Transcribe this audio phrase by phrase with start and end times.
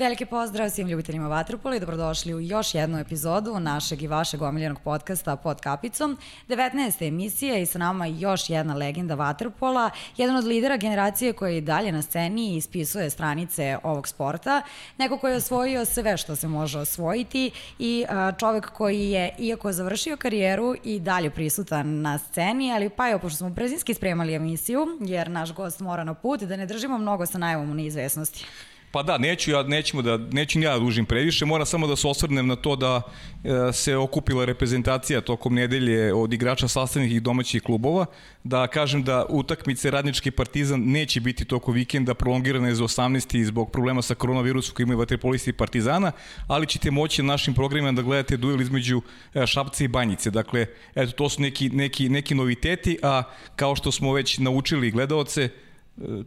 [0.00, 4.80] Veliki pozdrav svim ljubiteljima Vatrupoli, i dobrodošli u još jednu epizodu našeg i vašeg omiljenog
[4.84, 6.18] podcasta Pod kapicom.
[6.48, 7.08] 19.
[7.08, 11.92] emisija i sa nama još jedna legenda Vatrpola, jedan od lidera generacije koja je dalje
[11.92, 14.62] na sceni i ispisuje stranice ovog sporta,
[14.98, 18.04] neko koji je osvojio sve što se može osvojiti i
[18.38, 23.36] čovek koji je, iako završio karijeru, i dalje prisutan na sceni, ali pa evo, pošto
[23.36, 27.38] smo brzinski spremali emisiju, jer naš gost mora na put, da ne držimo mnogo sa
[27.38, 28.46] najavom u neizvesnosti.
[28.92, 32.08] Pa da, neću ja, nećemo da, neću ja da dužim previše, moram samo da se
[32.08, 33.02] osvrnem na to da
[33.44, 38.06] e, se okupila reprezentacija tokom nedelje od igrača sastavnih i domaćih klubova,
[38.44, 43.44] da kažem da utakmice Radnički partizan neće biti toko vikenda prolongirane za 18.
[43.44, 46.12] zbog problema sa koronavirusom koji imaju vaterpolisti partizana,
[46.46, 49.02] ali ćete moći na našim programima da gledate duel između
[49.34, 50.30] e, Šapca i Banjice.
[50.30, 53.22] Dakle, eto, to su neki, neki, neki noviteti, a
[53.56, 55.48] kao što smo već naučili gledaoce,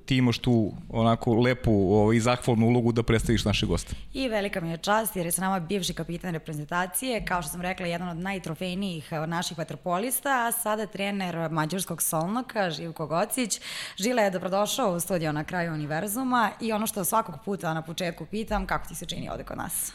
[0.06, 3.96] ti imaš tu onako lepu ovaj, zahvalnu ulogu da predstaviš naše goste.
[4.14, 7.62] I velika mi je čast jer je sa nama bivši kapitan reprezentacije, kao što sam
[7.62, 13.62] rekla, jedan od najtrofejnijih eh, naših vaterpolista, a sada trener mađarskog Solnoka, Živko Gocić.
[13.98, 18.26] Žile je dobrodošao u studio na kraju univerzuma i ono što svakog puta na početku
[18.26, 19.94] pitam, kako ti se čini ovde kod nas?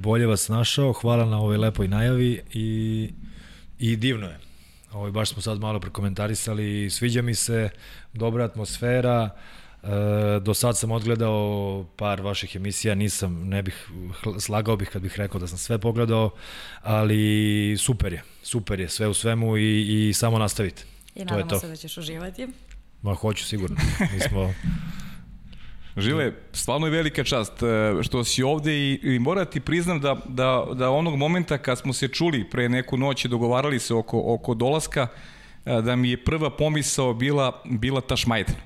[0.00, 3.10] Bolje vas našao, hvala na ovoj lepoj najavi i,
[3.78, 4.53] i divno je
[4.94, 7.68] Ovaj, baš smo sad malo prekomentarisali, sviđa mi se,
[8.12, 9.30] dobra atmosfera,
[9.82, 9.88] e,
[10.40, 13.88] do sad sam odgledao par vaših emisija, nisam, ne bih,
[14.40, 16.30] slagao bih kad bih rekao da sam sve pogledao,
[16.82, 20.82] ali super je, super je, sve u svemu i, i samo nastavite.
[21.14, 22.48] I nadamo se da ćeš uživati.
[23.02, 23.76] Ma hoću sigurno,
[24.14, 24.54] mi smo
[25.96, 30.16] Žile, stvarno je velika čast e, što si ovde i, i moram ti priznam da,
[30.28, 34.22] da, da onog momenta kad smo se čuli pre neku noć i dogovarali se oko,
[34.26, 35.06] oko dolaska,
[35.64, 38.56] e, da mi je prva pomisao bila, bila ta šmajdan.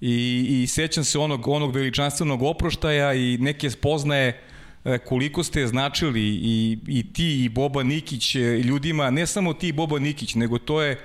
[0.00, 4.40] I, i sećam se onog, onog veličanstvenog oproštaja i neke spoznaje
[4.84, 9.72] e, koliko ste značili i, i ti i Boba Nikić ljudima, ne samo ti i
[9.72, 11.00] Boba Nikić, nego to je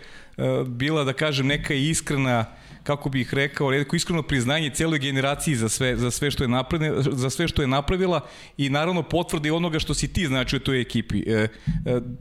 [0.65, 2.45] bila, da kažem, neka iskrena
[2.89, 7.01] kako bih rekao, redko iskreno priznanje celoj generaciji za sve, za sve, što je napravila,
[7.01, 8.21] za sve što je napravila
[8.57, 11.19] i naravno potvrdi onoga što si ti znači u toj ekipi.
[11.27, 11.47] E, e,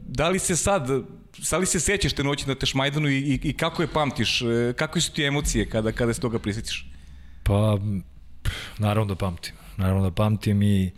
[0.07, 0.87] da li se sad,
[1.49, 4.41] da li se sećaš te noći na Tešmajdanu i, i, i kako je pamtiš?
[4.41, 6.85] E, kakve su ti emocije kada, kada se toga prisjetiš?
[7.43, 7.77] Pa,
[8.77, 9.53] naravno da pamtim.
[9.77, 10.91] Naravno da pamtim i,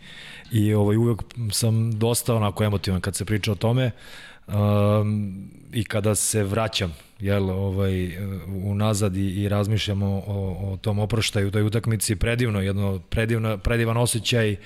[0.50, 1.22] i ovaj, uvek
[1.52, 3.90] sam dosta onako emotivan kad se priča o tome
[4.46, 8.16] um, i kada se vraćam jel, ovaj,
[8.64, 14.52] unazad i, i razmišljamo o, o tom oproštaju toj utakmici, predivno, jedno predivno, predivan osjećaj,
[14.52, 14.58] e,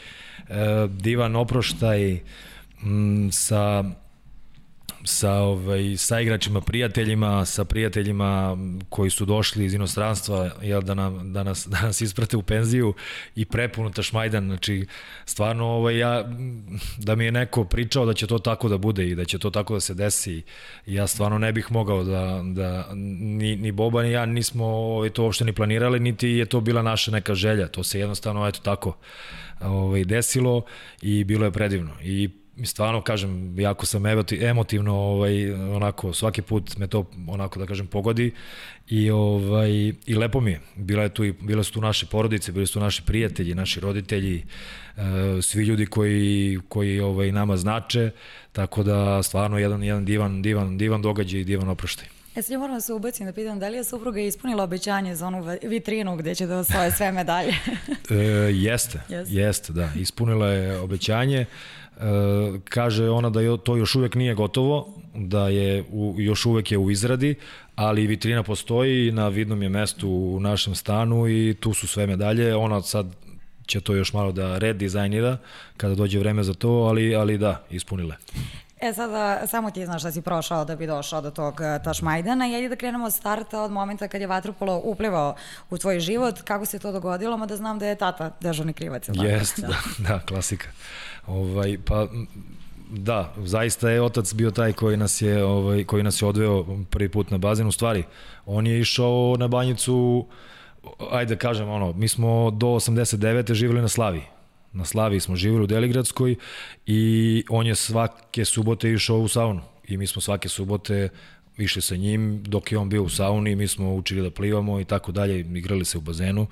[0.88, 2.18] divan oproštaj
[2.82, 3.84] m, sa
[5.06, 8.56] sa, ovaj, sa igračima, prijateljima, sa prijateljima
[8.88, 12.94] koji su došli iz inostranstva jel, da, nam, da, nas, da nas isprate u penziju
[13.36, 14.44] i prepuno tašmajdan.
[14.44, 14.86] Znači,
[15.24, 16.24] stvarno, ovaj, ja,
[16.98, 19.50] da mi je neko pričao da će to tako da bude i da će to
[19.50, 20.42] tako da se desi,
[20.86, 25.22] ja stvarno ne bih mogao da, da ni, ni Boba ni ja nismo ovaj, to
[25.22, 27.68] uopšte ni planirali, niti je to bila naša neka želja.
[27.68, 28.96] To se jednostavno, eto tako,
[29.60, 30.64] ovaj, desilo
[31.02, 31.92] i bilo je predivno.
[32.02, 32.30] I
[32.64, 34.02] stvarno kažem, jako sam
[34.40, 38.32] emotivno ovaj, onako, svaki put me to onako da kažem pogodi
[38.88, 39.70] i, ovaj,
[40.06, 40.60] i lepo mi je.
[40.76, 43.80] Bila je tu, i, bile su tu naše porodice, bili su tu naši prijatelji, naši
[43.80, 44.44] roditelji,
[44.96, 45.02] e,
[45.42, 48.10] svi ljudi koji, koji ovaj, nama znače,
[48.52, 52.15] tako da stvarno jedan, jedan divan, divan, divan događaj i divan oproštaj.
[52.36, 55.26] E sad moram da se ubacim da pitam da li je supruga ispunila obećanje za
[55.26, 57.48] onu vitrinu gde će da osvoje sve medalje?
[58.10, 58.14] e,
[58.52, 59.88] jeste, jeste, jeste, da.
[59.96, 61.40] Ispunila je obećanje.
[61.40, 61.46] E,
[62.64, 66.90] kaže ona da to još uvek nije gotovo, da je u, još uvek je u
[66.90, 67.34] izradi,
[67.76, 72.56] ali vitrina postoji na vidnom je mestu u našem stanu i tu su sve medalje.
[72.56, 73.06] Ona sad
[73.66, 75.38] će to još malo da redizajnira
[75.76, 78.16] kada dođe vreme za to, ali, ali da, ispunile.
[78.86, 82.48] E sada, samo ti znaš da si prošao da bi došao do tog e, Tašmajdana
[82.48, 85.34] i ajde da krenemo od starta od momenta kad je Vatropolo uplivao
[85.70, 89.08] u tvoj život, kako se to dogodilo, mada znam da je tata dežurni krivac.
[89.08, 89.68] Jeste, da.
[89.68, 89.74] da,
[90.08, 90.68] da, klasika.
[91.26, 92.06] Ovaj, pa,
[92.90, 97.08] da, zaista je otac bio taj koji nas je, ovaj, koji nas je odveo prvi
[97.08, 97.66] put na bazen.
[97.66, 98.04] U stvari,
[98.46, 100.26] on je išao na banjicu,
[101.10, 103.54] ajde da kažem, ono, mi smo do 89.
[103.54, 104.35] živjeli na Slavi.
[104.76, 106.36] Na Slavi smo živjeli u Deligradskoj
[106.86, 109.62] i on je svake subote išao u saunu.
[109.88, 111.08] I mi smo svake subote
[111.58, 114.84] išli sa njim dok je on bio u sauni, mi smo učili da plivamo i
[114.84, 116.46] tako dalje, igrali se u bazenu.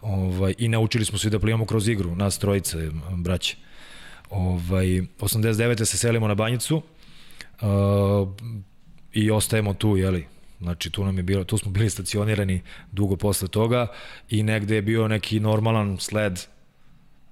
[0.00, 3.56] Ovaj, I naučili smo se da plivamo kroz igru, nas trojice, braće.
[4.30, 5.84] Ovaj, 89.
[5.84, 8.28] se selimo na banjicu uh,
[9.12, 10.26] i ostajemo tu, jeli,
[10.60, 12.62] Znači tu nam je bilo, tu smo bili stacionirani
[12.92, 13.86] dugo posle toga
[14.30, 16.40] i negde je bio neki normalan sled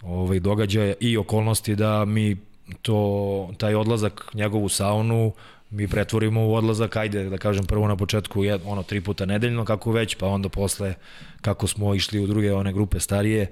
[0.02, 2.36] ovaj, događaja i okolnosti da mi
[2.82, 5.32] to, taj odlazak njegovu saunu
[5.72, 9.64] mi pretvorimo u odlazak, ajde da kažem prvo na početku jed, ono tri puta nedeljno
[9.64, 10.94] kako već, pa onda posle
[11.40, 13.50] kako smo išli u druge one grupe starije,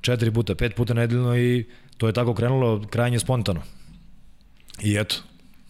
[0.00, 1.64] četiri puta, pet puta nedeljno i
[1.96, 3.62] to je tako krenulo krajnje spontano.
[4.82, 5.16] I eto,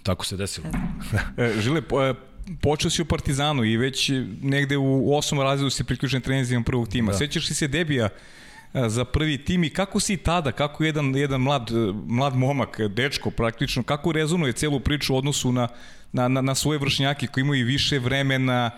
[0.02, 0.66] tako se desilo.
[1.36, 2.14] E, Žile, e,
[2.60, 4.10] počeo si u Partizanu i već
[4.42, 7.12] negde u osmom razredu si priključen trenizima prvog tima.
[7.12, 7.18] Da.
[7.18, 8.08] Sećaš li se debija
[8.74, 11.70] za prvi tim i kako si tada, kako jedan, jedan mlad,
[12.06, 15.68] mlad momak, dečko praktično, kako rezonuje celu priču u odnosu na,
[16.12, 18.70] na, na, na svoje vršnjake koji imaju više vremena,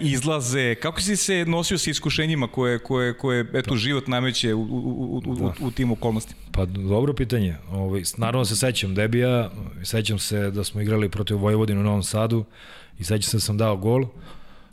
[0.00, 3.76] izlaze, kako si se nosio sa iskušenjima koje, koje, koje eto, da.
[3.76, 5.44] život nameće u, u, u, da.
[5.44, 6.40] u, u tim okolnostima?
[6.52, 7.56] Pa dobro pitanje.
[7.70, 9.50] Ovaj, naravno se sećam debija,
[9.82, 12.44] sećam se da smo igrali protiv Vojvodinu u Novom Sadu
[12.98, 14.06] i sećam se da sam dao gol,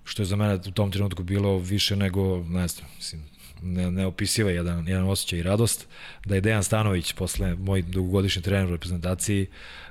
[0.04, 3.22] što je za mene u tom trenutku bilo više nego, ne znam, mislim,
[3.64, 5.88] ne, neopisiva jedan, jedan osjećaj i radost,
[6.26, 9.48] da je Dejan Stanović, posle moj dugogodišnji trener u reprezentaciji,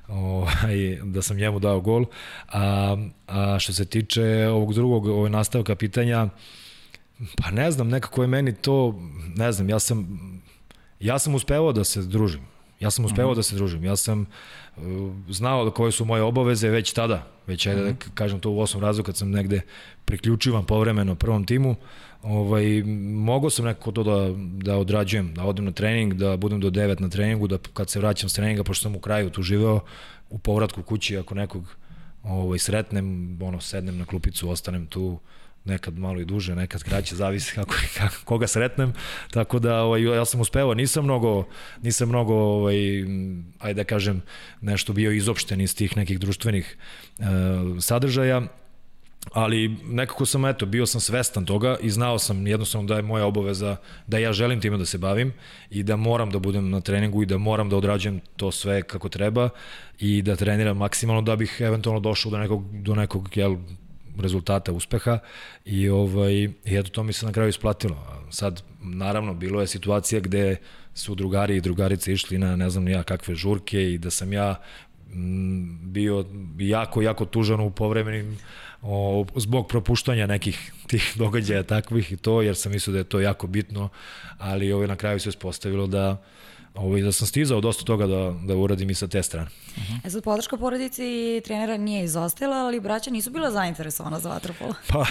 [0.09, 2.05] ovaj, da sam njemu dao gol.
[2.49, 2.97] A,
[3.27, 6.29] a što se tiče ovog drugog ovaj, nastavka pitanja,
[7.37, 9.01] pa ne znam, nekako je meni to,
[9.37, 10.21] ne znam, ja sam,
[11.01, 12.53] ja sam uspevao da se družim.
[12.81, 13.37] Ja sam uspevao -hmm.
[13.37, 13.85] da se družim.
[13.85, 14.27] Ja sam
[14.77, 14.83] uh,
[15.29, 17.93] znao da koje su moje obaveze već tada, već ajde -hmm.
[17.93, 19.61] da kažem to u osmom razlogu kad sam negde
[20.05, 21.77] priključivan povremeno prvom timu,
[22.23, 22.83] ovaj,
[23.15, 24.35] mogao sam nekako to da,
[24.65, 27.99] da odrađujem, da odem na trening, da budem do 9 na treningu, da kad se
[27.99, 29.81] vraćam s treninga, pošto sam u kraju tu živeo,
[30.31, 31.77] u povratku kući, ako nekog
[32.23, 35.19] ovaj, sretnem, ono, sednem na klupicu, ostanem tu,
[35.65, 38.93] nekad malo i duže, nekad kraće, zavisi kako, kako koga sretnem.
[39.31, 41.45] Tako da ovaj ja sam uspevao, nisam mnogo
[41.83, 42.77] nisam mnogo ovaj
[43.59, 44.23] ajde da kažem
[44.61, 46.77] nešto bio izopšten iz tih nekih društvenih
[47.19, 47.25] e,
[47.81, 48.43] sadržaja
[49.33, 53.27] ali nekako sam, eto, bio sam svestan toga i znao sam jednostavno da je moja
[53.27, 53.77] obaveza
[54.07, 55.33] da ja želim time da se bavim
[55.71, 59.09] i da moram da budem na treningu i da moram da odrađujem to sve kako
[59.09, 59.49] treba
[59.99, 63.57] i da treniram maksimalno da bih eventualno došao do nekog, do nekog jel,
[64.19, 65.19] rezultata, uspeha
[65.65, 68.27] i, ovaj, i eto to mi se na kraju isplatilo.
[68.31, 70.57] Sad, naravno, bilo je situacija gde
[70.95, 74.61] su drugari i drugarice išli na ne znam ja kakve žurke i da sam ja
[75.13, 76.25] m, bio
[76.59, 78.39] jako, jako tužan u povremenim
[78.83, 83.21] o, zbog propuštanja nekih tih događaja takvih i to, jer sam mislio da je to
[83.21, 83.89] jako bitno,
[84.39, 86.23] ali ovaj, na kraju se ispostavilo da
[86.75, 89.47] ovaj, da sam stizao dosta toga da, da uradim i sa te strane.
[89.77, 90.07] Uh -huh.
[90.07, 94.75] E sad, podrška porodici i trenera nije izostila, ali braća nisu bila zainteresovana za vaterpolo.
[94.89, 95.05] pa,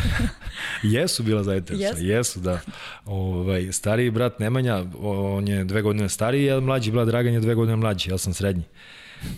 [0.97, 2.03] jesu bila zainteresovana, yes.
[2.03, 2.59] jesu, da.
[3.05, 7.55] Ovaj, stariji brat Nemanja, on je dve godine stariji, a mlađi brat Dragan je dve
[7.55, 8.63] godine mlađi, ja sam srednji.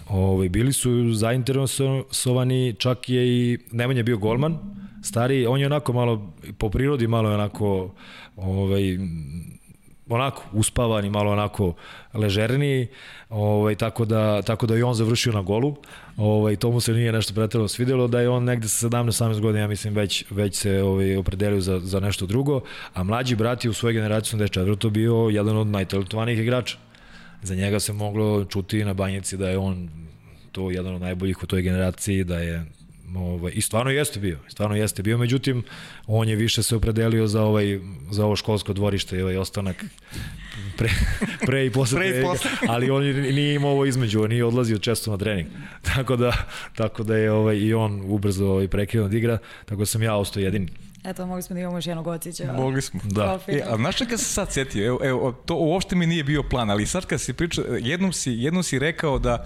[0.10, 4.60] Ovaj, bili su zainteresovani, čak je i Nemanja bio golman,
[5.04, 7.92] stari, on je onako malo, po prirodi malo je onako,
[8.36, 8.98] ovaj,
[10.10, 11.74] onako uspavan i malo onako
[12.14, 12.88] ležerniji,
[13.30, 15.76] ovaj, tako, da, tako da i on završio na golu.
[16.18, 19.60] Ovaj, to mu se nije nešto pretredno svidelo, da je on negde sa 17-18 godina,
[19.60, 22.62] ja mislim, već, već se ovaj, opredelio za, za nešto drugo,
[22.94, 24.90] a mlađi brat je u svojoj generaciji 84.
[24.90, 26.78] bio jedan od najtalentovanijih igrača.
[27.44, 29.90] Za njega se moglo čuti na banjici da je on
[30.52, 32.66] to jedan od najboljih u toj generaciji, da je
[33.16, 35.64] ovaj, i stvarno jeste bio, stvarno jeste bio, međutim,
[36.08, 37.80] on je više se opredelio za ovaj
[38.12, 39.86] za ovo školsko dvorište i ovaj ostanak
[40.78, 40.90] pre,
[41.48, 42.52] pre i posle, pre i posle.
[42.74, 45.48] ali on nije imao ovo između, on nije odlazio često na trening.
[45.82, 46.34] Tako da,
[46.76, 50.16] tako da je ovaj, i on ubrzo ovaj, prekinuo da igra, tako da sam ja
[50.16, 50.68] ostao jedini.
[51.04, 52.54] Eto, mogli smo da imamo još jednog ocića.
[52.54, 53.00] Mogli smo.
[53.04, 53.40] Da.
[53.48, 54.86] E, a znaš čega se sad setio?
[54.86, 58.32] Evo, evo, to uopšte mi nije bio plan, ali sad kad si pričao, jednom si,
[58.32, 59.46] jednom si rekao da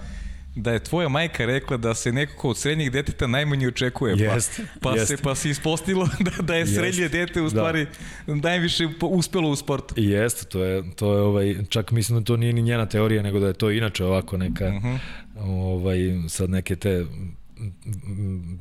[0.54, 4.14] da je tvoja majka rekla da se nekako od srednjih deteta najmanje očekuje.
[4.18, 5.06] Jest, pa, pa, jest.
[5.06, 7.50] Se, pa se ispostavilo da, da je srednje jest, dete u da.
[7.50, 7.86] stvari
[8.26, 8.34] da.
[8.34, 9.94] najviše uspelo u sportu.
[9.96, 13.40] Jeste, to je, to je ovaj, čak mislim da to nije ni njena teorija, nego
[13.40, 14.88] da je to inače ovako neka, uh mhm.
[14.88, 14.98] -huh.
[15.36, 15.98] ovaj,
[16.28, 17.06] sad neke te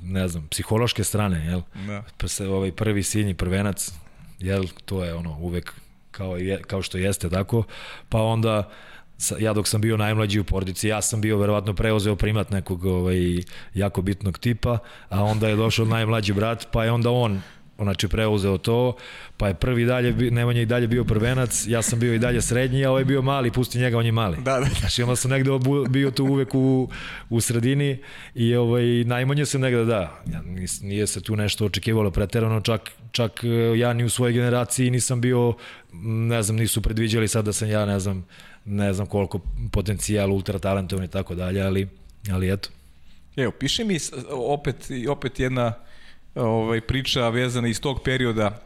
[0.03, 1.61] ne znam, psihološke strane, jel?
[1.87, 2.03] Da.
[2.17, 3.91] Pa se ovaj prvi sinji prvenac,
[4.39, 5.73] jel, to je ono uvek
[6.11, 7.63] kao, je, kao što jeste tako,
[8.09, 8.69] pa onda
[9.39, 13.17] ja dok sam bio najmlađi u porodici, ja sam bio verovatno preuzeo primat nekog ovaj,
[13.73, 14.77] jako bitnog tipa,
[15.09, 17.41] a onda je došao najmlađi brat, pa je onda on
[17.84, 18.96] znači preuzeo to,
[19.38, 22.86] pa je prvi dalje, Nemanja i dalje bio prvenac, ja sam bio i dalje srednji,
[22.86, 24.38] a ovaj bio mali, pusti njega, on je mali.
[24.38, 24.65] Da, da.
[24.79, 25.51] Znači onda sam negde
[25.89, 26.89] bio tu uvek u,
[27.29, 27.98] u sredini
[28.36, 30.41] i ovaj, najmanje se negde da, ja,
[30.81, 35.22] nije se tu nešto očekivalo preterano, čak, čak e, ja ni u svojoj generaciji nisam
[35.22, 35.53] bio,
[36.03, 38.25] ne znam, nisu predviđali sad da sam ja, ne znam,
[38.65, 39.39] ne znam koliko
[39.72, 41.88] potencijal, ultra talentovan i tako dalje, ali,
[42.31, 42.69] ali eto.
[43.36, 43.98] Evo, piše mi
[44.31, 44.75] opet,
[45.10, 45.74] opet jedna
[46.38, 48.60] ovaj, priča vezana iz tog perioda.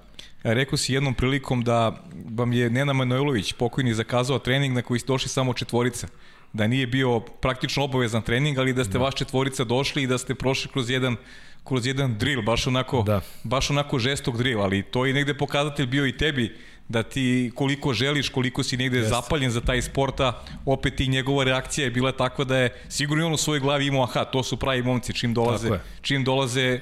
[0.43, 5.07] Rekao si jednom prilikom da vam je Nena Manojlović, pokojni, zakazao trening na koji ste
[5.07, 6.07] došli samo četvorica.
[6.53, 9.03] Da nije bio praktično obavezan trening, ali da ste da.
[9.03, 11.15] vaš četvorica došli i da ste prošli kroz jedan
[11.63, 13.21] kroz jedan drill, baš onako, da.
[13.43, 16.55] baš onako žestok drill, ali to je negde pokazatelj bio i tebi
[16.89, 19.09] da ti koliko želiš, koliko si negde yes.
[19.09, 23.33] zapaljen za taj sporta, opet i njegova reakcija je bila takva da je sigurno on
[23.33, 25.69] u svojoj glavi imao, aha, to su pravi momci čim dolaze,
[26.01, 26.81] čim dolaze e,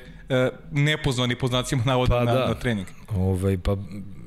[0.72, 2.48] nepozvani po znacima navoda pa, na, da.
[2.48, 2.88] na trening.
[3.16, 3.78] Ovaj, pa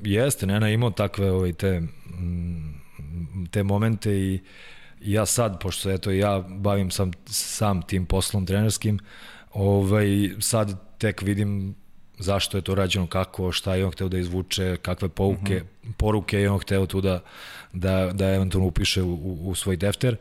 [0.03, 4.39] jeste, Nena imao takve ovaj, te, mm, te momente i
[5.01, 8.99] ja sad, pošto eto ja bavim sam, sam tim poslom trenerskim,
[9.53, 11.75] ovaj, sad tek vidim
[12.17, 15.93] zašto je to rađeno, kako, šta je on hteo da izvuče, kakve pouke, mm -hmm.
[15.97, 17.19] poruke je on hteo tu da,
[17.73, 20.17] da, da eventualno upiše u, u svoj defter.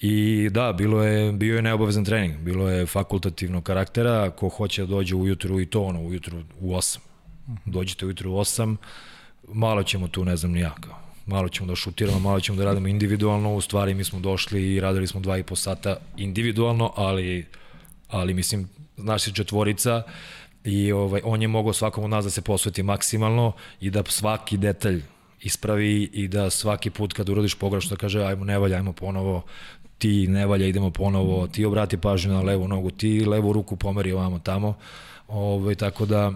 [0.00, 4.86] I da, bilo je, bio je neobavezan trening, bilo je fakultativno karaktera, ko hoće da
[4.86, 6.98] dođe ujutru i to ono, ujutru u 8.
[6.98, 7.58] Mm -hmm.
[7.64, 8.76] Dođete ujutru u 8,
[9.48, 10.66] malo ćemo tu, ne znam ni
[11.26, 14.80] malo ćemo da šutiramo, malo ćemo da radimo individualno, u stvari mi smo došli i
[14.80, 17.46] radili smo dva i po sata individualno, ali,
[18.08, 20.02] ali mislim, naši četvorica,
[20.64, 24.56] i ovaj, on je mogao svakom od nas da se posveti maksimalno i da svaki
[24.56, 25.02] detalj
[25.40, 29.42] ispravi i da svaki put kad urodiš pogrešno da kaže ajmo ne valja, ajmo ponovo,
[29.98, 34.12] ti ne valja, idemo ponovo, ti obrati pažnju na levu nogu, ti levu ruku pomeri
[34.12, 34.74] ovamo tamo.
[35.28, 36.32] Ovaj, tako da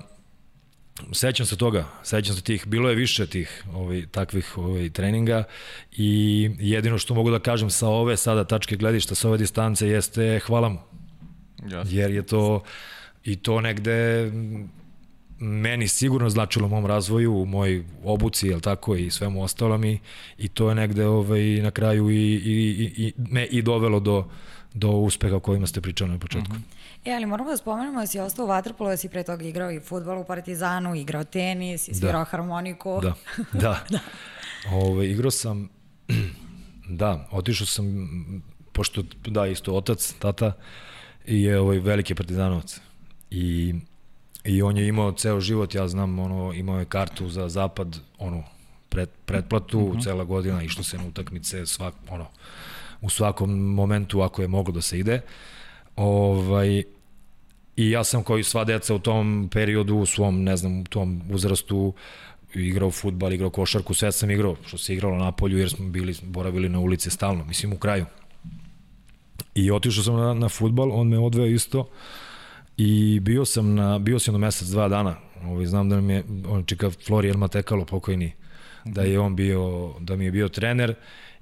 [1.13, 5.45] sećam se toga, sećam se tih, bilo je više tih ovaj, takvih ovaj, treninga
[5.93, 10.41] i jedino što mogu da kažem sa ove sada tačke gledišta, sa ove distance jeste
[10.47, 10.79] hvala mu.
[11.63, 11.85] Yes.
[11.91, 12.63] Jer je to
[13.25, 14.31] i to negde
[15.43, 20.01] meni sigurno značilo u mom razvoju, u moj obuci, jel tako, i svemu ostalo mi,
[20.39, 24.29] i to je negde ovaj, na kraju i, i, i, i, me i dovelo do,
[24.75, 26.55] do uspeha o kojima ste pričali na početku.
[26.55, 27.11] Mm -hmm.
[27.11, 29.71] E, ali moramo da spomenemo da si ostao u Vatrpolu, da si pre toga igrao
[29.71, 32.25] i futbol u Partizanu, igrao tenis, i svirao da.
[32.25, 33.01] harmoniku.
[33.03, 33.15] Da,
[33.53, 33.85] da.
[33.91, 33.99] da.
[34.73, 35.69] Ove, ovaj, igrao sam,
[37.03, 40.53] da, otišao sam, pošto, da, isto otac, tata,
[41.27, 42.81] i je ovaj veliki partizanovac
[43.31, 43.75] i
[44.45, 48.45] i on je imao ceo život, ja znam, ono, imao je kartu za zapad, ono,
[48.89, 49.99] pred, pretplatu, uh mhm.
[49.99, 50.05] -huh.
[50.05, 52.27] cela godina, išlo se na utakmice, svak, ono,
[53.01, 55.21] u svakom momentu ako je moglo da se ide.
[55.97, 56.83] Ovaj,
[57.77, 60.85] I ja sam kao i sva deca u tom periodu, u svom, ne znam, u
[60.85, 61.95] tom uzrastu,
[62.55, 66.15] igrao futbal, igrao košarku, sve sam igrao, što se igralo na polju, jer smo bili,
[66.23, 68.07] boravili na ulici stalno, mislim u kraju.
[69.55, 71.89] I otišao sam na, na futbal, on me odveo isto,
[72.77, 75.17] I bio sam na, bio sam na mesec, dva dana.
[75.45, 78.33] Ovaj, znam da mi je, on čeka Florijan Matekalo, pokojni,
[78.85, 80.95] da je on bio, da mi je bio trener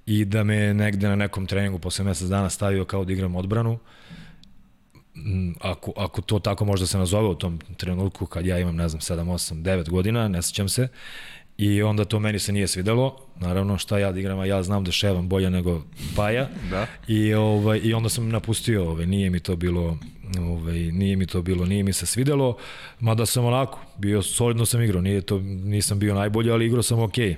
[0.06, 3.78] i da me negde na nekom treningu posle mesec dana stavio kao da igram odbranu.
[5.16, 8.88] Mm, ako, ako to tako možda se nazove u tom trenutku kad ja imam, ne
[8.88, 10.88] znam, 7, 8, 9 godina, ne sećam se,
[11.60, 13.16] I onda to meni se nije svidelo.
[13.40, 15.82] Naravno, šta ja da igram, a ja znam da ševam bolje nego
[16.16, 16.48] Paja.
[16.70, 16.86] da.
[17.08, 19.98] I, ovaj, I onda sam napustio, ovaj, nije mi to bilo
[20.38, 22.56] ovaj, nije mi to bilo, nije mi se svidelo,
[23.00, 27.00] mada sam onako, bio solidno sam igrao, nije to, nisam bio najbolji, ali igrao sam
[27.00, 27.28] okej.
[27.28, 27.36] Okay.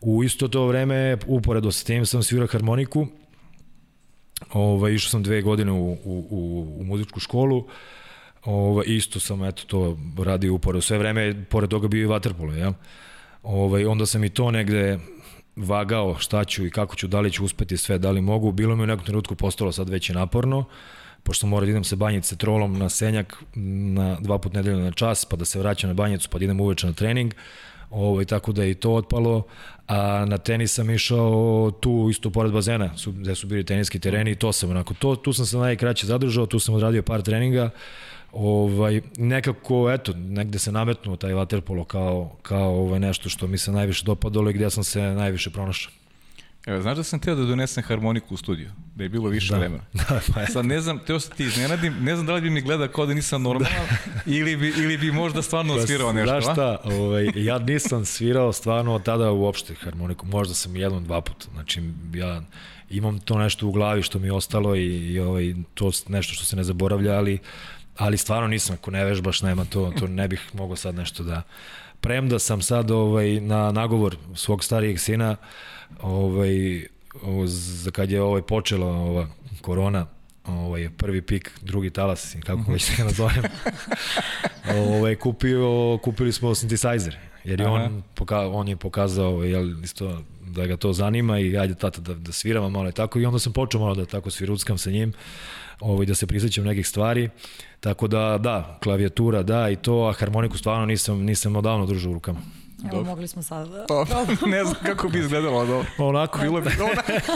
[0.00, 3.06] U isto to vreme, uporedo sa tim sam svirao harmoniku,
[4.52, 7.68] ovaj, išao sam dve godine u, u, u, u muzičku školu,
[8.44, 12.72] ovaj, isto sam eto, to radio uporedo, sve vreme, pored toga bio i vaterpolo, ja.
[13.44, 14.98] Ovaj, onda sam i to negde
[15.56, 18.52] vagao šta ću i kako ću, da li ću uspeti sve, da li mogu.
[18.52, 20.64] Bilo mi u nekom trenutku postalo sad već je naporno,
[21.22, 24.92] pošto moram da idem se banjiti sa trolom na senjak na dva put nedeljno na
[24.92, 27.34] čas, pa da se vraćam na banjicu, pa da idem uveče na trening.
[27.90, 29.42] Ovaj, tako da je i to otpalo.
[29.88, 34.30] A na tenis sam išao tu isto pored bazena, su, gde su bili teniski tereni
[34.30, 37.70] i to sam onako, to, tu sam se najkraće zadržao, tu sam odradio par treninga
[38.34, 43.72] ovaj, nekako, eto, negde se nametnuo taj waterpolo kao, kao ovaj, nešto što mi se
[43.72, 45.92] najviše dopadalo i gde sam se najviše pronašao.
[46.66, 49.58] Evo, znaš da sam teo da donesem harmoniku u studiju, da je bilo više da.
[49.58, 49.84] vremena.
[49.92, 50.46] Da, pa je.
[50.46, 53.06] Sad ne znam, teo se ti iznenadim, ne znam da li bi mi gledao kao
[53.06, 54.20] da nisam normalan da.
[54.36, 56.40] ili, bi, ili bi možda stvarno pa, svirao nešto.
[56.40, 61.20] Znaš šta, ovaj, ja nisam svirao stvarno od tada uopšte harmoniku, možda sam jednom, dva
[61.20, 61.46] puta.
[61.52, 61.82] Znači,
[62.14, 62.42] ja
[62.90, 66.44] imam to nešto u glavi što mi je ostalo i, i ovaj, to nešto što
[66.44, 67.38] se ne zaboravlja, ali
[67.96, 71.42] ali stvarno nisam, ako ne vežbaš, nema to, to ne bih mogao sad nešto da...
[72.00, 75.36] Premda sam sad ovaj, na nagovor svog starijeg sina,
[76.00, 76.86] ovaj,
[77.46, 79.26] za kad je ovaj počela ova
[79.60, 80.06] korona,
[80.44, 82.72] ovaj, prvi pik, drugi talas, kako -hmm.
[82.72, 83.42] već se nazovem,
[84.88, 90.66] ovaj, kupio, kupili smo synthesizer, jer je on, poka, on je pokazao, jel, isto da
[90.66, 93.52] ga to zanima i ajde tata da, da sviramo malo i tako i onda sam
[93.52, 95.12] počeo malo da tako sviruckam sa njim
[95.80, 97.30] ovaj, da se prisjećam nekih stvari.
[97.80, 102.14] Tako da, da, klavijatura, da, i to, a harmoniku stvarno nisam, nisam odavno držao u
[102.14, 102.40] rukama.
[102.84, 103.10] Evo, Dobro.
[103.10, 103.84] mogli smo sad da...
[103.88, 104.04] Pa,
[104.46, 106.38] ne znam kako bi izgledalo od Onako.
[106.38, 106.70] Bilo bi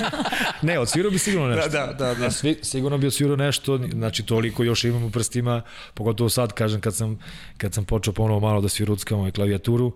[0.68, 1.70] ne, odsvirao bi sigurno nešto.
[1.70, 2.14] Da, da, da.
[2.14, 2.30] da.
[2.30, 5.62] Svi, sigurno bi odsvirao nešto, znači toliko još imam u prstima,
[5.94, 7.18] pogotovo sad, kažem, kad sam,
[7.56, 9.92] kad sam počeo ponovo malo da sviruckam i klavijaturu,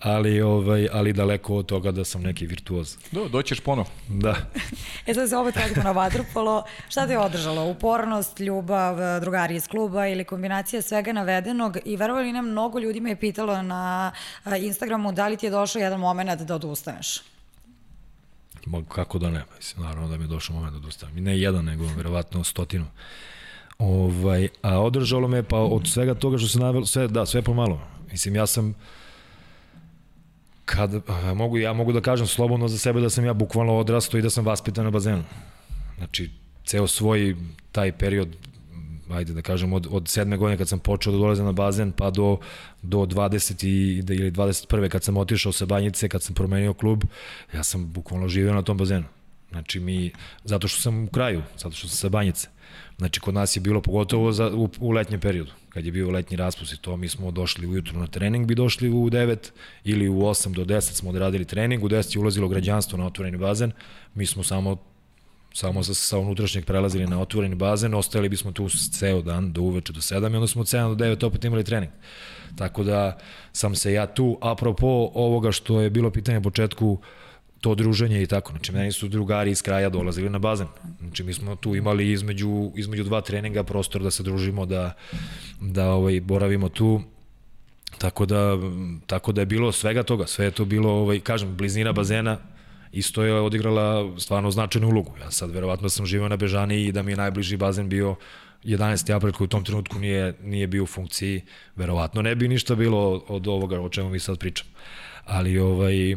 [0.00, 2.96] ali, ovaj, ali daleko od toga da sam neki virtuoz.
[3.12, 3.88] Do, doćeš ponovo.
[4.08, 4.36] Da.
[5.06, 6.64] e sad se opet vratimo na vaterpolo.
[6.88, 7.64] Šta te je održalo?
[7.70, 13.10] Upornost, ljubav, drugari iz kluba ili kombinacija svega navedenog i verovali ne, mnogo ljudi me
[13.10, 14.12] je pitalo na
[14.60, 17.20] Instagramu da li ti je došao jedan moment da odustaneš?
[18.66, 21.18] Ma, kako da ne, mislim, naravno da mi je došao moment da odustanem.
[21.18, 22.86] I ne jedan, nego verovatno stotinu.
[23.78, 27.80] Ovaj, a održalo me, pa od svega toga što se navelo, sve, da, sve pomalo.
[28.10, 28.74] Mislim, ja sam,
[30.64, 30.90] kad,
[31.34, 34.30] mogu, ja mogu da kažem slobodno za sebe da sam ja bukvalno odrastao i da
[34.30, 35.24] sam vaspitan na bazenu.
[35.98, 36.30] Znači,
[36.64, 37.36] ceo svoj
[37.72, 38.28] taj period
[39.10, 42.10] ajde da kažem, od, od sedme godine kad sam počeo da dolazim na bazen, pa
[42.10, 42.38] do,
[42.82, 44.88] do 20 i, ili 21.
[44.88, 47.04] kad sam otišao sa banjice, kad sam promenio klub,
[47.54, 49.04] ja sam bukvalno živeo na tom bazenu.
[49.54, 50.12] Znači mi,
[50.44, 52.48] zato što sam u kraju, zato što sam sa banjice.
[52.98, 56.36] Znači kod nas je bilo pogotovo za, u, u letnjem periodu kad je bio letnji
[56.36, 59.36] raspust i to, mi smo došli ujutru na trening, bi došli u 9
[59.84, 63.38] ili u 8 do 10 smo odradili trening, u 10 je ulazilo građanstvo na otvoreni
[63.38, 63.72] bazen,
[64.14, 64.76] mi smo samo
[65.52, 69.92] samo sa, sa unutrašnjeg prelazili na otvoreni bazen, ostajali bismo tu ceo dan do uveče
[69.92, 71.92] do 7 i onda smo od 7 do 9 opet imali trening.
[72.56, 73.18] Tako da
[73.52, 76.98] sam se ja tu, apropo ovoga što je bilo pitanje početku, uh,
[77.64, 78.52] to druženje i tako.
[78.52, 80.66] Znači, meni su drugari iz kraja dolazili na bazen.
[81.00, 84.92] Znači, mi smo tu imali između, između dva treninga prostor da se družimo, da,
[85.60, 87.00] da ovaj, boravimo tu.
[87.98, 88.58] Tako da,
[89.06, 90.26] tako da je bilo svega toga.
[90.26, 92.36] Sve je to bilo, ovaj, kažem, blizina bazena,
[92.92, 95.16] isto je odigrala stvarno značajnu ulogu.
[95.22, 98.16] Ja sad verovatno sam živeo na Bežani i da mi je najbliži bazen bio
[98.64, 99.16] 11.
[99.16, 101.42] april koji u tom trenutku nije, nije bio u funkciji,
[101.76, 104.66] verovatno ne bi ništa bilo od ovoga o čemu mi sad pričam.
[105.24, 106.16] Ali ovaj,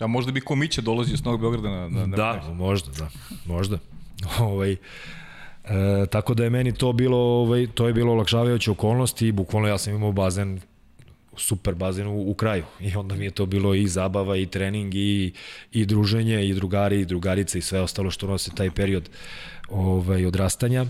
[0.00, 3.08] A možda bi Komića dolazio s Novog Beograda na, na, na Da, možda, da,
[3.46, 3.78] možda.
[4.40, 4.76] ovaj, e,
[6.10, 9.78] tako da je meni to bilo, ovaj, to je bilo olakšavajuće okolnosti i bukvalno ja
[9.78, 10.60] sam imao bazen
[11.36, 12.64] super bazen u, u kraju.
[12.80, 15.32] I onda mi je to bilo i zabava i trening i,
[15.72, 19.08] i druženje i drugari i drugarice i sve ostalo što nosi taj period
[19.68, 20.86] ovaj, odrastanja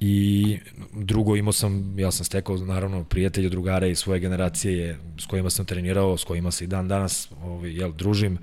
[0.00, 0.58] i
[0.92, 5.66] drugo imao sam, ja sam stekao naravno prijatelje, drugara i svoje generacije s kojima sam
[5.66, 8.38] trenirao, s kojima se i dan danas ovaj, jel, družim.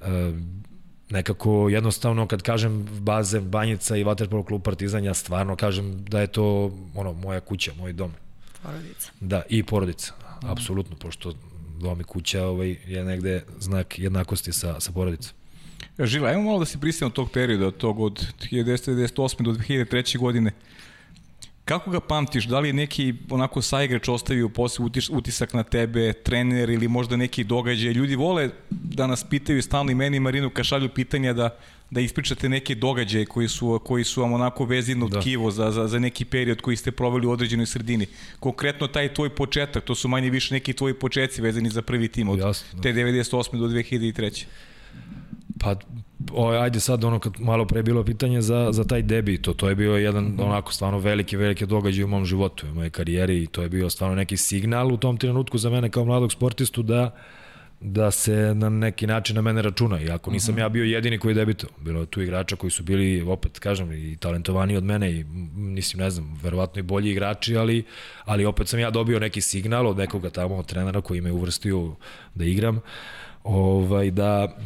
[0.00, 0.32] E,
[1.10, 6.26] nekako jednostavno kad kažem baze Banjica i Vaterpolo klub Partizan, ja stvarno kažem da je
[6.26, 8.12] to ono moja kuća, moj dom.
[8.62, 9.10] Porodica.
[9.20, 10.46] Da, i porodica, mm.
[10.50, 11.32] apsolutno, pošto
[11.80, 15.34] dom i kuća ovaj, je negde znak jednakosti sa, sa porodicom.
[15.98, 19.42] Žila, ajmo malo da se pristavimo tog perioda, od tog od 1998.
[19.42, 20.18] do 2003.
[20.18, 20.52] godine.
[21.68, 22.44] Kako ga pamtiš?
[22.44, 27.44] Da li je neki onako saigrač ostavio posle utisak na tebe, trener ili možda neki
[27.44, 27.92] događaj?
[27.92, 31.56] Ljudi vole da nas pitaju stalno i meni i Marinu kad šalju pitanja da,
[31.90, 35.20] da ispričate neke događaje koji su, koji su vam onako vezino da.
[35.20, 38.06] tkivo za, za, za neki period koji ste proveli u određenoj sredini.
[38.40, 42.28] Konkretno taj tvoj početak, to su manje više neki tvoji početci vezani za prvi tim
[42.28, 42.82] od Jasno, da.
[42.82, 43.58] te 98.
[43.58, 44.44] do 2003.
[45.60, 45.74] Pa,
[46.32, 49.68] o, ajde sad ono kad malo pre bilo pitanje za, za taj debi, to, to
[49.68, 50.44] je bio jedan mm -hmm.
[50.44, 53.90] onako stvarno veliki, veliki događaj u mom životu, u mojej karijeri i to je bio
[53.90, 57.10] stvarno neki signal u tom trenutku za mene kao mladog sportistu da
[57.80, 60.00] da se na neki način na mene računa.
[60.00, 60.60] Iako nisam mhm.
[60.60, 60.64] -huh.
[60.64, 61.70] ja bio jedini koji je debitao.
[61.80, 66.00] Bilo je tu igrača koji su bili, opet kažem, i talentovani od mene i mislim,
[66.00, 67.84] ne znam, verovatno i bolji igrači, ali,
[68.24, 71.94] ali opet sam ja dobio neki signal od nekoga tamo, od trenera koji me uvrstio
[72.34, 72.76] da igram.
[72.76, 72.82] Uh,
[73.44, 74.58] ovaj, da,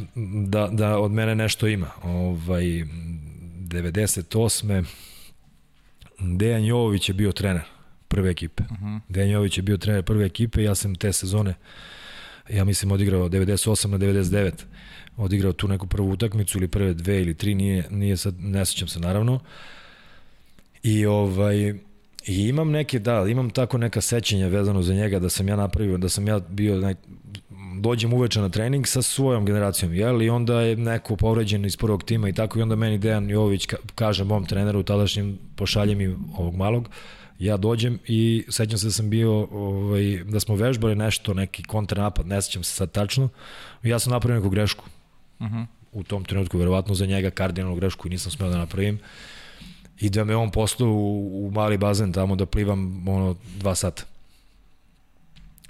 [0.47, 1.87] da, da od mene nešto ima.
[2.03, 4.85] Ovaj, 98.
[6.19, 7.63] Dejan Jovović je bio trener
[8.07, 8.63] prve ekipe.
[8.63, 8.85] Uh mhm.
[8.85, 8.99] -huh.
[9.09, 11.55] Dejan Jovović je bio trener prve ekipe ja sam te sezone
[12.49, 14.51] ja mislim odigrao 98 na 99
[15.17, 18.87] odigrao tu neku prvu utakmicu ili prve dve ili tri, nije, nije sad, ne sećam
[18.87, 19.39] se naravno.
[20.83, 21.73] I ovaj,
[22.25, 25.97] I imam neke, da, imam tako neka sećanja vezano za njega da sam ja napravio,
[25.97, 26.97] da sam ja bio nek,
[27.83, 30.21] dođem uveče na trening sa svojom generacijom, jel?
[30.21, 33.67] I onda je neko povređen iz prvog tima i tako i onda meni Dejan Jović
[33.95, 36.89] kaže mom treneru tadašnjem pošalje mi ovog malog,
[37.39, 42.27] ja dođem i sećam se da sam bio, ovaj, da smo vežbali nešto, neki kontranapad,
[42.27, 43.29] ne sećam se sad tačno,
[43.83, 44.85] ja sam napravio neku grešku.
[45.39, 45.55] Uh mhm.
[45.55, 45.65] -huh.
[45.93, 48.99] U tom trenutku, verovatno za njega kardinalnu grešku i nisam smeo da napravim.
[49.99, 54.03] I da me on poslao u, u mali bazen tamo da plivam ono dva sata.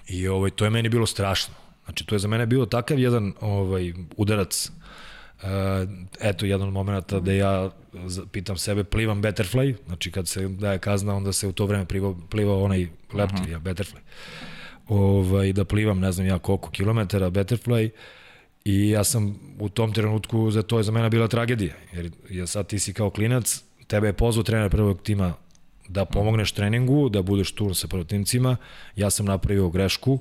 [0.07, 1.62] I ovaj, to je meni bilo strašno.
[1.85, 4.71] Znači, to je za mene bilo takav jedan ovaj, udarac
[5.43, 5.49] Uh,
[6.21, 7.69] eto, jedan od momenta da ja
[8.31, 12.15] pitam sebe, plivam Betterfly, znači kad se daje kazna, onda se u to vreme pliva,
[12.29, 13.51] pliva onaj leptir, uh -huh.
[13.51, 13.99] ja, Betterfly.
[14.87, 17.89] Ovaj, da plivam, ne znam ja koliko kilometara Betterfly
[18.65, 22.47] i ja sam u tom trenutku, za to je za mene bila tragedija, jer ja
[22.47, 25.33] sad ti si kao klinac, tebe je pozvao trener prvog tima
[25.87, 28.57] da pomogneš treningu, da budeš tu sa protivnicima,
[28.95, 30.19] ja sam napravio grešku,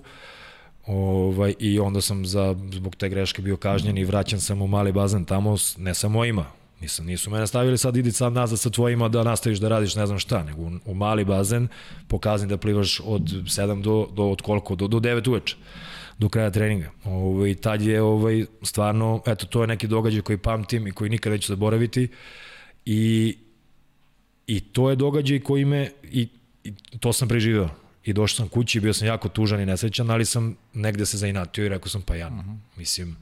[0.86, 4.92] Ovaj, I onda sam za, zbog te greške bio kažnjen i vraćan sam u mali
[4.92, 6.46] bazen tamo, ne sa mojima.
[6.80, 10.06] Nisam, nisu mene stavili sad idi sad nazad sa tvojima da nastaviš da radiš ne
[10.06, 11.68] znam šta, nego u, u mali bazen
[12.08, 15.56] pokazni da plivaš od 7 do, do od koliko, do, do 9 uveče
[16.18, 16.90] do kraja treninga.
[17.04, 21.32] Ovaj, tad je ovaj, stvarno, eto, to je neki događaj koji pamtim i koji nikad
[21.32, 22.08] neću zaboraviti
[22.86, 23.36] i,
[24.46, 26.28] i to je događaj koji me, i,
[26.64, 30.24] i to sam preživeo i došao sam kući, bio sam jako tužan i nesrećan, ali
[30.24, 32.50] sam negde se zainatio i rekao sam pa ja, uh mhm.
[32.50, 32.56] -huh.
[32.76, 33.16] mislim,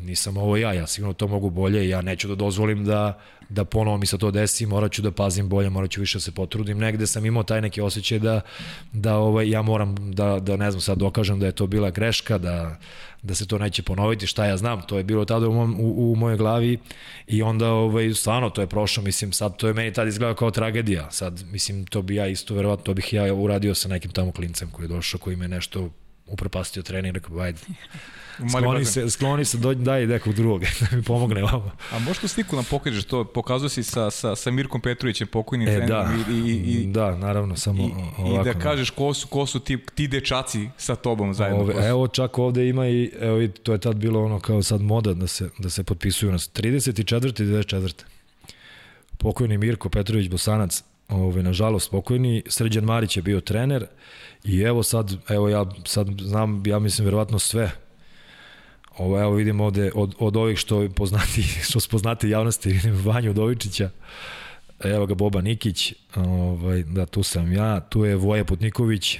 [0.00, 3.20] nisam ovo ja, ja sigurno to mogu bolje i ja neću da dozvolim da,
[3.54, 6.22] da ponovo mi se to desi, morat ću da pazim bolje, morat ću više da
[6.22, 6.78] se potrudim.
[6.78, 8.40] Negde sam imao taj neki osjećaj da,
[8.92, 12.38] da ovaj, ja moram da, da ne znam sad dokažem da je to bila greška,
[12.38, 12.78] da,
[13.22, 16.12] da se to neće ponoviti, šta ja znam, to je bilo tada u, mom, u,
[16.12, 16.78] u mojoj glavi
[17.26, 20.50] i onda ovaj, stvarno to je prošlo, mislim sad to je meni tada izgledao kao
[20.50, 24.32] tragedija, sad mislim to bi ja isto verovatno, to bih ja uradio sa nekim tamo
[24.32, 25.90] klincem koji je došao, koji me nešto
[26.26, 27.58] upropastio trening, rekao, ajde,
[28.50, 31.70] Skloni se, skloni se, dođi, daj nekog drugog da mi pomogne vama.
[31.92, 35.68] A možeš tu sliku nam pokažeš to, pokazao si sa, sa, sa Mirkom Petrovićem, pokojnim
[35.68, 36.12] e, da.
[36.30, 38.48] i, i, i, da, naravno, samo i, ovako.
[38.48, 41.60] I da kažeš ko su, ko su ti, ti dečaci sa tobom zajedno.
[41.62, 45.14] Ove, evo, čak ovde ima i, evo, to je tad bilo ono kao sad moda
[45.14, 46.50] da se, da se potpisuju nas.
[46.52, 47.42] 34.
[47.42, 47.92] i 24.
[49.16, 53.86] Pokojni Mirko Petrović Bosanac, ove, nažalost pokojni, Srđan Marić je bio trener
[54.44, 57.70] i evo sad, evo ja sad znam, ja mislim verovatno sve
[58.98, 63.30] Ovo, evo vidim ovde, od, od ovih što poznati, što su poznati javnosti, vidim Vanju
[63.30, 63.90] Udovičića,
[64.84, 69.18] evo ga Boba Nikić, ovaj, da tu sam ja, tu je Voje Putniković,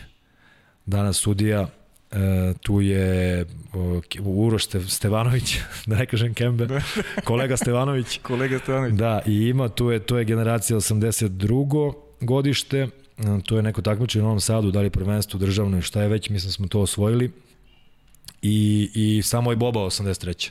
[0.87, 1.67] danas sudija,
[2.13, 6.67] e, tu je o, Uroš Stevanović, da ne kažem Kembe,
[7.25, 8.19] kolega Stevanović.
[8.23, 8.95] kolega Stevanović.
[8.95, 11.93] Da, i ima, tu je, to je generacija 82.
[12.21, 12.89] godište, e,
[13.45, 16.31] to je neko takmičenje u Novom Sadu, da li prvenstvo državno i šta je već,
[16.31, 17.31] mislim da smo to osvojili
[18.45, 20.51] i, i samo je Boba 83.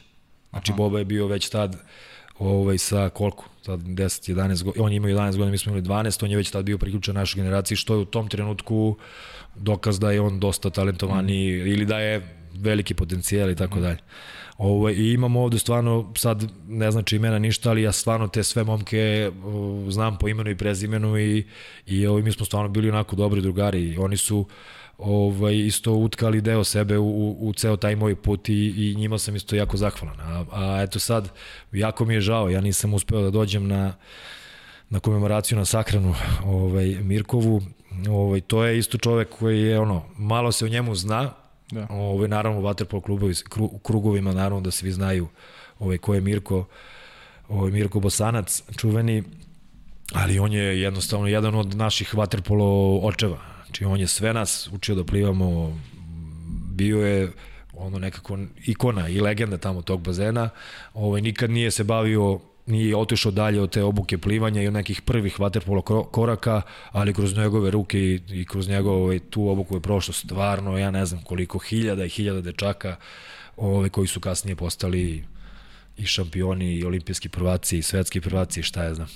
[0.49, 0.77] Znači Aha.
[0.77, 1.75] Boba je bio već tad
[2.39, 3.45] ovaj, sa koliko?
[3.61, 6.37] Sad 10, 11 godina, on je imao 11 godina, mi smo imali 12, on je
[6.37, 8.97] već tad bio priključen našoj generaciji, što je u tom trenutku
[9.55, 11.67] dokaz da je on dosta talentovani mm.
[11.67, 13.81] ili da je veliki potencijal i tako mm.
[13.81, 13.97] dalje.
[14.57, 18.43] Ovo, ovaj, I imamo ovde stvarno, sad ne znači imena ništa, ali ja stvarno te
[18.43, 21.45] sve momke uh, znam po imenu i prezimenu i,
[21.85, 23.97] i ovaj, mi smo stvarno bili onako dobri drugari.
[23.97, 24.47] Oni su uh,
[25.03, 29.17] ovaj, isto utkali deo sebe u, u, u ceo taj moj put i, i njima
[29.17, 30.19] sam isto jako zahvalan.
[30.19, 31.29] A, a eto sad,
[31.71, 33.93] jako mi je žao, ja nisam uspeo da dođem na,
[34.89, 37.61] na komemoraciju na sahranu ovaj, Mirkovu.
[38.09, 41.29] Ovaj, to je isto čovek koji je, ono, malo se o njemu zna,
[41.71, 41.87] da.
[41.89, 45.27] ovaj, naravno u Waterpolo klubovi, kru, krugovima, naravno da svi znaju
[45.79, 46.65] ovaj, ko je Mirko,
[47.49, 49.23] ovaj, Mirko Bosanac, čuveni,
[50.13, 54.95] ali on je jednostavno jedan od naših Waterpolo očeva Znači, on je sve nas učio
[54.95, 55.79] da plivamo,
[56.71, 57.31] bio je
[57.73, 60.49] ono nekako ikona i legenda tamo tog bazena.
[60.93, 65.01] Ovaj, nikad nije se bavio nije otišao dalje od te obuke plivanja i od nekih
[65.01, 65.81] prvih vaterpolo
[66.11, 70.77] koraka, ali kroz njegove ruke i, i kroz njegove ovaj, tu obuku je prošlo stvarno,
[70.77, 72.95] ja ne znam koliko hiljada i hiljada dečaka
[73.57, 75.23] ovaj, koji su kasnije postali
[75.97, 79.07] i šampioni i olimpijski prvaci i svetski prvaci, šta ja znam.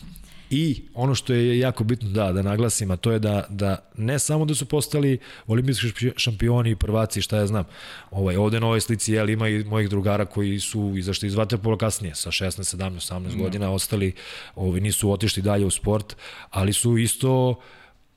[0.49, 4.19] I ono što je jako bitno da, da naglasim, a to je da, da ne
[4.19, 7.65] samo da su postali olimpijski šampioni i prvaci, šta ja znam,
[8.11, 11.77] ovaj, ovde na ovoj slici jel, ima i mojih drugara koji su izašli iz Vaterpola
[11.77, 13.43] kasnije, sa 16, 17, 18 no.
[13.43, 14.13] godina, ostali,
[14.55, 16.15] ovaj, nisu otišli dalje u sport,
[16.49, 17.59] ali su isto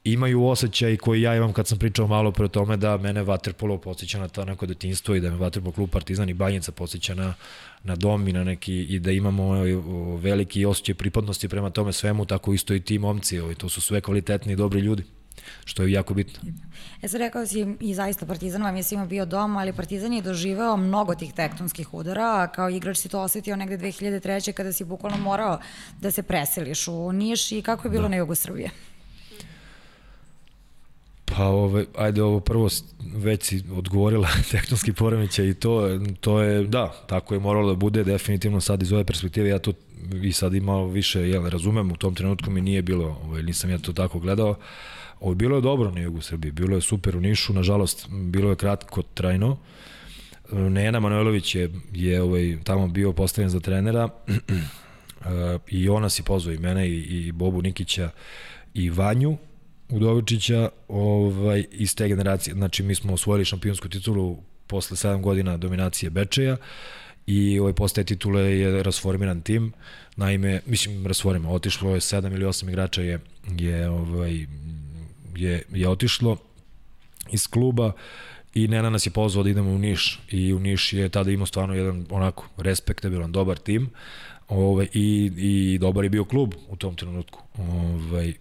[0.04, 3.78] imaju osjećaj koji ja imam kad sam pričao malo pre o tome da mene Vaterpolo
[3.78, 7.34] podsjeća na to neko detinstvo i da me Vaterpolo klub Partizan i Banjica podsjeća na
[7.84, 9.70] na dom i na neki i da imamo ovaj,
[10.20, 14.00] veliki osjećaj pripadnosti prema tome svemu, tako isto i ti momci, ovaj, to su sve
[14.00, 15.04] kvalitetni i dobri ljudi
[15.64, 16.40] što je jako bitno.
[17.02, 20.22] E sad rekao si i zaista Partizan vam je svima bio dom, ali Partizan je
[20.22, 24.52] doživeo mnogo tih tektonskih udara, a kao igrač si to osetio negde 2003.
[24.52, 25.58] kada si bukvalno morao
[26.00, 28.08] da se preseliš u Niš i kako je bilo da.
[28.08, 28.70] na jugu Srbije?
[31.37, 32.69] Pa ove, ajde ovo prvo
[33.14, 38.05] već si odgovorila tektonski poremećaj i to, to je, da, tako je moralo da bude
[38.05, 39.73] definitivno sad iz ove perspektive, ja to
[40.23, 43.79] i sad imao više, jel, razumem, u tom trenutku mi nije bilo, ovaj, nisam ja
[43.79, 44.55] to tako gledao,
[45.21, 48.57] ovo, bilo je dobro na jugu Srbije, bilo je super u Nišu, nažalost, bilo je
[48.57, 49.57] kratko trajno,
[50.53, 54.09] Nena Manojlović je, je ovaj, tamo bio postavljen za trenera
[55.69, 58.11] i ona si pozvao i mene i, i Bobu Nikića
[58.75, 59.37] i Vanju
[59.90, 62.55] Udovičića ovaj, iz te generacije.
[62.55, 66.57] Znači, mi smo osvojili šampionsku titulu posle 7 godina dominacije Bečeja
[67.26, 69.72] i ovaj, postaje titule je rasformiran tim.
[70.16, 73.18] Naime, mislim, rasformiran, otišlo je 7 ili 8 igrača je,
[73.59, 74.46] je, ovaj,
[75.37, 76.37] je, je otišlo
[77.33, 77.92] iz kluba
[78.55, 81.46] i Nena nas je pozvao da idemo u Niš i u Niš je tada imao
[81.46, 83.90] stvarno jedan onako respektabilan, dobar tim
[84.48, 87.42] ovaj, i, i dobar je bio klub u tom trenutku.
[87.59, 88.35] Ovaj,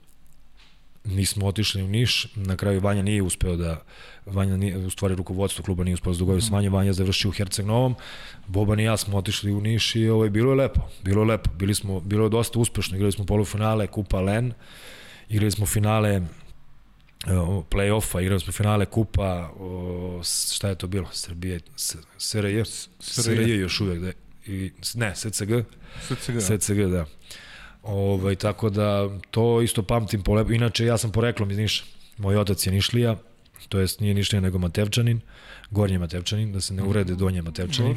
[1.04, 3.82] nismo otišli u Niš, na kraju Vanja nije uspeo da
[4.26, 7.32] Vanja nije, u stvari rukovodstvo kluba nije uspeo da dogovorio s Vanja, Vanja završio u
[7.32, 7.96] Herceg Novom,
[8.48, 11.50] Boban i ja smo otišli u Niš i ovaj, bilo je lepo, bilo je lepo,
[11.54, 14.54] bili smo, bilo je dosta uspešno, igrali smo polufinale Kupa Len,
[15.30, 16.22] igrali smo finale
[17.70, 20.22] play-offa, igrali smo finale kupa, o,
[20.54, 21.10] šta je to bilo?
[21.14, 21.60] Srbije,
[22.18, 22.64] SRJ,
[23.00, 24.12] SRJ još uvek, da,
[24.46, 25.52] i, ne, SCG,
[26.02, 27.06] SCG, SCG, da.
[27.84, 30.52] Ovaj, tako da to isto pamtim po lepo.
[30.52, 31.84] Inače, ja sam poreklom iz Niša.
[32.18, 33.16] Moj otac je Nišlija,
[33.70, 35.22] to jest nije Nišlija nego Matevčanin,
[35.72, 37.96] gornji Matevčanin, da se ne urede donje Matevčanin.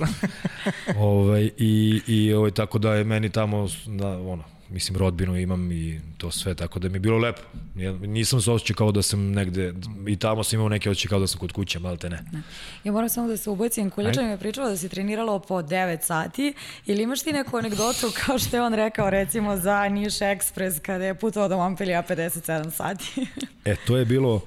[0.96, 6.00] ovaj, i, i ovaj, tako da je meni tamo, da, ono, mislim, rodbinu imam i
[6.18, 7.42] to sve, tako da mi je bilo lepo.
[7.76, 9.74] Ja, nisam se osjećao kao da sam negde,
[10.08, 12.24] i tamo sam imao neke osjećaj kao da sam kod kuće, malte ne.
[12.32, 12.42] ne.
[12.84, 16.02] Ja moram samo da se ubacim, Kuljačan mi je pričala da si trenirala po 9
[16.02, 16.54] sati,
[16.86, 21.04] ili imaš ti neku anegdotu kao što je on rekao recimo za Niš Express kada
[21.04, 23.26] je putovao do Montpellier 57 sati?
[23.64, 24.40] e, to je bilo,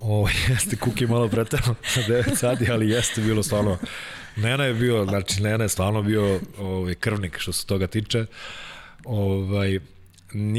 [0.00, 3.78] o, jeste Kuki malo pretano sa 9 sati, ali jeste bilo stvarno,
[4.36, 8.26] Nena je bio, znači Nena je stvarno bio ovaj, krvnik što se toga tiče.
[9.06, 9.78] Ovaj,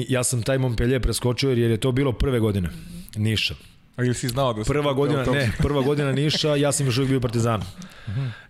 [0.09, 2.69] ja sam taj Montpellier preskočio jer je to bilo prve godine
[3.15, 3.55] Niša.
[3.95, 6.97] A ili si znao da se prva godina, ne, prva godina Niša, ja sam još
[6.97, 7.63] uvijek bio u Partizanu.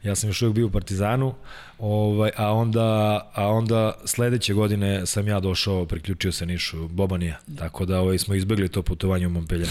[0.04, 1.36] Ja sam još uvijek bio u Partizanu,
[1.80, 2.86] ovaj, a, onda,
[3.34, 7.40] a onda sledeće godine sam ja došao, priključio se Nišu, Bobanija.
[7.58, 9.70] Tako da ovaj, smo izbegli to putovanje u Montpellier.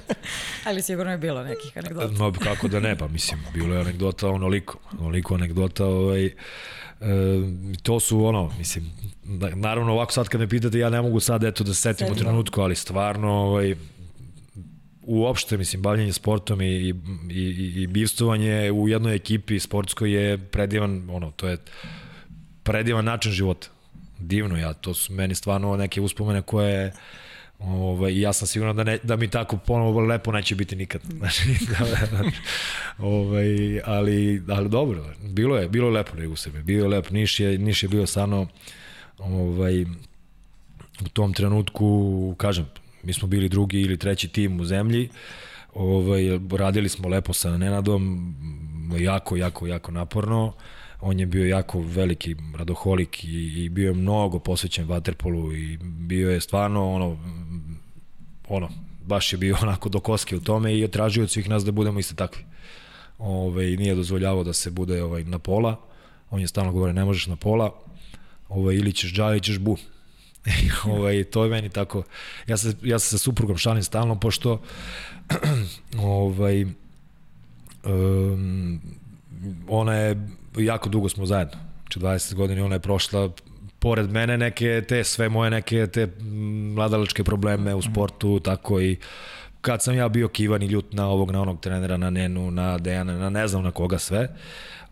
[0.66, 2.12] Ali sigurno je bilo nekih anegdota.
[2.12, 6.30] No, kako da ne, pa mislim, bilo je anegdota onoliko, onoliko anegdota, ovaj,
[7.82, 8.90] to su ono, mislim,
[9.54, 12.14] naravno ovako sad kad me pitate, ja ne mogu sad eto da se setim u
[12.14, 13.74] trenutku, ali stvarno ovaj,
[15.02, 16.94] uopšte, mislim, bavljanje sportom i, i,
[17.30, 21.56] i, i bivstovanje u jednoj ekipi sportskoj je predivan, ono, to je
[22.62, 23.68] predivan način života.
[24.18, 26.92] Divno, ja, to su meni stvarno neke uspomene koje
[27.64, 31.02] Ovaj, ja sam siguran da, ne, da mi tako ponovo lepo neće biti nikad.
[31.18, 31.42] Znači,
[32.98, 36.62] ovaj, ali, ali dobro, bilo je, bilo je lepo u Srbiji.
[36.62, 38.46] Bio je lep, Niš je, Niš je bio stvarno
[39.18, 39.82] ovaj,
[41.00, 42.66] u tom trenutku, kažem,
[43.02, 45.08] mi smo bili drugi ili treći tim u zemlji,
[45.74, 48.34] ovaj, radili smo lepo sa Nenadom,
[48.98, 50.52] jako, jako, jako naporno,
[51.02, 56.30] on je bio jako veliki radoholik i, i bio je mnogo posvećen vaterpolu i bio
[56.30, 57.18] je stvarno ono
[58.48, 58.68] ono,
[59.04, 61.72] baš je bio onako do koske u tome i je tražio od svih nas da
[61.72, 62.44] budemo isto takvi.
[63.18, 65.80] Ove, nije dozvoljavao da se bude ovaj, na pola.
[66.30, 67.74] On je stalno govorio, ne možeš na pola,
[68.48, 69.76] ovaj, ili ćeš ili ćeš bu.
[70.96, 72.02] ovaj, to je meni tako,
[72.46, 74.62] ja se, ja se sa suprugom šalim stalno, pošto
[75.98, 76.66] ovaj,
[77.84, 78.80] um,
[79.68, 83.30] ona je, jako dugo smo zajedno, znači 20 godina ona je prošla
[83.78, 86.08] pored mene neke te sve moje neke te
[86.74, 88.96] mladalačke probleme u sportu, tako i
[89.60, 92.78] kad sam ja bio kivan i ljut na ovog, na onog trenera, na Nenu, na
[92.78, 94.28] Dejana, na ne znam na koga sve,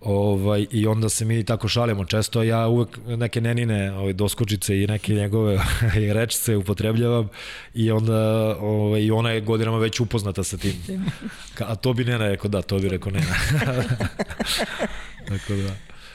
[0.01, 4.87] ovaj, i onda se mi tako šalimo često, ja uvek neke nenine ovaj, doskočice i
[4.87, 5.59] neke njegove
[6.15, 7.29] rečice upotrebljavam
[7.75, 10.75] i onda ovaj, i ona je godinama već upoznata sa tim.
[11.59, 13.35] A to bi Nena rekao, da, to bi rekao Nena.
[15.31, 15.75] tako da.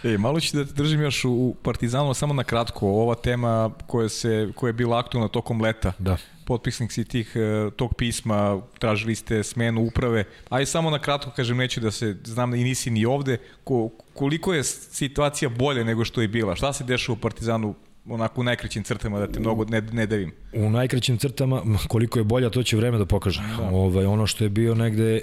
[0.09, 2.87] E, malo ću da te držim još u Partizanu, samo na kratko.
[2.87, 5.93] Ova tema koja, se, koja je bila aktualna tokom leta.
[5.99, 6.17] Da.
[6.45, 10.23] Potpisnik si tih, e, tog pisma, tražili ste smenu uprave.
[10.49, 13.89] Aj samo na kratko, kažem, neću da se, znam da i nisi ni ovde, ko,
[14.13, 16.55] koliko je situacija bolje nego što je bila?
[16.55, 17.75] Šta se dešava u Partizanu
[18.07, 20.31] onako u najkraćim crtama da te mnogo ne, ne davim.
[20.53, 23.41] U najkraćim crtama koliko je bolja to će vreme da pokaže.
[23.57, 23.69] Da.
[23.69, 25.21] Ovaj ono što je bio negde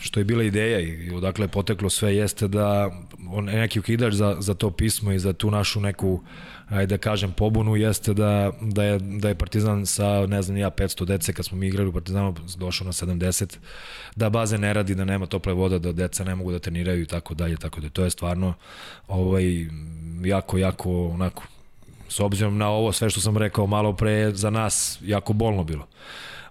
[0.00, 2.90] što je bila ideja i odakle je poteklo sve jeste da
[3.30, 6.22] on neki ukidač za za to pismo i za tu našu neku
[6.68, 10.70] ajde da kažem pobunu jeste da da je da je Partizan sa ne znam ja
[10.70, 13.56] 500 dece kad smo mi igrali u Partizanu došao na 70
[14.16, 17.06] da baze ne radi da nema tople vode da deca ne mogu da treniraju i
[17.06, 18.54] tako dalje tako da to je stvarno
[19.08, 19.66] ovaj
[20.24, 21.42] jako jako onako
[22.08, 25.86] s obzirom na ovo sve što sam rekao malo pre za nas jako bolno bilo.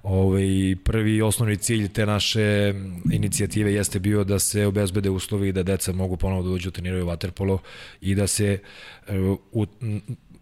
[0.05, 2.73] ovaj, prvi osnovni cilj te naše
[3.11, 7.59] inicijative jeste bio da se obezbede uslovi da deca mogu ponovo da dođu treniraju vaterpolo
[8.01, 8.59] i da se
[9.51, 9.65] u,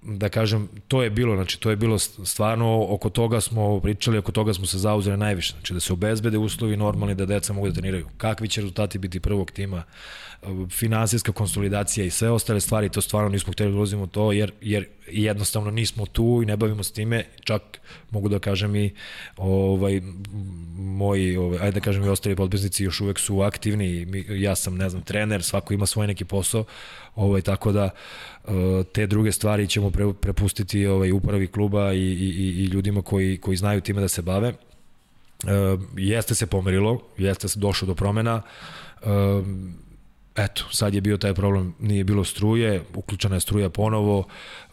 [0.02, 4.32] da kažem, to je bilo, znači to je bilo stvarno, oko toga smo pričali, oko
[4.32, 7.74] toga smo se zauzeli najviše, znači da se obezbede uslovi normalni da deca mogu da
[7.74, 8.08] treniraju.
[8.18, 9.84] Kakvi će rezultati biti prvog tima,
[10.70, 14.86] finansijska konsolidacija i sve ostale stvari, to stvarno nismo hteli da ulazimo to, jer, jer
[15.08, 17.62] jednostavno nismo tu i ne bavimo se time, čak
[18.12, 18.94] mogu da kažem i
[19.38, 20.02] ovaj,
[20.78, 24.90] moji, ovaj, ajde da kažem i ostali podpisnici još uvek su aktivni, ja sam, ne
[24.90, 26.64] znam, trener, svako ima svoj neki posao,
[27.16, 27.90] ovaj, tako da
[28.46, 28.50] eh,
[28.94, 33.58] te druge stvari ćemo pre, prepustiti ovaj, upravi kluba i, i, i ljudima koji, koji
[33.58, 34.54] znaju time da se bave.
[35.44, 38.42] Uh, jeste se pomerilo, jeste se došlo do promena,
[39.02, 39.10] uh,
[40.36, 44.18] eto, sad je bio taj problem, nije bilo struje, uključena je struja ponovo,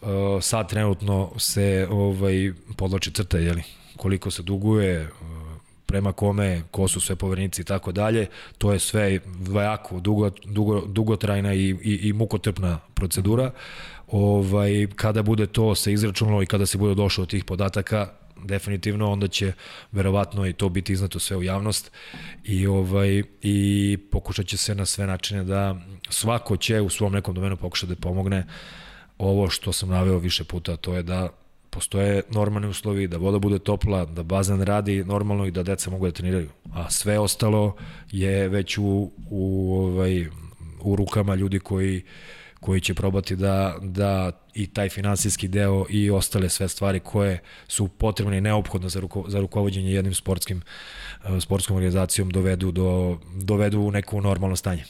[0.01, 0.09] uh,
[0.41, 3.63] sad trenutno se ovaj, podlači crta, jeli,
[3.97, 5.41] koliko se duguje, uh,
[5.91, 9.19] prema kome, ko su sve povernici i tako dalje, to je sve
[9.63, 13.51] jako dugo, dugo, dugotrajna i, i, i mukotrpna procedura.
[14.07, 18.09] Ovaj, kada bude to se izračunalo i kada se bude došlo od tih podataka,
[18.43, 19.53] definitivno onda će
[19.91, 21.91] verovatno i to biti iznato sve u javnost
[22.43, 25.75] i ovaj i pokušat će se na sve načine da
[26.09, 28.45] svako će u svom nekom domenu pokušati da pomogne
[29.17, 31.29] ovo što sam naveo više puta to je da
[31.71, 36.05] postoje normalni uslovi, da voda bude topla, da bazen radi normalno i da deca mogu
[36.05, 36.49] da treniraju.
[36.73, 37.75] A sve ostalo
[38.11, 40.27] je već u, u, ovaj,
[40.81, 42.03] u rukama ljudi koji
[42.61, 47.87] koji će probati da, da i taj finansijski deo i ostale sve stvari koje su
[47.87, 50.61] potrebne i neophodne za, ruko, za rukovodđenje jednim sportskim,
[51.23, 54.83] eh, sportskom organizacijom dovedu, do, dovedu u neko normalno stanje.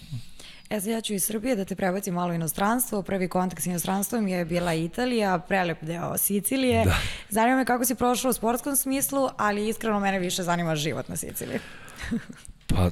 [0.69, 3.01] E sad ja ću iz Srbije da te prebacim malo u inostranstvo.
[3.01, 6.85] Prvi kontakt s inostranstvom je bila Italija, prelep deo Sicilije.
[6.85, 6.97] Da.
[7.29, 11.15] Zanima me kako si prošao u sportskom smislu, ali iskreno mene više zanima život na
[11.15, 11.59] Siciliji.
[12.67, 12.89] pa,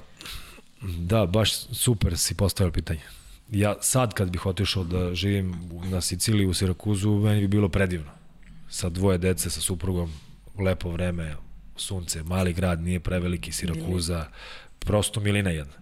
[0.81, 3.01] da, baš super si postavio pitanje
[3.51, 5.55] ja sad kad bih otišao da živim
[5.91, 8.11] na Siciliji u Sirakuzu, meni bi bilo predivno.
[8.69, 10.13] Sa dvoje dece, sa suprugom,
[10.59, 11.35] lepo vreme,
[11.75, 14.25] sunce, mali grad, nije preveliki Sirakuza,
[14.79, 15.73] prosto milina jedna.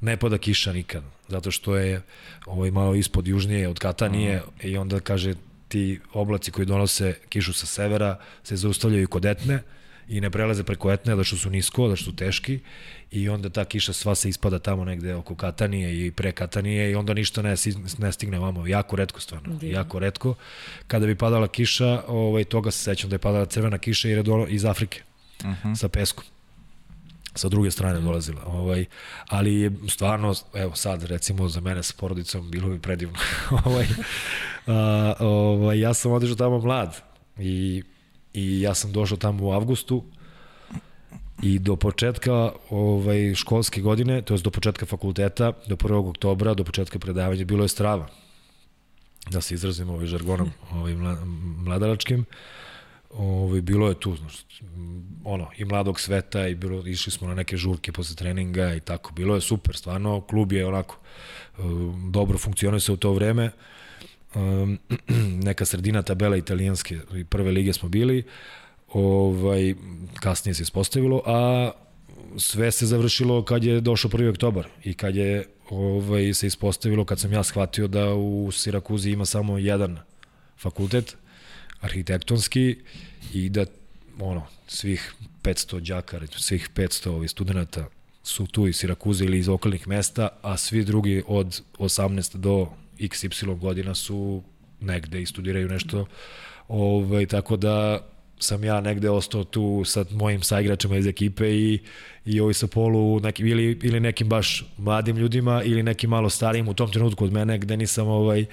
[0.00, 2.02] Ne pada kiša nikad, zato što je
[2.46, 4.66] ovaj malo ispod južnije od Katanije mm.
[4.66, 5.34] i onda kaže
[5.68, 9.62] ti oblaci koji donose kišu sa severa se zaustavljaju kod Etne
[10.08, 12.60] i ne prelaze preko Etne da što su nisko, da što su teški
[13.14, 16.94] i onda ta kiša sva se ispada tamo negde oko Katanije i pre Katanije i
[16.94, 17.54] onda ništa ne,
[17.98, 18.66] ne stigne vamo.
[18.66, 19.78] Jako redko stvarno, Divno.
[19.78, 20.34] jako redko.
[20.86, 24.22] Kada bi padala kiša, ovaj, toga se sećam da je padala crvena kiša jer je
[24.22, 25.02] dola iz Afrike
[25.40, 25.68] uh mhm.
[25.68, 25.76] -huh.
[25.76, 26.24] sa peskom
[27.34, 28.42] sa druge strane dolazila.
[28.46, 28.84] Ovaj,
[29.28, 33.18] ali je stvarno, evo sad recimo za mene sa porodicom bilo bi predivno.
[33.64, 33.86] ovaj,
[34.66, 37.02] a, ovaj, ja sam otišao tamo mlad
[37.38, 37.82] i,
[38.34, 40.04] i ja sam došao tamo u avgustu
[41.44, 46.08] I do početka ovaj, školske godine, to je do početka fakulteta, do 1.
[46.08, 48.06] oktobra, do početka predavanja, bilo je strava.
[49.30, 50.94] Da se izrazimo ovaj žargonom ovaj,
[51.66, 52.24] mladalačkim.
[53.10, 54.64] Ovaj, bilo je tu, znači,
[55.24, 59.12] ono, i mladog sveta i bilo, išli smo na neke žurke posle treninga i tako.
[59.12, 60.96] Bilo je super, stvarno, klub je onako
[61.58, 63.50] um, dobro funkcionisao u to vreme.
[64.34, 64.78] Um,
[65.48, 68.24] neka sredina tabela italijanske prve lige smo bili.
[68.94, 69.74] Ovaj,
[70.20, 71.70] kasnije se ispostavilo, a
[72.38, 74.30] sve se završilo kad je došao 1.
[74.30, 79.24] oktobar i kad je ovaj, se ispostavilo, kad sam ja shvatio da u Sirakuzi ima
[79.24, 79.98] samo jedan
[80.58, 81.16] fakultet,
[81.80, 82.76] arhitektonski,
[83.32, 83.64] i da
[84.20, 87.86] ono, svih 500 đaka, svih 500 ovih studenta
[88.22, 93.58] su tu iz Sirakuze ili iz okolnih mesta, a svi drugi od 18 do XY
[93.58, 94.42] godina su
[94.80, 96.06] negde i studiraju nešto.
[96.68, 98.06] Ovaj, tako da
[98.38, 101.78] sam ja negde ostao tu sa mojim saigračima iz ekipe i,
[102.26, 106.68] i ovi sa polu nekim, ili, ili nekim baš mladim ljudima ili nekim malo starijim
[106.68, 108.46] u tom trenutku od mene gde nisam ovaj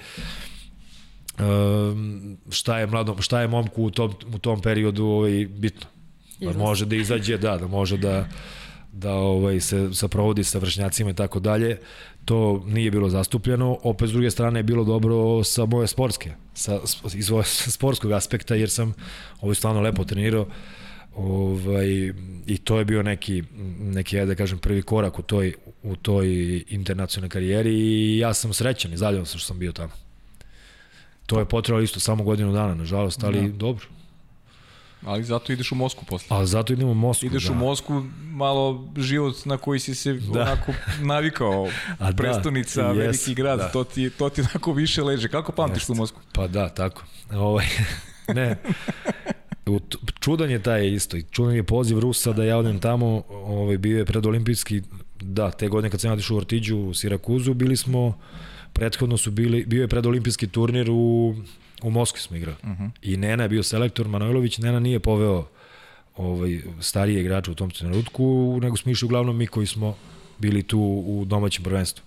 [1.38, 5.86] um, šta je mladom, šta je momku u tom, u tom periodu ovaj, bitno.
[6.40, 8.28] Da može da izađe, da, da može da
[8.92, 11.78] da ovaj se sa provodi sa vršnjacima i tako dalje
[12.24, 16.80] to nije bilo zastupljeno, opet s druge strane je bilo dobro sa moje sportske, sa,
[17.14, 17.30] iz
[17.74, 18.94] sportskog aspekta, jer sam
[19.40, 20.46] ovaj stvarno lepo trenirao,
[21.16, 22.12] ovaj,
[22.46, 23.42] i to je bio neki,
[23.80, 26.28] neki ja da kažem, prvi korak u toj, u toj
[26.68, 29.92] internacionalnoj karijeri i ja sam srećan i zadovoljan sam što sam bio tamo.
[31.26, 33.56] To je potrebalo isto samo godinu dana, nažalost, ali da.
[33.56, 33.86] dobro.
[35.06, 36.26] Ali zato ideš u Mosku posle.
[36.30, 37.52] Ali zato idemo u Mosku, Ideš da.
[37.52, 40.40] u Mosku, malo život na koji si se da.
[40.40, 41.68] onako navikao.
[41.98, 43.68] A da, prestonica, yes, veliki grad, da.
[43.68, 45.28] to, ti, to ti onako više leže.
[45.28, 46.20] Kako pamtiš tu Mosku?
[46.32, 47.02] Pa da, tako.
[47.32, 47.66] Ovaj,
[48.34, 48.56] ne.
[50.20, 51.16] Čudan je taj isto.
[51.30, 54.82] Čudan je poziv Rusa da ja odem tamo, ovaj, bio je predolimpijski,
[55.20, 58.18] da, te godine kad sam otišao u Ortiđu, u Sirakuzu, bili smo,
[58.72, 61.34] prethodno su bili, bio je predolimpijski turnir u,
[61.82, 62.56] u Moskvi smo igrali.
[62.62, 62.90] Uh -huh.
[63.02, 65.46] I Nena je bio selektor, Manojlović, Nena nije poveo
[66.16, 69.96] ovaj, starije igrače u tom trenutku, nego smo išli uglavnom mi koji smo
[70.38, 72.04] bili tu u domaćem prvenstvu.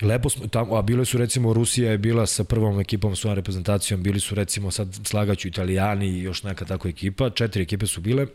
[0.00, 4.02] Lepo smo tamo, a bile su recimo Rusija je bila sa prvom ekipom, svojom reprezentacijom,
[4.02, 8.26] bili su recimo sad slagaću Italijani i još neka tako ekipa, četiri ekipe su bile,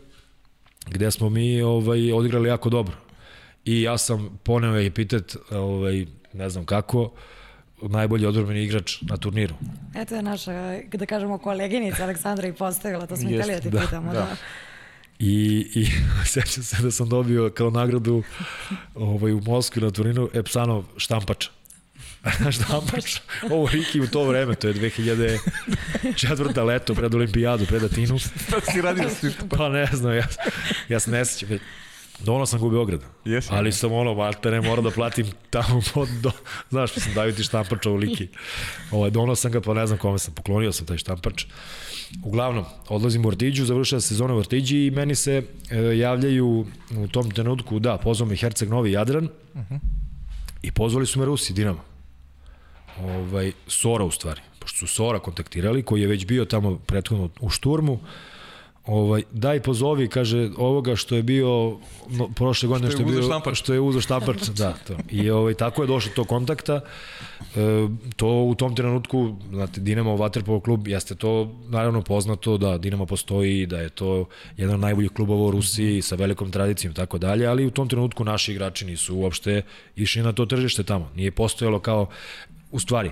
[0.86, 2.96] gde smo mi ovaj, odigrali jako dobro.
[3.64, 7.12] I ja sam poneo epitet, ovaj, ne znam kako,
[7.88, 9.54] najbolji odbrbeni igrač na turniru.
[9.94, 10.52] Eto je naša,
[10.92, 14.12] da kažemo, koleginica Aleksandra i postavila, to smo Jest, htjeli da ti da, pitamo.
[14.12, 14.20] Da.
[14.20, 14.36] da.
[15.18, 15.86] I, i
[16.32, 18.22] sećam se da sam dobio kao nagradu
[18.94, 21.46] ovaj, u Moskvi na turninu Epsanov štampač.
[22.56, 23.20] štampač.
[23.50, 26.64] Ovo Riki u to vreme, to je 2004.
[26.64, 28.18] leto pred olimpijadu, pred Atinu.
[28.48, 30.26] Šta si radio s tim Pa ne znam, ja,
[30.88, 31.58] ja se ne sećam.
[32.24, 33.00] Dono sam ga u Beograd.
[33.24, 36.30] Yes, ali sam ono, maltene, morao da platim tamo pod, do,
[36.70, 38.28] znaš, sam daju ti štampača u liki.
[38.90, 41.44] Ovaj, dono sam ga, pa ne znam kome sam, poklonio sam taj štampač.
[42.24, 46.66] Uglavnom, odlazim u Ortiđu, završava sezona u Ortiđi i meni se e, javljaju
[46.96, 49.78] u tom trenutku, da, pozvao me Herceg Novi Jadran uh -huh.
[50.62, 51.84] i pozvali su me Rusi, Dinamo.
[53.00, 57.50] Ovaj, Sora u stvari, pošto su Sora kontaktirali, koji je već bio tamo prethodno u
[57.50, 58.00] šturmu,
[58.86, 61.78] Ovaj daj pozovi kaže ovoga što je bio
[62.10, 64.96] no, prošle godine što je, što je bio što je uzeo štampač da to.
[65.10, 66.74] I ovaj tako je došlo do kontakta.
[66.74, 66.82] E,
[68.16, 73.66] to u tom trenutku znate Dinamo Waterpolo klub jeste to naravno poznato da Dinamo postoji
[73.66, 74.26] da je to
[74.56, 77.88] jedan od najboljih klubova u Rusiji sa velikom tradicijom i tako dalje, ali u tom
[77.88, 79.62] trenutku naši igrači nisu uopšte
[79.96, 81.10] išli na to tržište tamo.
[81.14, 82.06] Nije postojalo kao
[82.70, 83.10] u stvari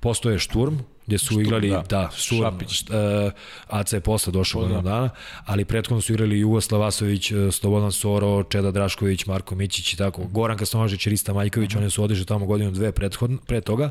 [0.00, 0.74] postoje Šturm,
[1.06, 2.82] gde su Šturm, igrali, da, da Šturm, Šapić.
[2.82, 3.32] Uh,
[3.68, 4.90] AC je posle došao godinu da.
[4.90, 5.10] dana,
[5.46, 10.24] ali prethodno su igrali Jugoslav Vasović, e, Slobodan Soro, Čeda Drašković, Marko Mićić i tako,
[10.24, 11.78] Goran Kasnožić, Rista Majković, mhm.
[11.78, 11.82] -huh.
[11.82, 13.90] oni su odišli tamo godinu dve prethodno, pre toga.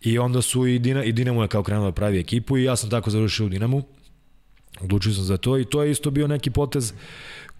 [0.00, 2.76] I onda su i, Dina, i Dinamo je kao krenuo da pravi ekipu i ja
[2.76, 3.82] sam tako završio u Dinamu.
[4.80, 6.92] Odlučio sam za to i to je isto bio neki potez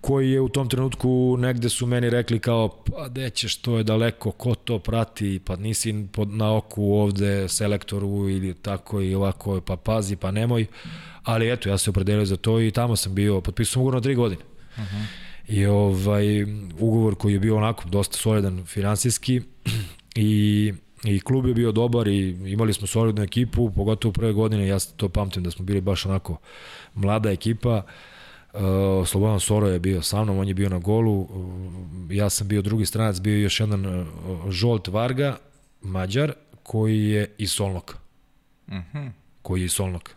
[0.00, 4.30] koji je u tom trenutku negde su meni rekli kao pa dećeš to je daleko,
[4.30, 9.76] ko to prati, pa nisi pod, na oku ovde selektoru ili tako i ovako, pa
[9.76, 10.66] pazi, pa nemoj.
[11.22, 14.14] Ali eto, ja se opredelio za to i tamo sam bio, potpisao ugovor na tri
[14.14, 14.42] godine.
[14.76, 15.04] Uh -huh.
[15.48, 16.42] I ovaj,
[16.78, 19.42] ugovor koji je bio onako dosta solidan finansijski
[20.14, 20.72] i
[21.04, 24.78] i klub je bio dobar i imali smo solidnu ekipu, pogotovo u prve godine, ja
[24.96, 26.36] to pamtim da smo bili baš onako
[26.94, 27.76] mlada ekipa.
[27.76, 27.82] Uh,
[28.52, 31.28] Uh, Slobodan Soro je bio sa mnom, on je bio na golu, uh,
[32.10, 34.06] ja sam bio drugi stranac, bio još jedan uh,
[34.50, 35.36] Žolt Varga,
[35.82, 36.32] Mađar,
[36.62, 37.98] koji je iz Solnoka.
[38.66, 38.98] Uh mhm.
[38.98, 39.10] -huh.
[39.42, 40.12] Koji je iz Solnoka.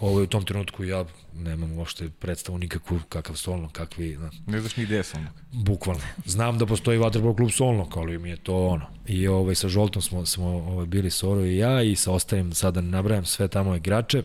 [0.00, 1.04] Ovo je u tom trenutku ja
[1.34, 4.16] nemam uopšte predstavu nikakvu kakav Solnok, kakvi...
[4.16, 4.30] Na.
[4.46, 5.32] Ne znaš ni gde je Solnok.
[5.52, 6.02] Bukvalno.
[6.24, 8.86] Znam da postoji vaterpolo klub Solnok, ali mi je to ono.
[9.06, 12.80] I ovaj, sa Žoltom smo, smo ovaj, bili Soro i ja i sa ostalim, sada
[12.80, 14.22] nabrajam sve tamo igrače.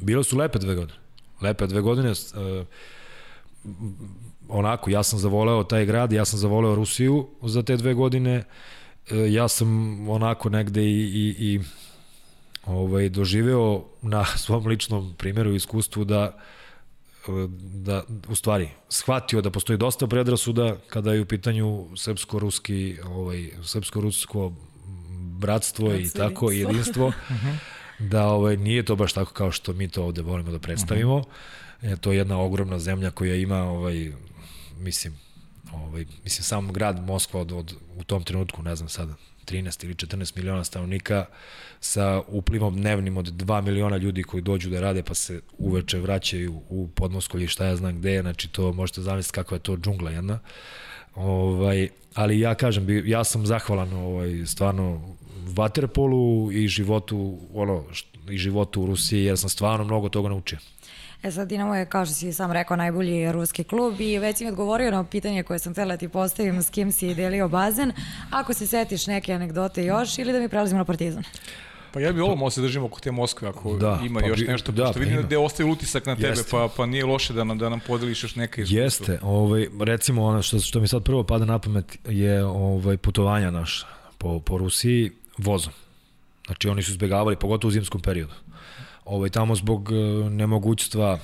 [0.00, 1.07] Bilo su lepe dve godine
[1.40, 2.10] lepe dve godine.
[2.10, 2.66] Uh,
[4.48, 8.44] onako, ja sam zavoleo taj grad, ja sam zavoleo Rusiju za te dve godine.
[9.10, 11.60] Uh, ja sam onako negde i, i, i
[12.66, 16.38] ovaj, doživeo na svom ličnom primjeru i iskustvu da
[17.58, 24.52] da u stvari shvatio da postoji dosta predrasuda kada je u pitanju srpsko-ruski ovaj srpsko-rusko
[25.38, 27.48] bratstvo i tako i jedinstvo mhm
[27.98, 31.16] da ovaj, nije to baš tako kao što mi to ovde volimo da predstavimo.
[31.16, 31.24] Uh
[31.82, 31.92] -huh.
[31.92, 34.12] e, to je jedna ogromna zemlja koja ima, ovaj,
[34.78, 35.18] mislim,
[35.72, 39.14] ovaj, mislim, sam grad Moskva od, od, u tom trenutku, ne znam sada,
[39.46, 41.24] 13 ili 14 miliona stanovnika
[41.80, 46.62] sa uplivom dnevnim od 2 miliona ljudi koji dođu da rade pa se uveče vraćaju
[46.68, 50.38] u Podmoskolje šta ja znam gde znači to možete zamisliti kakva je to džungla jedna.
[51.14, 55.16] Ovaj, ali ja kažem, ja sam zahvalan ovaj, stvarno
[55.54, 57.84] vaterpolu i životu, ono,
[58.30, 60.58] i životu u Rusiji, jer sam stvarno mnogo toga naučio.
[61.22, 64.44] E sad Dinamo je, kao što si sam rekao, najbolji ruski klub i već si
[64.44, 67.92] mi odgovorio na pitanje koje sam htjela da ti postavim s kim si delio bazen.
[68.30, 71.24] Ako se setiš neke anegdote još ili da mi prelazimo na Partizan?
[71.92, 74.40] Pa ja bi ovo možda se držimo oko te Moskve ako da, ima pa još
[74.40, 76.50] nešto, da, pošto vidim pa da je ostaje utisak na tebe, Jeste.
[76.50, 78.82] pa, pa nije loše da nam, da nam podeliš još neke iskustva.
[78.82, 83.50] Jeste, ovaj, recimo ono što, što mi sad prvo pada na pamet je ovaj, putovanja
[83.50, 83.86] naš
[84.18, 85.72] po, po Rusiji vozom.
[86.46, 88.34] Znači oni su izbegavali, pogotovo u zimskom periodu.
[89.04, 91.18] Ovaj, tamo zbog uh, nemogućstva,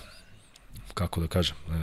[0.95, 1.75] kako da kažem, uh,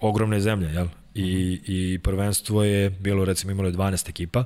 [0.00, 0.86] ogromne zemlje, jel?
[1.14, 4.44] I, I prvenstvo je bilo, recimo, imalo je 12 ekipa,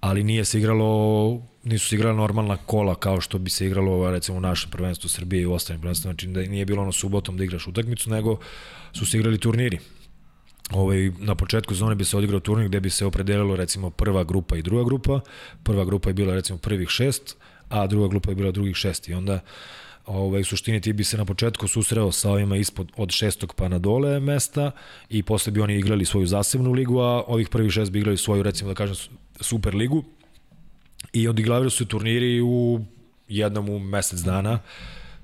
[0.00, 4.38] ali nije se igralo nisu se igrala normalna kola kao što bi se igralo recimo
[4.38, 7.44] u našem prvenstvu Srbije i u ostalim prvenstvima, znači da nije bilo ono subotom da
[7.44, 8.38] igraš utakmicu, nego
[8.92, 9.78] su se igrali turniri.
[10.72, 14.56] Ovaj, na početku sezone bi se odigrao turnir gde bi se opredelilo recimo prva grupa
[14.56, 15.20] i druga grupa.
[15.62, 17.36] Prva grupa je bila recimo prvih šest,
[17.68, 19.08] a druga grupa je bila drugih šest.
[19.08, 19.40] I onda
[20.06, 23.68] ovaj, u suštini ti bi se na početku susreo sa ovima ispod od šestog pa
[23.68, 24.70] na dole mesta
[25.08, 28.42] i posle bi oni igrali svoju zasebnu ligu, a ovih prvih šest bi igrali svoju,
[28.42, 28.96] recimo da kažem,
[29.40, 30.04] super ligu.
[31.12, 32.80] I odiglavili su turniri u
[33.28, 34.58] jednom u mesec dana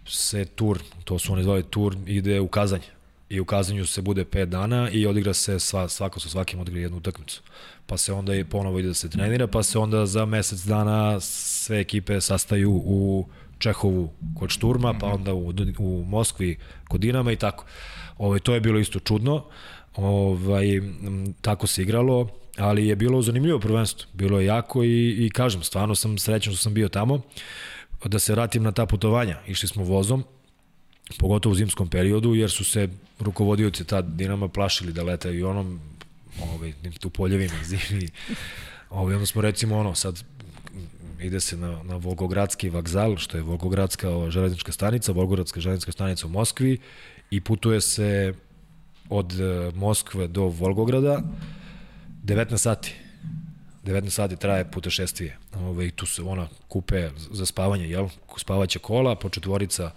[0.07, 2.94] se tur, to su oni zvali tur, ide u Kazanje
[3.35, 6.81] i u Kazanju se bude 5 dana i odigra se sva, svako sa svakim odigra
[6.81, 7.43] jednu utakmicu.
[7.87, 11.21] Pa se onda i ponovo ide da se trenira, pa se onda za mesec dana
[11.21, 13.27] sve ekipe sastaju u
[13.59, 16.59] Čehovu kod Šturma, pa onda u, u Moskvi
[16.89, 17.65] kod Dinama i tako.
[18.19, 19.45] Ovaj, to je bilo isto čudno.
[19.97, 20.81] Ovaj,
[21.41, 22.29] tako se igralo,
[22.59, 24.09] ali je bilo zanimljivo prvenstvo.
[24.13, 27.21] Bilo je jako i, i kažem, stvarno sam srećan što sam bio tamo.
[28.05, 29.39] Da se vratim na ta putovanja.
[29.47, 30.25] Išli smo vozom,
[31.19, 32.89] pogotovo u zimskom periodu, jer su se
[33.21, 35.81] rukovodioci tad Dinama plašili da letaju i onom
[36.43, 38.09] ovaj, tu poljevima zimi.
[38.91, 40.25] Ovaj, onda smo recimo ono, sad
[41.21, 46.31] ide se na, na Volgogradski vokzal, što je Volgogradska železnička stanica, Volgogradska železnička stanica u
[46.31, 46.79] Moskvi
[47.31, 48.35] i putuje se
[49.09, 51.23] od e, Moskve do Volgograda
[52.25, 52.95] 19 sati.
[53.85, 55.39] 19 sati traje putešestvije.
[55.57, 58.09] Ove, tu se ona kupe za spavanje, jel?
[58.37, 59.91] Spavaće kola, po četvorica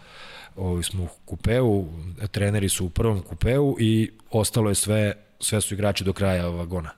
[0.57, 1.85] ovi smo u kupeu,
[2.31, 6.89] treneri su u prvom kupeu i ostalo je sve, sve su igrači do kraja vagona.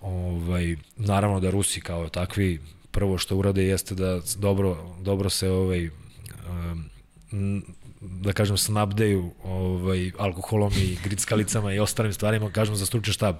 [0.00, 5.90] Ovaj, naravno da Rusi kao takvi prvo što urade jeste da dobro, dobro se ovaj,
[7.30, 7.64] um,
[8.00, 13.36] da kažem snabdeju ovaj, alkoholom i grickalicama i ostalim stvarima, kažem za stručni štab.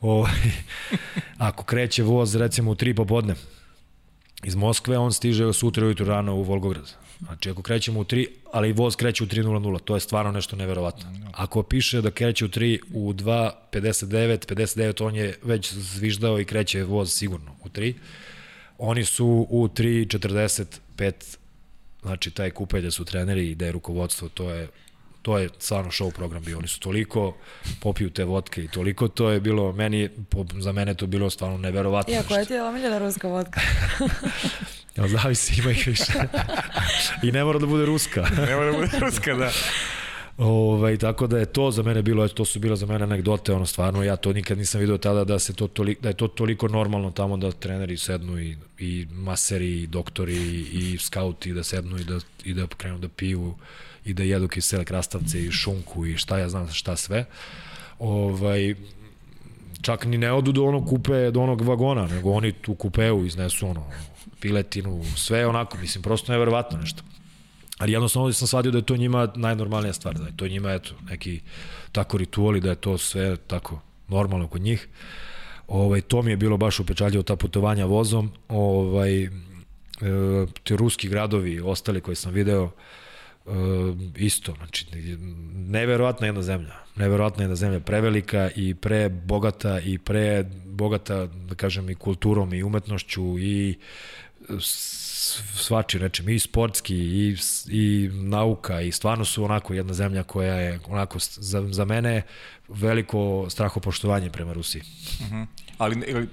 [0.00, 0.32] Ovaj,
[1.48, 3.34] ako kreće voz recimo u 3 popodne
[4.44, 8.72] iz Moskve, on stiže sutra ujutru rano u Volgograd Znači, ako krećemo u 3, ali
[8.72, 11.12] voz kreće u 3.00, to je stvarno nešto neverovatno.
[11.32, 16.84] Ako piše da kreće u 3, u 2.59, 59, on je već zviždao i kreće
[16.84, 17.94] voz sigurno u 3.
[18.78, 21.12] Oni su u 3.45,
[22.02, 24.68] znači taj kupe gde su treneri i gde je rukovodstvo, to je
[25.26, 26.58] to je stvarno show program bio.
[26.58, 27.36] Oni su toliko
[27.80, 30.08] popiju te vodke i toliko to je bilo, meni,
[30.58, 32.14] za mene to bilo stvarno neverovatno.
[32.14, 33.60] Ja, koja ti je omiljena ruska vodka?
[34.96, 36.12] Ja, zavisi, ima ih više.
[37.22, 38.26] I ne mora da bude ruska.
[38.48, 39.50] ne mora da bude ruska, da.
[40.38, 43.66] Ovaj, tako da je to za mene bilo, to su bila za mene anegdote, ono
[43.66, 46.68] stvarno, ja to nikad nisam video tada da, se to toliko, da je to toliko
[46.68, 51.98] normalno tamo da treneri sednu i, i maseri, i doktori, i, i skauti da sednu
[51.98, 53.54] i da, i da krenu da piju
[54.06, 57.24] i da jedu kisele krastavce i šunku i šta ja znam šta sve.
[57.98, 58.74] Ovaj,
[59.82, 63.68] čak ni ne odu do onog kupe, do onog vagona, nego oni tu kupeu iznesu
[63.68, 63.84] ono,
[64.40, 67.02] piletinu, sve onako, mislim, prosto neverovatno nešto.
[67.78, 70.94] Ali jednostavno sam svadio da je to njima najnormalnija stvar, da je to njima, eto,
[71.10, 71.40] neki
[71.92, 74.88] tako rituali, da je to sve tako normalno kod njih.
[75.68, 78.30] Ovaj, to mi je bilo baš upečaljivo, ta putovanja vozom.
[78.48, 79.28] Ovaj,
[80.64, 82.70] te ruski gradovi, ostali koji sam video,
[83.46, 83.50] e,
[84.16, 84.86] isto, znači,
[85.54, 86.74] neverovatna jedna zemlja.
[86.96, 92.62] Neverovatna jedna zemlja, prevelika i pre bogata i pre bogata, da kažem, i kulturom i
[92.62, 93.78] umetnošću i
[95.54, 97.36] svači rečem i sportski i,
[97.68, 102.22] i nauka i stvarno su onako jedna zemlja koja je onako za, za mene
[102.68, 104.82] veliko strahopoštovanje prema Rusiji.
[105.20, 105.46] Uh -huh.
[105.78, 106.28] ali, ali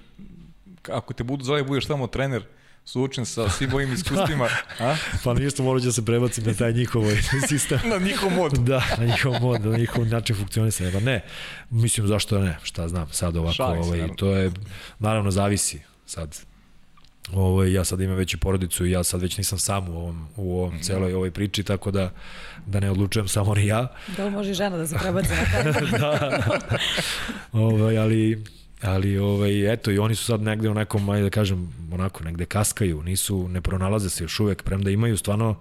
[0.89, 2.43] ako te budu zvali budeš tamo trener
[2.85, 4.49] suočen sa svim mojim iskustvima.
[4.79, 4.95] A?
[5.23, 7.03] pa ništa morat da se prebacim na taj njihov
[7.49, 7.79] sistem.
[7.85, 8.53] na njihov mod.
[8.53, 10.91] Da, na njihov mod, na njihov način funkcionisanja.
[10.91, 11.21] Pa ne,
[11.69, 14.51] mislim zašto ne, šta znam, sad ovako, Šalim ovaj, to je,
[14.99, 16.37] naravno zavisi sad
[17.31, 20.57] Ovaj, ja sad imam veću porodicu i ja sad već nisam sam u ovom, u
[20.57, 20.83] ovom mm -hmm.
[20.83, 22.11] celoj ovoj priči, tako da,
[22.65, 23.87] da ne odlučujem samo ni ja.
[24.17, 26.41] Da li može žena da se prebaci na da,
[27.51, 28.43] ovaj, ali,
[28.83, 32.45] ali ovaj, eto i oni su sad negde u nekom, ajde da kažem, onako negde
[32.45, 35.55] kaskaju, nisu, ne pronalaze se još uvek, premda imaju stvarno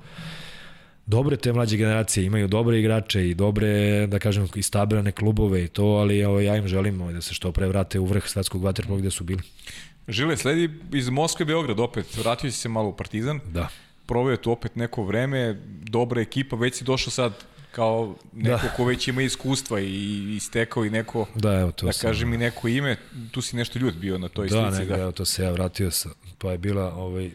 [1.06, 5.84] dobre te mlađe generacije, imaju dobre igrače i dobre, da kažem, istabrane klubove i to,
[5.84, 8.98] ali ovaj, ja im želim ovaj, da se što pre vrate u vrh svetskog vaterpola
[8.98, 9.42] gde su bili.
[10.08, 13.40] Žile, sledi iz Moskve Beograd opet, vratio si se malo u Partizan.
[13.52, 13.68] Da.
[14.06, 17.32] Proveo tu opet neko vreme, dobra ekipa, već si došao sad
[17.72, 18.72] kao neko da.
[18.76, 22.36] ko već ima iskustva i istekao i neko, da, evo, to da sam, kažem i
[22.36, 22.96] neko ime,
[23.30, 24.88] tu si nešto ljud bio na toj da, slici.
[24.88, 26.08] da, evo to se ja vratio, sa,
[26.38, 27.30] pa je bila ovaj,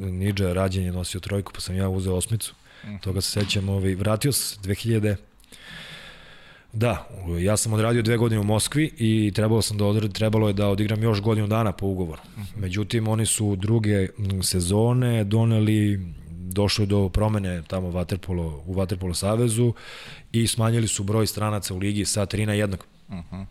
[0.00, 2.54] Nidža rađen je nosio trojku, pa sam ja uzeo osmicu.
[2.84, 2.96] Mm.
[2.96, 5.16] Toga se sećam, ovaj, vratio se 2000
[6.72, 7.08] Da,
[7.40, 10.68] ja sam odradio dve godine u Moskvi i trebalo sam da odred, trebalo je da
[10.68, 12.22] odigram još godinu dana po ugovoru.
[12.56, 14.08] Međutim, oni su druge
[14.42, 16.00] sezone doneli
[16.54, 19.72] došlo je do promene tamo Waterpolo, u Waterpolo savezu
[20.32, 22.76] i smanjili su broj stranaca u ligi sa 3 na 1.
[23.08, 23.46] Uh -huh.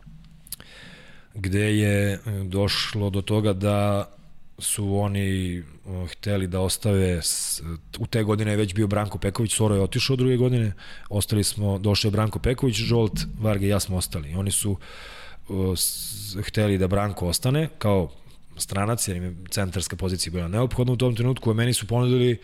[1.33, 4.09] Gde je došlo do toga da
[4.57, 7.21] su oni uh, hteli da ostave
[7.99, 10.73] u te godine je već bio Branko Peković, Soro je otišao druge godine,
[11.09, 14.33] ostali smo, došao je Branko Peković, Žolt, Varge i ja smo ostali.
[14.35, 15.75] Oni su uh,
[16.43, 18.11] hteli da Branko ostane kao
[18.57, 22.37] stranac, jer im je centarska pozicija bila neophodna u tom trenutku, a meni su ponudili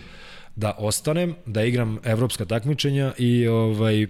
[0.60, 4.08] da ostanem, da igram evropska takmičenja i ovaj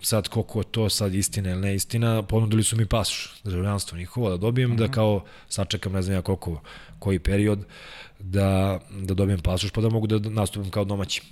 [0.00, 4.36] sad koliko to sad istina ili ne istina, ponudili su mi pasoš, državljanstvo njihovo da
[4.36, 4.78] dobijem, mm -hmm.
[4.78, 4.92] da mhm.
[4.92, 6.60] kao sačekam ne znam ja koliko,
[6.98, 7.64] koji period,
[8.18, 11.22] da, da dobijem pasoš pa da mogu da nastupim kao domaći.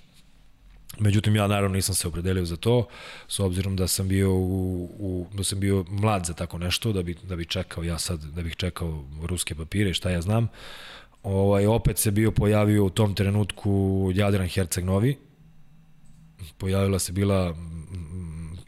[0.99, 2.87] Međutim, ja naravno nisam se opredelio za to,
[3.29, 7.03] s obzirom da sam bio u, u, da sam bio mlad za tako nešto, da
[7.03, 10.49] bi, da bi čekao ja sad, da bih čekao ruske papire, šta ja znam.
[11.25, 15.17] Ovaj, opet se bio pojavio u tom trenutku Jadran Herceg Novi.
[16.59, 17.57] Pojavila se bila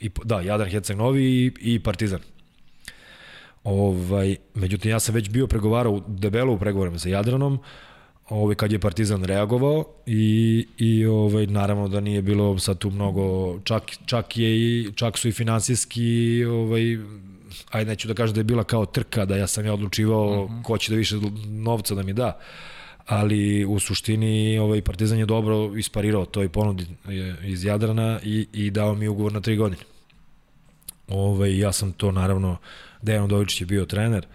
[0.00, 2.20] i, da, Jadran Herceg Novi i, i Partizan.
[3.64, 7.58] Ovaj, međutim, ja sam već bio pregovarao debelo u pregovorima sa Jadranom,
[8.28, 13.58] ovaj, kad je Partizan reagovao i, i ovaj, naravno da nije bilo sad tu mnogo,
[13.64, 16.98] čak, čak, je i, čak su i finansijski ovaj,
[17.70, 20.50] ajde neću da kažem da je bila kao trka, da ja sam ja odlučivao uh
[20.50, 20.58] mhm.
[20.58, 20.62] -huh.
[20.62, 21.16] ko će da više
[21.48, 22.38] novca da mi da,
[23.06, 26.86] ali u suštini ovaj Partizan je dobro isparirao toj ponudi
[27.44, 29.82] iz Jadrana i, i dao mi ugovor na tri godine.
[31.08, 32.56] Ovaj, ja sam to naravno,
[33.02, 34.26] Dejan Udovičić je bio trener,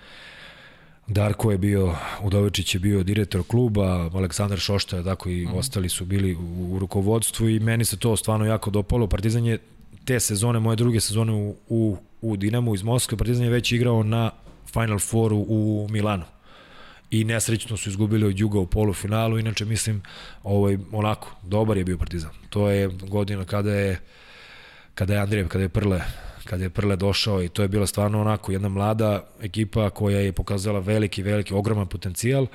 [1.07, 5.53] Darko je bio, Udovičić je bio direktor kluba, Aleksandar Šošta, tako i mm.
[5.53, 9.07] ostali su bili u, u rukovodstvu i meni se to stvarno jako dopalo.
[9.07, 9.57] Partizan je
[10.05, 14.03] te sezone, moje druge sezone u, u, u Dinamu iz Moskve, Partizan je već igrao
[14.03, 14.31] na
[14.73, 16.23] Final Fouru u Milanu
[17.11, 20.01] i nesrećno su izgubili od Juga u polufinalu, inače mislim
[20.43, 22.31] ovaj, onako, dobar je bio Partizan.
[22.49, 23.99] To je godina kada je
[24.95, 26.01] kada je Andrijev, kada je Prle
[26.45, 30.31] kada je Prle došao i to je bila stvarno onako jedna mlada ekipa koja je
[30.31, 32.43] pokazala veliki, veliki, ogroman potencijal.
[32.43, 32.47] E,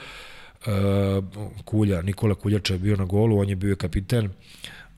[1.65, 4.31] Kulja, Nikola Kuljača je bio na golu, on je bio kapiten.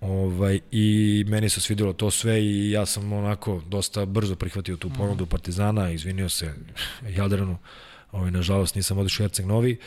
[0.01, 4.90] Ovaj, I meni se svidelo to sve i ja sam onako dosta brzo prihvatio tu
[4.96, 6.55] ponudu Partizana, izvinio se
[7.09, 7.57] Jadranu,
[8.12, 9.78] ovaj, nažalost nisam odišao Herceg Novi,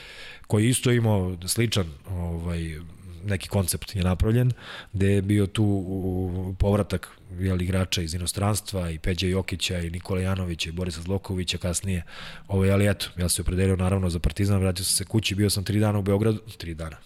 [0.47, 2.79] koji isto imao sličan ovaj,
[3.25, 4.51] neki koncept je napravljen,
[4.93, 7.09] gde je bio tu povratak
[7.39, 12.03] jel, igrača iz inostranstva i Peđa Jokića i Nikola Janovića i Borisa Zlokovića kasnije.
[12.47, 15.63] Ovaj, ali eto, ja se opredelio naravno za Partizan, vratio sam se kući, bio sam
[15.63, 16.97] tri dana u Beogradu, tri dana,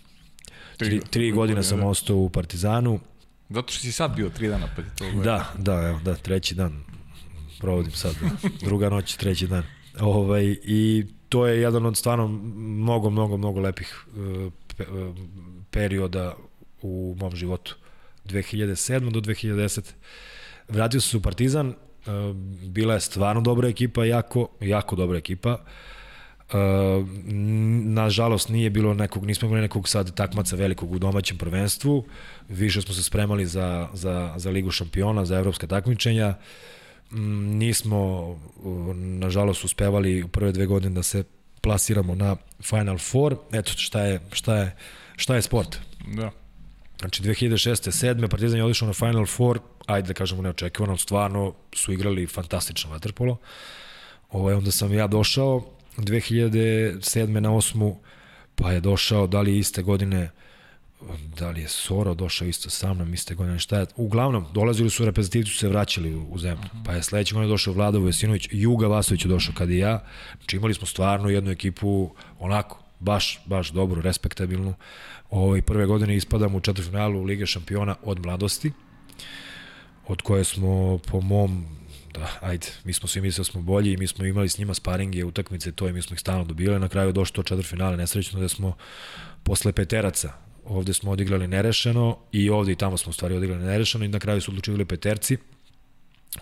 [0.77, 1.85] Tri, tri godine sam da.
[1.85, 2.99] ostao u Partizanu.
[3.49, 6.55] Zato što si sad bio tri dana pa ti to Da, da, evo, da, treći
[6.55, 6.83] dan
[7.59, 8.15] provodim sad,
[8.65, 9.63] druga noć, treći dan.
[9.99, 14.51] Ovaj, I to je jedan od stvarno mnogo, mnogo, mnogo lepih uh,
[15.71, 16.35] perioda
[16.81, 17.75] u mom životu.
[18.25, 19.11] 2007.
[19.11, 19.81] do 2010.
[20.69, 22.35] Vratio sam se u Partizan, uh,
[22.67, 25.53] bila je stvarno dobra ekipa, jako, jako dobra ekipa.
[25.53, 25.59] Uh,
[27.83, 32.05] nažalost nije bilo nekog, nismo imali nekog sad takmaca velikog u domaćem prvenstvu,
[32.49, 36.35] više smo se spremali za, za, za Ligu šampiona, za evropska takmičenja,
[37.11, 38.35] mm, nismo
[38.95, 41.23] nažalost uspevali u prve dve godine da se
[41.61, 44.75] plasiramo na Final Four, eto šta je, šta je,
[45.15, 45.77] šta je sport.
[46.07, 46.31] Da.
[46.99, 47.91] Znači 2006.
[47.91, 48.27] 7.
[48.29, 53.37] Partizan je odišao na Final Four, ajde da kažemo neočekivano, stvarno su igrali fantastično vaterpolo.
[54.29, 57.39] Ovo je onda sam ja došao, 2007.
[57.39, 57.95] na 8.
[58.55, 60.31] pa je došao, da li iste godine,
[61.37, 65.05] da li je Soro došao isto sa mnom iste godine, šta je, uglavnom, dolazili su
[65.05, 68.87] reprezentativci, su se vraćali u, u zemlju, pa je sledeće godine došao Vlada Vujasinović, Juga
[68.87, 70.03] Vasović je došao kad i ja,
[70.37, 74.73] znači imali smo stvarno jednu ekipu, onako, baš, baš dobro, respektabilnu,
[75.29, 78.71] Ovaj, prve godine ispadamo u četvrfinalu Lige šampiona od mladosti,
[80.07, 81.65] od koje smo po mom
[82.19, 84.73] da, ajde, mi smo svi mislili da smo bolji i mi smo imali s njima
[84.73, 86.79] sparinge, utakmice, to i mi smo ih stalno dobili.
[86.79, 88.75] Na kraju došlo to finale, nesrećno da smo
[89.43, 94.07] posle peteraca ovde smo odigrali nerešeno i ovde i tamo smo stvari odigrali nerešeno i
[94.07, 95.37] na kraju su odlučivali peterci.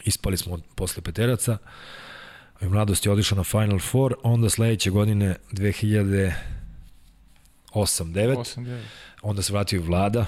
[0.05, 1.57] Ispali smo posle peteraca.
[2.61, 6.33] I mladost je odišla na Final Four, onda sledeće godine 2008
[7.73, 8.73] 9
[9.21, 10.25] onda se vratio Vlada,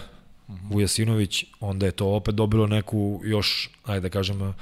[0.48, 0.58] -huh.
[0.72, 4.54] Vujasinović, onda je to opet dobilo neku još, ajde da kažem,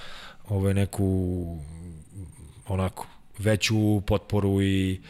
[0.49, 1.57] ovaj, neku
[2.67, 5.01] onako veću potporu i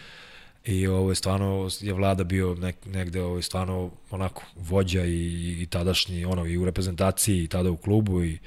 [0.66, 6.26] i ovaj stvarno je vlada bio nek, negde ovaj stvarno onako vođa i, i tadašnji
[6.26, 8.38] ono i u reprezentaciji i tada u klubu i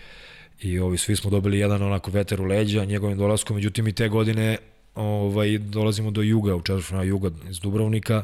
[0.60, 4.08] i ovi, svi smo dobili jedan onako veter u leđa njegovim dolaskom, međutim i te
[4.08, 4.58] godine
[4.94, 8.22] ovaj, dolazimo do Juga, u četvrtfinala Juga iz Dubrovnika,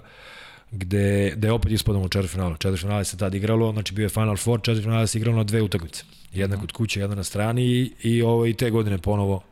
[0.73, 2.57] gde, gde opet ispadamo u četvrtfinalu.
[2.57, 6.05] Četvrtfinale se tad igralo, znači bio je Final Four, četvrtfinale se igralo na dve utakmice.
[6.33, 9.43] Jedna kod kuće, jedna na strani i, i ovaj, te godine ponovo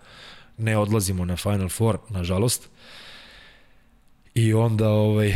[0.59, 2.69] ne odlazimo na Final Four, nažalost.
[4.35, 5.35] I onda, ovaj,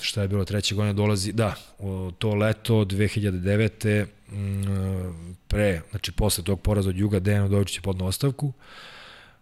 [0.00, 1.54] šta je bilo treće godine, dolazi, da,
[2.18, 4.06] to leto 2009.
[4.32, 8.52] Mm, pre, znači posle tog poraza od Juga, Dejan Udovičić je podno ostavku,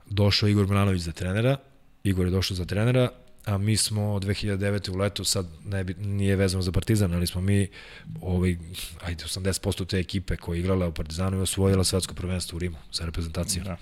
[0.06, 1.56] došao Igor Milanović za trenera,
[2.04, 3.08] Igor je došao za trenera,
[3.48, 4.90] a mi smo 2009.
[4.90, 7.68] u letu, sad ne nije vezano za Partizan, ali smo mi
[8.20, 8.56] ovaj,
[9.04, 12.76] ajde, 80% te ekipe koja je igrala u Partizanu i osvojila svetsko prvenstvo u Rimu
[12.90, 13.64] sa reprezentacijom.
[13.64, 13.76] Da.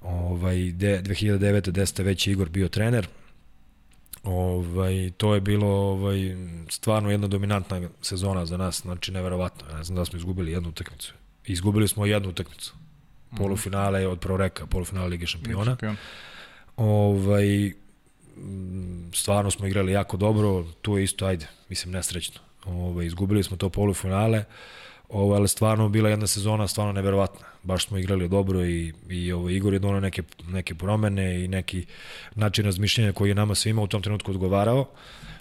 [0.00, 1.70] Ovaj, de, 2009.
[1.70, 2.02] 10.
[2.02, 3.06] već Igor bio trener,
[4.22, 6.36] Ovaj, to je bilo ovaj,
[6.68, 9.76] stvarno jedna dominantna sezona za nas, znači neverovatno.
[9.76, 11.14] Ne znam da smo izgubili jednu utakmicu.
[11.46, 12.74] Izgubili smo jednu utakmicu.
[13.32, 13.36] Mhm.
[13.36, 15.64] Polufinale od Proreka, polufinale Lige šampiona.
[15.64, 15.96] Šampion.
[16.76, 17.72] Ovaj,
[19.14, 22.40] stvarno smo igrali jako dobro, tu je isto, ajde, mislim, nesrećno.
[22.64, 24.44] Ovaj, izgubili smo to polufinale,
[25.08, 27.46] ovaj, ali stvarno bila jedna sezona stvarno neverovatna.
[27.62, 31.86] Baš smo igrali dobro i, i ovaj, Igor je donao neke, neke promene i neki
[32.34, 34.86] način razmišljanja koji je nama svima u tom trenutku odgovarao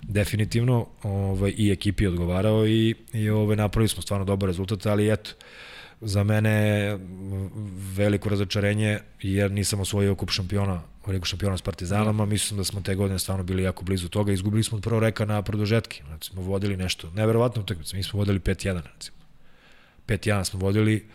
[0.01, 5.31] definitivno ovaj, i ekipi odgovarao i, i ovaj, napravili smo stvarno dobar rezultat, ali eto,
[6.01, 6.97] za mene
[7.95, 12.95] veliko razočarenje jer nisam osvojio kup šampiona Ligu šampiona s Partizanama, mislim da smo te
[12.95, 16.77] godine stvarno bili jako blizu toga, izgubili smo prvo reka na produžetki, znači smo vodili
[16.77, 19.17] nešto, neverovatno utakmicu, mi smo vodili 5-1, recimo.
[20.07, 21.05] 5-1 smo vodili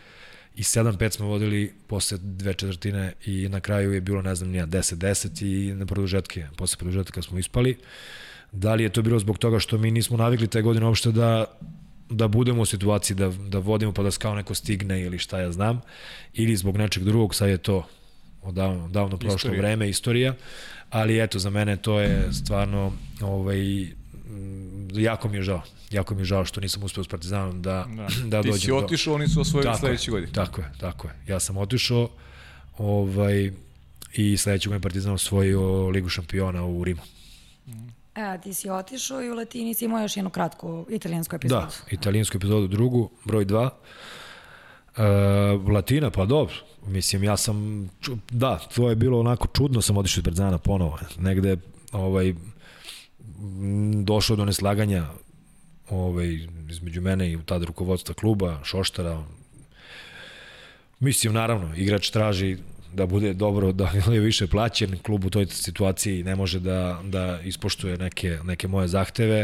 [0.55, 4.67] i 7-5 smo vodili posle dve četvrtine i na kraju je bilo, ne znam, nija
[4.67, 7.77] 10-10 i na produžetke, posle produžetka smo ispali.
[8.51, 11.45] Da li je to bilo zbog toga što mi nismo navikli te godine uopšte da
[12.09, 15.51] da budemo u situaciji da, da vodimo pa da skao neko stigne ili šta ja
[15.51, 15.81] znam,
[16.33, 17.87] ili zbog nečeg drugog, sad je to
[18.41, 19.61] odavno, davno prošlo istorija.
[19.61, 20.33] vreme, istorija,
[20.89, 23.87] ali eto, za mene to je stvarno ovaj,
[24.93, 25.61] jako mi je žao.
[25.91, 28.53] Jako mi je žao što nisam uspeo s Partizanom da, da, da dođem.
[28.53, 29.15] Ti si otišao, do...
[29.15, 30.33] oni su osvojili sledeće godine.
[30.33, 31.13] Tako je, tako je.
[31.27, 32.09] Ja sam otišao
[32.77, 33.51] ovaj,
[34.13, 37.01] i sledećeg godine Partizan osvojio Ligu šampiona u Rimu.
[38.15, 41.65] E, ti si otišao i u Latini si imao još jednu kratku italijansku epizodu.
[41.65, 43.69] Da, italijansku epizodu drugu, broj 2.
[44.97, 46.55] E, Latina, pa dobro.
[46.87, 47.89] Mislim, ja sam,
[48.31, 50.99] da, to je bilo onako čudno, sam otišao iz Partizana ponovo.
[51.19, 51.57] Negde,
[51.91, 52.33] ovaj,
[54.03, 55.05] došlo do neslaganja
[55.89, 59.23] ovaj, između mene i tada rukovodstva kluba, Šoštara.
[60.99, 62.57] Mislim, naravno, igrač traži
[62.95, 67.39] da bude dobro, da je više plaćen, klub u toj situaciji ne može da, da
[67.43, 69.39] ispoštuje neke, neke moje zahteve.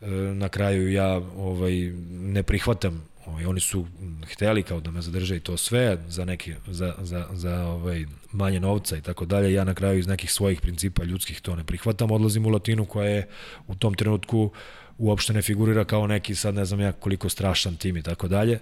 [0.00, 1.72] E, na kraju ja ovaj,
[2.10, 3.86] ne prihvatam Ovaj, oni su
[4.32, 8.60] hteli kao da me zadrže i to sve za neke za, za, za ovaj manje
[8.60, 9.52] novca i tako dalje.
[9.52, 12.10] Ja na kraju iz nekih svojih principa ljudskih to ne prihvatam.
[12.10, 13.28] Odlazim u Latinu koja je
[13.66, 14.50] u tom trenutku
[14.98, 18.58] uopšte ne figurira kao neki sad ne znam ja koliko strašan tim i tako dalje.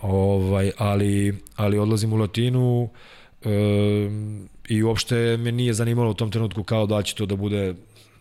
[0.00, 2.90] Ovaj, ali, ali odlazim u Latinu
[3.44, 4.10] e,
[4.68, 7.74] i uopšte me nije zanimalo u tom trenutku kao da će to da bude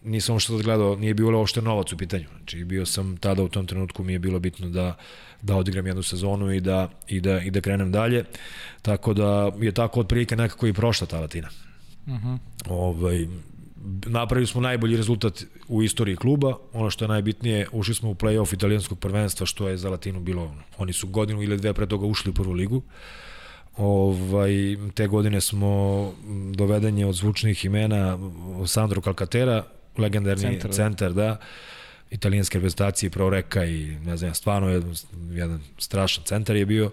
[0.03, 2.25] nisam što gledao, nije bilo uopšte novac u pitanju.
[2.37, 4.97] Znači bio sam tada u tom trenutku mi je bilo bitno da
[5.43, 8.25] da odigram jednu sezonu i da, i da, i da krenem dalje.
[8.81, 11.49] Tako da je tako otprilike nekako i prošla ta Latina.
[12.05, 12.27] Uh mhm.
[12.27, 12.37] -huh.
[12.69, 13.27] ovaj,
[14.05, 16.55] napravili smo najbolji rezultat u istoriji kluba.
[16.73, 20.55] Ono što je najbitnije, ušli smo u play-off italijanskog prvenstva, što je za Latinu bilo,
[20.77, 22.81] oni su godinu ili dve pre toga ušli u prvu ligu.
[23.77, 26.13] Ovaj, te godine smo
[26.55, 28.17] dovedanje od zvučnih imena
[28.67, 29.63] Sandro Calcatera,
[29.97, 30.75] legendarni centar, da.
[30.75, 31.37] centar da
[32.11, 34.93] italijanske reprezentacije Proreka i ne znam, stvarno jedan,
[35.31, 36.91] jedan strašan centar je bio.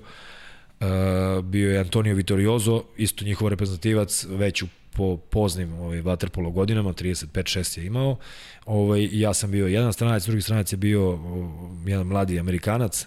[0.81, 6.93] Uh, bio je Antonio Vitoriozo, isto njihov reprezentativac, već u po poznim ovaj, vaterpolo godinama,
[6.93, 8.17] 35-6 je imao.
[8.67, 11.19] Ovaj, ja sam bio jedan stranac, drugi stranac je bio
[11.87, 13.07] jedan mladi Amerikanac.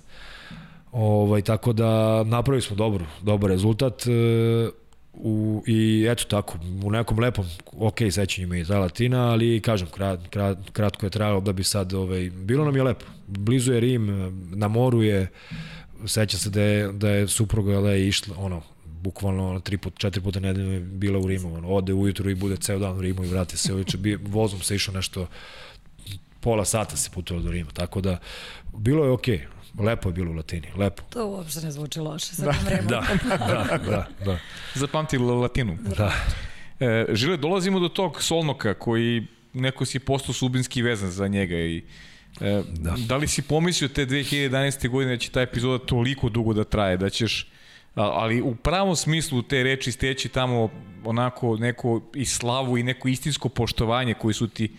[0.93, 4.03] Ovaj, tako da napravili smo dobro, dobar rezultat.
[4.05, 4.73] Uh,
[5.13, 7.45] u, i eto tako, u nekom lepom,
[7.77, 11.63] ok, sećanju mi je ta Latina, ali kažem, krat, krat, kratko je trajalo da bi
[11.63, 13.05] sad, ovaj, bilo nam je lepo.
[13.27, 15.27] Blizu je Rim, na moru je,
[16.05, 18.61] seća se da je, da je supruga da je išla, ono,
[19.01, 22.35] bukvalno ono, tri put, četiri puta nedeljno je bila u Rimu, ono, ode ujutru i
[22.35, 25.27] bude ceo dan u Rimu i vrati se, uveče, bi, vozom se išao nešto,
[26.39, 28.19] pola sata se putovalo do Rima, tako da
[28.77, 29.62] bilo je okej, okay.
[29.79, 31.03] Lepo je bilo u Latini, lepo.
[31.09, 33.03] To uopšte ne zvuči loše sa da, da,
[33.37, 34.39] da, da, da.
[34.75, 35.77] Zapamti Latinu.
[35.97, 36.13] Da.
[36.79, 41.83] E, Žile, dolazimo do tog Solnoka koji neko si postao subinski vezan za njega i
[42.41, 42.95] e, da.
[43.07, 44.89] da li si pomislio te 2011.
[44.89, 47.47] godine da će ta epizoda toliko dugo da traje, da ćeš
[47.95, 50.69] ali u pravom smislu te reči steći tamo
[51.03, 54.71] onako neko i slavu i neko istinsko poštovanje koji su ti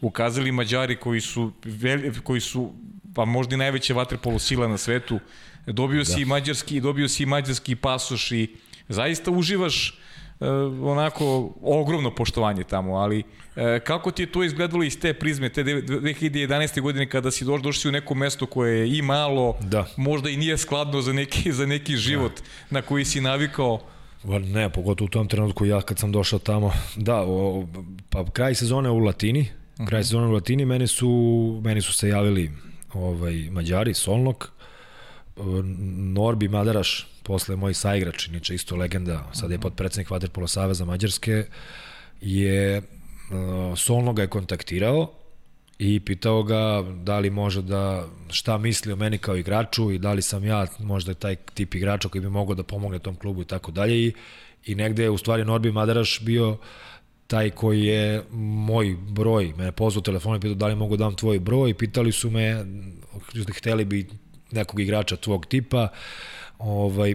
[0.00, 2.72] ukazali Mađari koji su, veli, koji su
[3.14, 5.20] pa možda i najveća vaterpolo sila na svetu.
[5.66, 6.04] Dobio da.
[6.04, 8.48] si mađarski, dobio si mađarski pasoš i
[8.88, 9.98] zaista uživaš
[10.40, 10.48] uh,
[10.82, 15.64] onako ogromno poštovanje tamo, ali uh, kako ti je to izgledalo iz te prizme, te
[15.64, 16.80] 2011.
[16.80, 19.86] godine kada si došao, došao si u neko mesto koje je i malo, da.
[19.96, 22.42] možda i nije skladno za neki, za neki život da.
[22.70, 23.80] na koji si navikao,
[24.24, 27.66] Ne, pogotovo u tom trenutku ja kad sam došao tamo, da, o,
[28.10, 29.48] pa kraj sezone u Latini,
[29.88, 32.50] kraj sezone u Latini, meni su, meni su se javili
[32.94, 34.48] ovaj, Mađari, Solnok,
[36.14, 41.44] Norbi Madaraš, posle moj saigrač, inače isto legenda, sad je podpredsednik Vaterpola Saveza Mađarske,
[42.20, 45.12] je uh, Solno ga je kontaktirao
[45.78, 50.12] i pitao ga da li može da, šta misli o meni kao igraču i da
[50.12, 53.44] li sam ja možda taj tip igrača koji bi mogao da pomogne tom klubu i
[53.44, 54.12] tako dalje i,
[54.64, 56.56] i negde je u stvari Norbi Madaraš bio
[57.32, 61.04] taj koji je moj broj, me je pozvao telefon i pitao da li mogu da
[61.04, 62.64] dam tvoj broj pitali su me,
[63.56, 64.06] hteli bi
[64.50, 65.88] nekog igrača tvog tipa,
[66.58, 67.14] ovaj,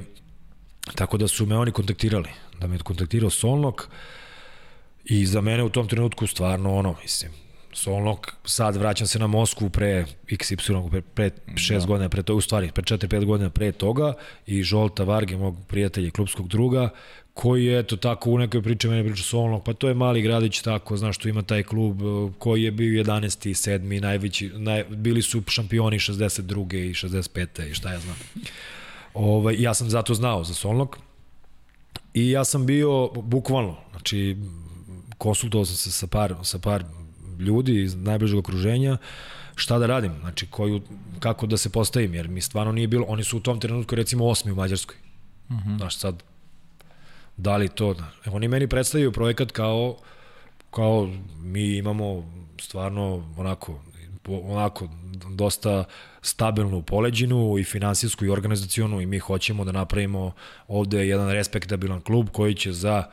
[0.96, 3.84] tako da su me oni kontaktirali, da me je kontaktirao Solnok
[5.06, 7.32] i za mene u tom trenutku stvarno ono, mislim,
[7.74, 11.86] Solnok, sad vraćam se na Moskvu pre XY, pre, pre 6 da.
[11.86, 14.14] godina pre toga, u stvari, pre 4-5 godina pre toga
[14.48, 16.90] i Žolta Varge, mog prijatelja i klubskog druga,
[17.38, 20.62] koji je, eto, tako u nekoj priči mene priča Solnok, pa to je mali gradić
[20.62, 22.06] tako, znaš, tu ima taj klub e,
[22.40, 23.50] koji je bio 11.
[23.50, 24.02] i 7.
[24.02, 26.90] najveći, naj, bili su šampioni 62.
[26.90, 27.70] i 65.
[27.70, 28.16] i šta ja znam.
[29.14, 30.98] Ovaj, ja sam zato znao za Solnok
[32.14, 34.38] i ja sam bio bukvalno, znači,
[35.18, 36.84] konsultovao sam se sa par, sa par
[37.40, 38.98] ljudi iz najbližeg okruženja,
[39.56, 40.82] šta da radim, znači koju,
[41.20, 44.26] kako da se postavim, jer mi stvarno nije bilo, oni su u tom trenutku recimo
[44.26, 44.96] osmi u Mađarskoj.
[45.52, 45.70] Mhm.
[45.70, 45.78] -huh.
[45.78, 46.24] Znaš, sad,
[47.38, 49.98] da li to, oni meni predstavljaju projekat kao,
[50.72, 51.10] kao
[51.40, 52.32] mi imamo
[52.62, 53.80] stvarno onako,
[54.28, 54.88] onako
[55.30, 55.84] dosta
[56.22, 60.32] stabilnu poleđinu i finansijsku i organizacionu i mi hoćemo da napravimo
[60.68, 63.04] ovde jedan respektabilan klub koji će za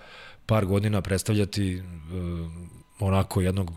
[0.46, 1.84] par godina predstavljati uh,
[3.00, 3.72] onako jednog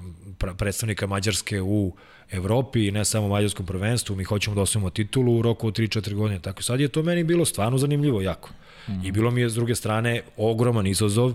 [0.57, 1.95] predstavnika Mađarske u
[2.32, 5.78] Evropi i ne samo u mađarskom prvenstvu, mi hoćemo da osvojimo titulu u roku od
[5.78, 6.39] 3-4 godine.
[6.39, 8.49] Tako sad je to meni bilo stvarno zanimljivo jako.
[8.88, 9.05] Mm.
[9.05, 11.34] I bilo mi je s druge strane ogroman izazov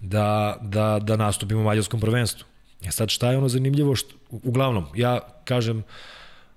[0.00, 2.46] da, da, da nastupimo u mađarskom prvenstvu.
[2.86, 3.94] E sad šta je ono zanimljivo?
[3.94, 5.82] Što, uglavnom, ja kažem,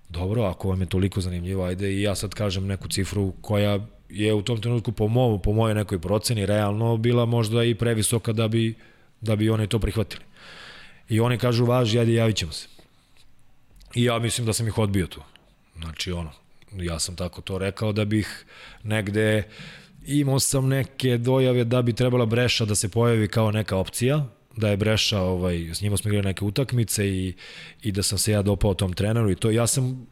[0.10, 3.80] dobro, ako vam je toliko zanimljivo, ajde i ja sad kažem neku cifru koja
[4.10, 8.34] je u tom trenutku po mom, po mojoj nekoj proceni realno bila možda i previsoka
[8.34, 8.76] da bi,
[9.22, 10.24] da bi oni to prihvatili.
[11.10, 12.68] I oni kažu, važi, ajde, javit ćemo se.
[13.96, 15.22] I ja mislim da sam ih odbio tu.
[15.78, 16.32] Znači, ono,
[16.72, 18.46] ja sam tako to rekao da bih
[18.84, 19.44] negde
[20.06, 24.26] imao sam neke dojave da bi trebala Breša da se pojavi kao neka opcija,
[24.58, 27.34] da je Breša, ovaj, s njima smo igrali neke utakmice i,
[27.82, 30.08] i da sam se ja dopao tom treneru i to ja sam,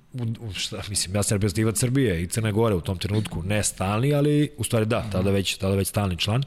[0.53, 4.51] šta, mislim, ja sam reprezentativac Srbije i Crne Gore u tom trenutku, ne stalni, ali
[4.57, 6.43] u stvari da, tada već, tada već stalni član.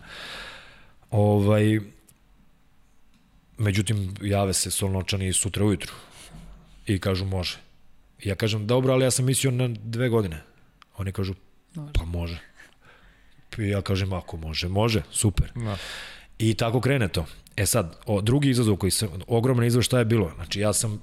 [1.10, 1.80] Ovaj,
[3.58, 5.92] Međutim, jave se Solnočani sutra ujutru
[6.86, 7.58] i kažu može.
[8.22, 10.42] I ja kažem, dobro, ali ja sam mislio na dve godine.
[10.96, 11.34] Oni kažu,
[11.74, 11.92] može.
[11.92, 12.38] pa može.
[13.58, 15.52] I ja kažem, ako može, može, super.
[15.54, 15.76] Da.
[16.38, 17.26] I tako krene to.
[17.56, 20.32] E sad, o, drugi izazov koji sam, ogroman izazov šta je bilo?
[20.34, 21.02] Znači, ja sam,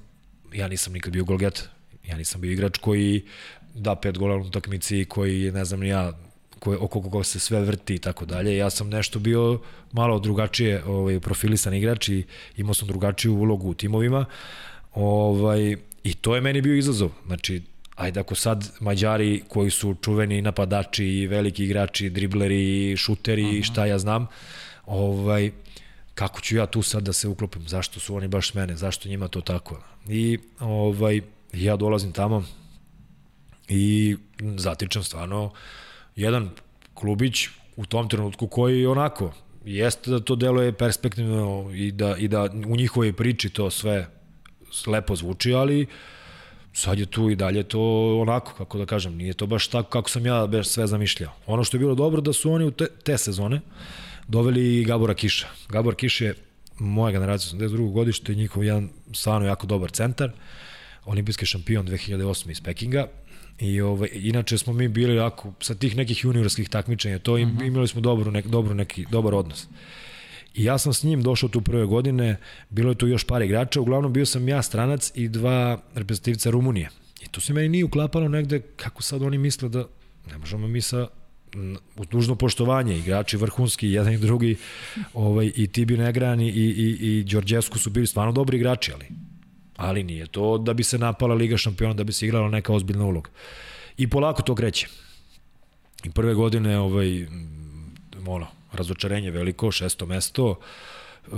[0.54, 1.70] ja nisam nikad bio golget.
[2.08, 3.26] Ja nisam bio igrač koji
[3.74, 6.14] da pet gola u utakmici, koji, ne znam, ja
[6.60, 8.58] koje, oko koga se sve vrti i tako dalje.
[8.58, 9.60] Ja sam nešto bio
[9.92, 12.26] malo drugačije ovaj, profilisan igrač i
[12.58, 14.26] imao sam drugačiju ulogu u timovima.
[15.00, 17.10] Ovaj, I to je meni bio izazov.
[17.26, 17.62] Znači,
[17.96, 23.64] ajde ako sad Mađari koji su čuveni napadači i veliki igrači, dribleri, šuteri, -huh.
[23.64, 24.28] šta ja znam,
[24.86, 25.52] ovaj,
[26.16, 29.28] kako ću ja tu sad da se uklopim, zašto su oni baš mene, zašto njima
[29.28, 29.80] to tako.
[30.08, 31.22] I ovaj,
[31.54, 32.44] ja dolazim tamo
[33.68, 34.16] i
[34.58, 35.52] zatičem stvarno
[36.16, 36.50] jedan
[36.94, 39.34] klubić u tom trenutku koji onako
[39.66, 44.08] jeste da to deluje perspektivno i da, i da u njihovoj priči to sve
[44.88, 45.86] lepo zvuči, ali
[46.74, 47.82] sad je tu i dalje to
[48.22, 51.34] onako, kako da kažem, nije to baš tako kako sam ja sve zamišljao.
[51.46, 53.62] Ono što je bilo dobro da su oni u te, te sezone
[54.28, 55.48] doveli Gabora Kiša.
[55.70, 56.34] Gabor Kiš je
[56.80, 57.92] moja generacija, 82.
[57.92, 60.32] godište, njihov jedan stvarno jako dobar centar,
[61.06, 62.52] olimpijski šampion 2008.
[62.52, 63.08] iz Pekinga,
[63.60, 67.54] I ovaj, inače smo mi bili jako, sa tih nekih juniorskih takmičenja, to im, uh
[67.54, 67.64] mhm.
[67.64, 67.68] -huh.
[67.68, 69.68] imali smo dobru, nek, dobru neki, dobar odnos.
[70.56, 72.38] I ja sam s njim došao tu prve godine,
[72.70, 76.90] bilo je tu još par igrača, uglavnom bio sam ja stranac i dva reprezentativca Rumunije.
[77.22, 79.86] I to se meni nije uklapalo negde kako sad oni misle da
[80.32, 81.08] ne možemo mi sa
[81.96, 84.56] u dužno poštovanje, igrači vrhunski, jedan i drugi,
[85.14, 89.06] ovaj, i Tibi Negran i, i, i Đorđesku su bili stvarno dobri igrači, ali,
[89.76, 93.06] ali nije to da bi se napala Liga šampiona, da bi se igrala neka ozbiljna
[93.06, 93.30] uloga.
[93.98, 94.88] I polako to kreće.
[96.04, 97.28] I prve godine, ovaj,
[98.28, 101.36] ono, razočarenje veliko, šesto mesto, e,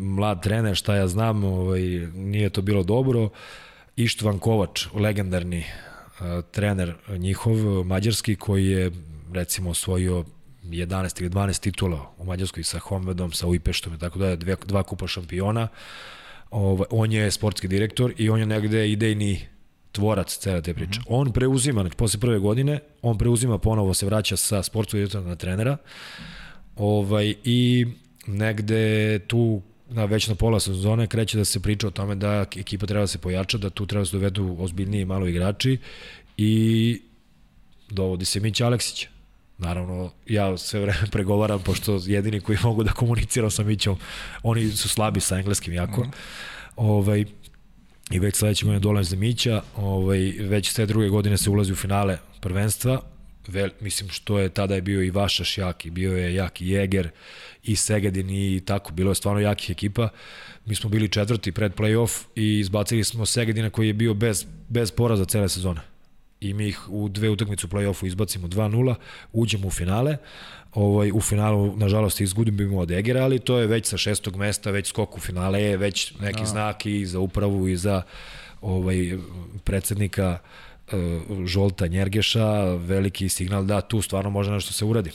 [0.00, 1.80] mlad trener, šta ja znam, ovaj,
[2.14, 3.28] nije to bilo dobro.
[3.96, 5.64] Ištvan Kovač, legendarni e,
[6.50, 8.90] trener njihov, mađarski, koji je
[9.32, 10.24] recimo osvojio
[10.64, 14.56] 11 ili 12 titula u Mađarskoj sa Homvedom, sa Ujpeštom i tako da je dve,
[14.66, 15.68] dva kupa šampiona.
[16.50, 19.40] Ovaj, on je sportski direktor i on je negde idejni
[19.92, 21.00] tvorac cele te priče.
[21.00, 21.06] Mm -hmm.
[21.08, 25.36] On preuzima, znači posle prve godine, on preuzima ponovo, se vraća sa sportskog direktora na
[25.36, 25.76] trenera
[26.76, 27.86] ovaj, i
[28.26, 32.86] negde tu na već na pola sezone kreće da se priča o tome da ekipa
[32.86, 35.78] treba da se pojača, da tu treba da se dovedu ozbiljniji malo igrači
[36.36, 37.02] i
[37.90, 39.06] dovodi se Mić Aleksić.
[39.58, 43.98] Naravno, ja sve vreme pregovaram, pošto jedini koji mogu da komuniciram sa Mićom,
[44.42, 46.04] oni su slabi sa engleskim jako.
[46.04, 46.10] Mm.
[46.76, 47.24] Ovaj,
[48.10, 51.76] I već sledeće godine dolazi za Mića, ovaj, već sve druge godine se ulazi u
[51.76, 53.00] finale prvenstva,
[53.48, 56.68] Vel, mislim što je tada je bio i Vašaš jak i bio je jak i
[56.68, 57.10] Jeger
[57.62, 60.08] i Segedin i tako, bilo je stvarno jakih ekipa.
[60.66, 64.90] Mi smo bili četvrti pred play-off i izbacili smo Segedina koji je bio bez, bez
[64.90, 65.80] poraza cele sezone
[66.40, 68.94] i mi ih u dve utakmice u play-offu izbacimo 2-0,
[69.32, 70.16] uđemo u finale,
[70.74, 74.88] ovaj, u finalu, nažalost, izgubimo od Egera, ali to je već sa šestog mesta, već
[74.88, 76.46] skok u finale je već neki no.
[76.46, 78.02] znak i za upravu i za
[78.60, 79.18] ovaj,
[79.64, 80.69] predsednika uh,
[81.44, 85.10] Žolta Njergeša, veliki signal da tu stvarno može nešto se uradi.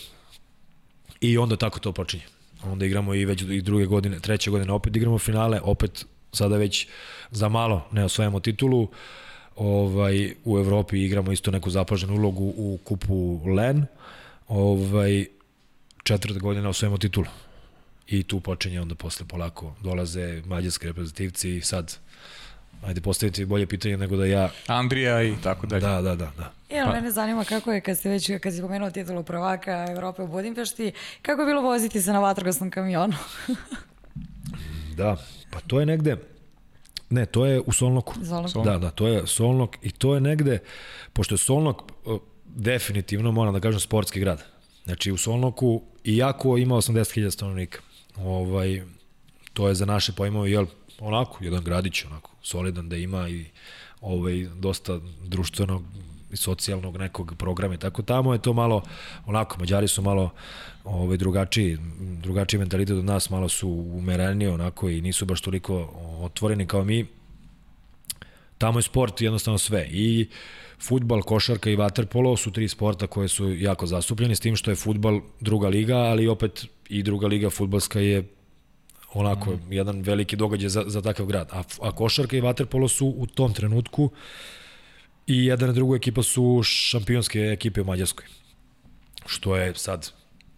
[1.21, 2.23] I onda tako to počinje.
[2.63, 6.87] Onda igramo i već i druge godine, treće godine opet igramo finale, opet sada već
[7.31, 8.87] za malo ne osvajamo titulu.
[9.55, 13.85] Ovaj, u Evropi igramo isto neku zapaženu ulogu u kupu LEN,
[14.47, 15.25] ovaj,
[16.03, 17.27] četvrta godina osvojimo titulu.
[18.07, 21.97] I tu počinje onda posle polako dolaze mađarski reprezentativci i sad
[22.85, 24.49] ajde postaviti bolje pitanje nego da ja...
[24.67, 25.81] Andrija i tako dalje.
[25.81, 26.31] Da, da, da.
[26.37, 26.51] da.
[26.69, 26.95] E, ali pa.
[26.95, 30.91] mene zanima kako je, kad ste već, kad si pomenuo titulu prvaka Evrope u Budimpešti,
[31.21, 33.13] kako je bilo voziti se na vatrogasnom kamionu?
[34.97, 35.17] da,
[35.51, 36.17] pa to je negde,
[37.09, 38.13] Ne, to je u Solnoku.
[38.25, 38.63] Solnoku.
[38.63, 40.59] Da, da, to je Solnok i to je negde,
[41.13, 41.81] pošto je Solnok
[42.45, 44.43] definitivno, moram da kažem, sportski grad.
[44.83, 47.79] Znači u Solnoku, iako ima 80.000 stanovnika,
[48.17, 48.81] ovaj,
[49.53, 50.65] to je za naše pojmove, jel,
[50.99, 53.45] onako, jedan gradić, onako, solidan da ima i
[54.01, 55.83] ovaj, dosta društvenog
[56.31, 58.01] i socijalnog nekog programa i tako.
[58.01, 58.83] Tamo je to malo
[59.25, 60.29] onako Mađari su malo
[60.83, 61.77] ovaj drugačiji
[62.21, 67.05] drugačiji mentalitet od nas malo su umereniji onako i nisu baš toliko otvoreni kao mi.
[68.57, 70.27] Tamo je sport jednostavno sve i
[70.79, 74.75] futbal, košarka i vaterpolo su tri sporta koje su jako zastupljeni s tim što je
[74.75, 78.23] futbal druga liga, ali opet i druga liga futbalska je
[79.15, 79.73] onako mm.
[79.73, 81.49] jedan veliki događaj za, za takav grad.
[81.51, 84.09] A, a košarka i vaterpolo su u tom trenutku
[85.27, 88.25] i jedna na drugu ekipa su šampionske ekipe u Mađarskoj.
[89.25, 90.11] Što je sad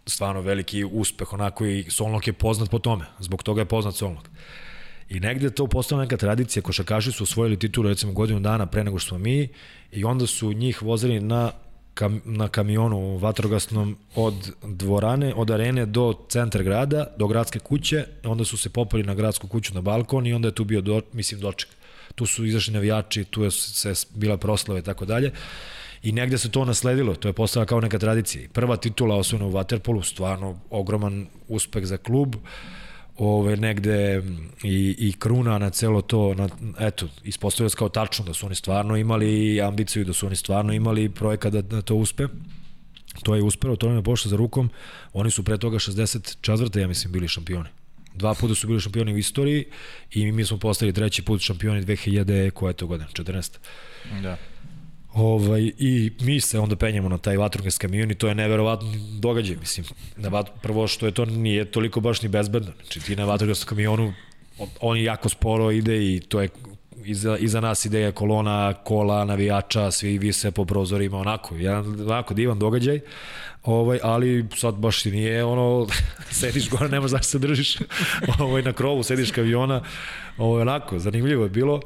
[0.06, 4.30] stvarno veliki uspeh, onako i Solnok je poznat po tome, zbog toga je poznat Solnok.
[5.10, 9.00] I negde to postala neka tradicija, košakaši su osvojili titulu recimo godinu dana pre nego
[9.00, 9.50] što smo mi
[9.92, 11.52] i onda su njih vozili na
[11.98, 18.46] kam, na kamionu vatrogasnom od dvorane, od arene do centra grada, do gradske kuće, onda
[18.46, 21.42] su se popali na gradsku kuću na balkon i onda je tu bio, do, mislim,
[21.42, 21.70] doček.
[22.16, 25.32] Tu su izašli navijači, tu je se bila proslava i tako dalje.
[26.04, 28.50] I negde se to nasledilo, to je postala kao neka tradicija.
[28.54, 32.36] Prva titula osvojena u Waterpolu, stvarno ogroman uspeh za klub.
[33.18, 34.24] Ove, negde
[34.64, 36.50] i, i kruna na celo to, na,
[36.80, 40.74] eto, ispostavio se kao tačno da su oni stvarno imali ambiciju, da su oni stvarno
[40.74, 42.28] imali projekat da, da to uspe.
[43.24, 44.70] To je uspelo, to nam je pošlo za rukom.
[45.14, 46.80] Oni su pre toga 64.
[46.80, 47.70] ja mislim bili šampioni.
[48.16, 49.66] Dva puta su bili šampioni u istoriji
[50.12, 53.10] i mi smo postali treći put šampioni 2000, koja je to godina?
[53.14, 53.58] 14.
[54.22, 54.38] Da.
[55.18, 59.56] Ovaj, I mi se onda penjemo na taj vatrogas kamion i to je neverovatno događaj.
[59.56, 59.86] Mislim,
[60.18, 62.72] na vat, prvo što je to nije toliko baš ni bezbedno.
[62.82, 64.14] Znači ti na vatrogasnom kamionu
[64.82, 66.50] on jako sporo ide i to je
[67.06, 72.60] iza, iza nas ideja kolona, kola, navijača, svi vise po prozorima, onako, jedan onako divan
[72.60, 73.00] događaj,
[73.64, 75.88] ovaj, ali sad baš ti nije ono,
[76.40, 77.78] sediš gore, nemaš zašto se držiš
[78.40, 79.82] ovaj, na krovu, sediš kaviona,
[80.38, 81.82] ovaj, onako, zanimljivo je bilo.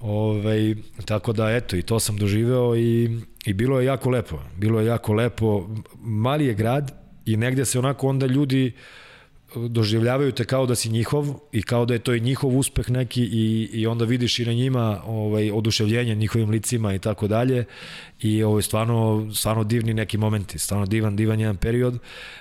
[0.00, 0.74] Ovaj,
[1.04, 4.38] tako da, eto, i to sam doživeo i, i bilo je jako lepo.
[4.56, 5.68] Bilo je jako lepo.
[6.00, 6.92] Mali je grad
[7.24, 8.72] i negde se onako onda ljudi
[9.68, 13.22] doživljavaju te kao da si njihov i kao da je to i njihov uspeh neki
[13.22, 17.64] i, i onda vidiš i na njima ovaj, oduševljenje njihovim licima i tako dalje
[18.20, 21.98] i ovaj, stvarno, stvarno divni neki momenti, stvarno divan, divan jedan period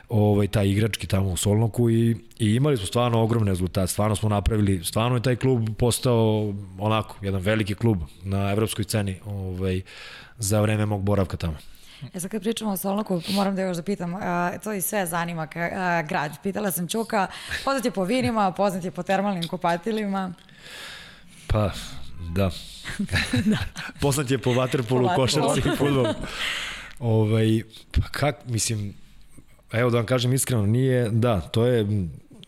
[0.09, 4.29] ovaj, taj igrački tamo u Solnoku i, i imali smo stvarno ogromne rezultate, stvarno smo
[4.29, 9.81] napravili, stvarno je taj klub postao onako, jedan veliki klub na evropskoj sceni ovaj,
[10.37, 11.74] za vreme mog boravka tamo.
[12.13, 15.05] E sad kad pričamo o Solnoku, moram da još da pitam, a, to i sve
[15.05, 16.31] zanima ka, a, grad.
[16.43, 17.27] Pitala sam Čuka,
[17.65, 20.33] poznat je po vinima, poznat je po termalnim kupatilima.
[21.47, 21.71] Pa,
[22.29, 22.51] da.
[23.51, 23.57] da.
[24.01, 26.05] poznat je po vaterpolu, po košarci i futbolu.
[26.99, 28.93] ovaj, pa kak, mislim,
[29.71, 32.07] evo da vam kažem iskreno, nije, da, to je,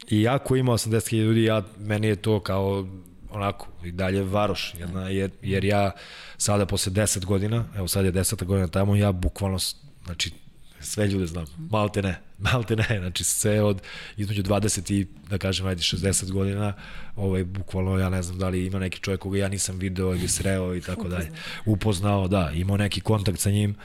[0.10, 2.88] i jako ima 80.000 ljudi, ja, meni je to kao
[3.32, 5.92] onako, i dalje varoš, jedna, jer, jer ja
[6.38, 9.58] sada posle 10 godina, evo sad je 10 godina tamo, ja bukvalno,
[10.06, 10.32] znači,
[10.80, 12.20] sve ljude znam, malte ne,
[12.52, 13.82] malte ne, znači sve od
[14.18, 16.74] između 20 i, da kažem, ajde 60 godina,
[17.16, 20.28] ovaj, bukvalno ja ne znam da li ima neki čovjek koga ja nisam video ili
[20.28, 21.32] sreo i tako dalje,
[21.66, 23.76] upoznao, da, imao neki kontakt sa njim,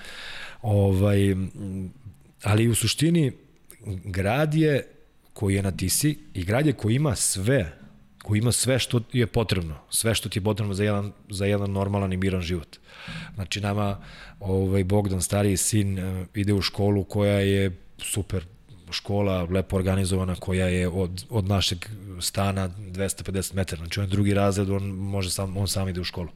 [0.63, 1.37] ovaj,
[2.43, 3.33] ali u suštini
[4.05, 4.87] grad je
[5.33, 7.82] koji je na Tisi i grad je koji ima sve
[8.23, 11.71] koji ima sve što je potrebno, sve što ti je potrebno za jedan, za jedan
[11.73, 12.77] normalan i miran život.
[13.35, 13.99] Znači nama
[14.41, 18.45] ovaj, Bogdan, stariji sin, eh, ide u školu koja je super
[18.91, 21.87] škola, lepo organizovana, koja je od, od našeg
[22.21, 23.79] stana 250 metara.
[23.79, 26.29] Znači on je drugi razred, on, može sam, on sam ide u školu.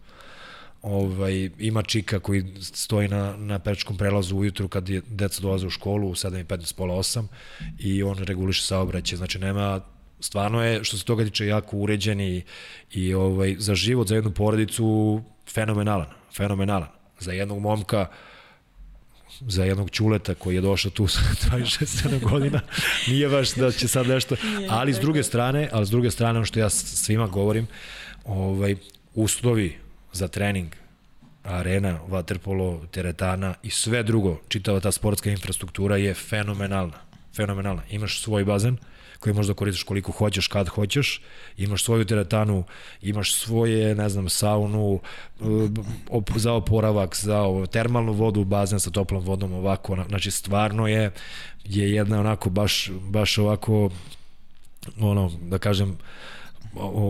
[0.82, 5.70] Ovaj, ima čika koji stoji na, na pečkom prelazu ujutru kad je deca dolaze u
[5.70, 7.26] školu u 7.15, pola 8
[7.78, 9.16] i on reguliše saobraćaj.
[9.16, 9.80] Znači nema
[10.20, 12.42] stvarno je, što se toga tiče, jako uređen i,
[12.92, 16.06] i ovaj, za život, za jednu porodicu fenomenalan,
[16.36, 16.88] fenomenalan.
[17.20, 18.06] Za jednog momka,
[19.40, 22.60] za jednog čuleta koji je došao tu sa 26 godina,
[23.08, 24.36] nije baš da će sad nešto,
[24.68, 27.66] ali s druge strane, ali s druge strane, ono što ja svima govorim,
[28.24, 28.76] ovaj,
[29.14, 29.76] uslovi
[30.12, 30.68] za trening,
[31.44, 36.98] arena, vaterpolo, teretana i sve drugo, čitava ta sportska infrastruktura je fenomenalna.
[37.36, 37.82] Fenomenalna.
[37.90, 38.76] Imaš svoj bazen,
[39.26, 41.20] koji možda koristiš koliko hoćeš, kad hoćeš,
[41.56, 42.64] imaš svoju teretanu,
[43.02, 45.00] imaš svoje, ne znam, saunu,
[46.10, 51.10] op, za oporavak, za ovo, termalnu vodu, bazen sa toplom vodom, ovako, znači stvarno je,
[51.64, 53.90] je jedna onako baš, baš ovako,
[55.00, 55.98] ono, da kažem,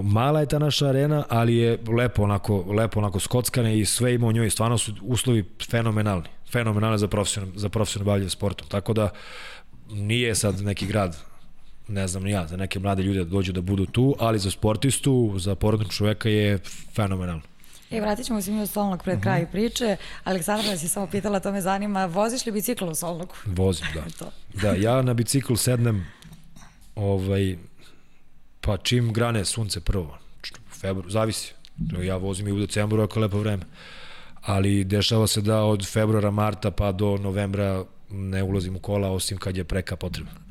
[0.02, 4.26] mala je ta naša arena, ali je lepo onako, lepo onako skockane i sve ima
[4.26, 9.10] u njoj, stvarno su uslovi fenomenalni, fenomenalni za profesionalno, za profesionalno bavljanje sportom, tako da
[9.90, 11.35] nije sad neki grad
[11.88, 14.50] ne znam ni ja, za neke mlade ljude da dođu da budu tu, ali za
[14.50, 16.58] sportistu, za porodnog čoveka je
[16.94, 17.42] fenomenalno.
[17.90, 19.30] E, vratit ćemo se mi u Solnog pred uh mhm.
[19.30, 19.46] -huh.
[19.52, 19.96] priče.
[20.24, 23.34] Aleksandra vas je samo pitala, to me zanima, voziš li bicikl u Solnogu?
[23.46, 24.30] Vozim, da.
[24.62, 26.06] da, ja na bicikl sednem,
[26.94, 27.56] ovaj,
[28.60, 30.18] pa čim grane sunce prvo,
[30.80, 31.52] februar, zavisi.
[32.02, 33.62] Ja vozim i u decembru ako je lepo vreme.
[34.42, 39.38] Ali dešava se da od februara, marta pa do novembra ne ulazim u kola osim
[39.38, 40.45] kad je preka potrebna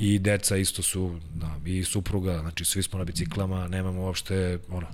[0.00, 4.86] i deca isto su, da, i supruga, znači svi smo na biciklama, nemamo uopšte, ono,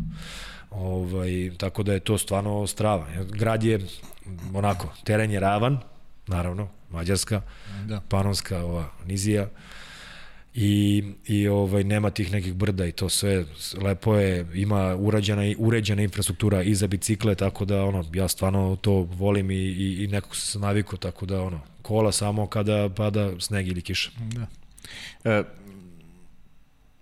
[0.70, 3.06] ovaj, tako da je to stvarno strava.
[3.32, 3.80] Grad je,
[4.54, 5.78] onako, teren je ravan,
[6.26, 7.42] naravno, Mađarska,
[7.86, 8.00] da.
[8.08, 9.48] Panonska, ova, Nizija,
[10.54, 13.44] i, i ovaj nema tih nekih brda i to sve
[13.82, 18.76] lepo je ima urađena i uređena infrastruktura i za bicikle tako da ono ja stvarno
[18.80, 23.40] to volim i i, i nekako se navikao tako da ono kola samo kada pada
[23.40, 24.10] sneg ili kiša.
[24.18, 24.46] Da.
[25.24, 25.42] E,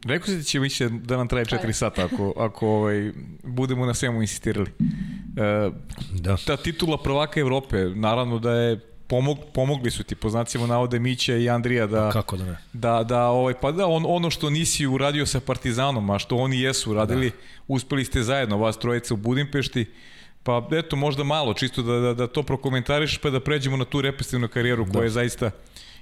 [0.04, 3.12] Rekao si da će više da nam traje 4 sata ako, ako ovaj,
[3.42, 4.70] budemo na svemu insistirali.
[4.70, 5.70] E,
[6.12, 6.36] da.
[6.46, 11.36] Ta titula prvaka Evrope, naravno da je pomog, pomogli su ti po znacima navode Mića
[11.36, 14.86] i Andrija da kako da ne da da ovaj pa da on, ono što nisi
[14.86, 17.36] uradio sa Partizanom a što oni jesu uradili da.
[17.68, 19.86] uspeli ste zajedno vas trojica u Budimpešti
[20.42, 24.00] pa eto možda malo čisto da, da, da to prokomentariš pa da pređemo na tu
[24.00, 24.92] represivnu karijeru da.
[24.92, 25.50] koja je zaista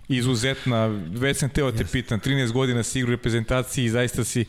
[0.08, 1.92] izuzetna, već sam teo te yes.
[1.92, 4.44] pitan, 13 godina si igra u reprezentaciji i zaista si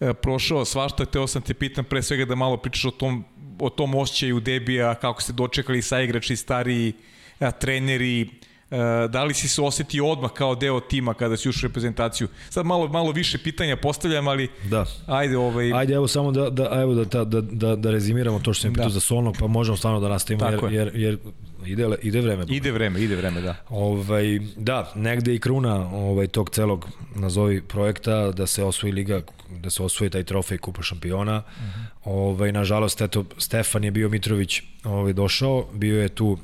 [0.00, 3.24] e, prošao svašta, teo sam te pitan pre svega da malo pričaš o tom,
[3.60, 6.92] o tom osjećaju debija, kako ste dočekali sa igrači, stariji,
[7.40, 8.28] a, treneri,
[8.74, 12.28] E, da li si se osetio odmah kao deo tima kada si ušao u reprezentaciju?
[12.50, 14.84] Sad malo malo više pitanja postavljam, ali da.
[15.06, 18.62] ajde ovaj Ajde evo samo da da evo da da da da rezimiramo to što
[18.62, 18.94] sam pitao da.
[18.94, 21.18] za Solnog, pa možemo stvarno da nastavimo jer, jer jer
[21.66, 22.44] ide ide vreme.
[22.48, 23.56] Ide vreme, ide vreme, da.
[23.68, 29.20] Ovaj da, negde i kruna ovaj tog celog nazovi projekta da se osvoji liga,
[29.62, 31.42] da se osvoji taj trofej Kupa šampiona.
[31.46, 31.70] Uh mhm.
[31.70, 31.94] -huh.
[32.04, 36.38] Ovaj nažalost eto Stefan je bio Mitrović, ovaj došao, bio je tu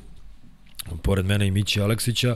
[1.01, 2.35] pored mene i Mići Aleksića,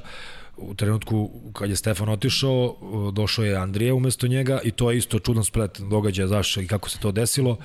[0.58, 2.76] u trenutku kad je Stefan otišao,
[3.14, 6.90] došao je Andrije umesto njega i to je isto čudan splet događaja zašto i kako
[6.90, 7.58] se to desilo.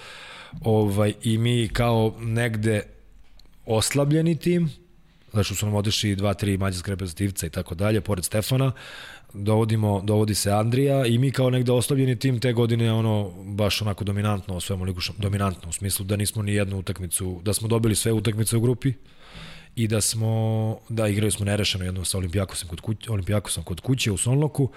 [0.60, 2.82] Ovaj, I mi kao negde
[3.66, 4.70] oslabljeni tim,
[5.32, 8.72] znači su nam otišli dva, tri mađarske reprezentativca i tako dalje, pored Stefana,
[9.32, 14.04] dovodimo, dovodi se Andrija i mi kao negde oslabljeni tim te godine ono baš onako
[14.04, 18.12] dominantno osvojamo ligu dominantno u smislu da nismo ni jednu utakmicu, da smo dobili sve
[18.12, 18.92] utakmice u grupi
[19.76, 24.12] i da smo da igrali smo nerešeno jedno sa Olimpijakosom kod kuće, Olimpijakosom kod kuće
[24.12, 24.70] u Sonloku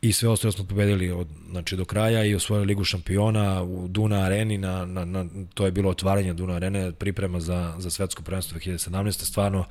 [0.00, 4.20] i sve ostalo smo pobedili od znači do kraja i osvojili ligu šampiona u Duna
[4.20, 8.58] areni na, na, na to je bilo otvaranje Duna arene priprema za za svetsko prvenstvo
[8.58, 9.64] 2017 stvarno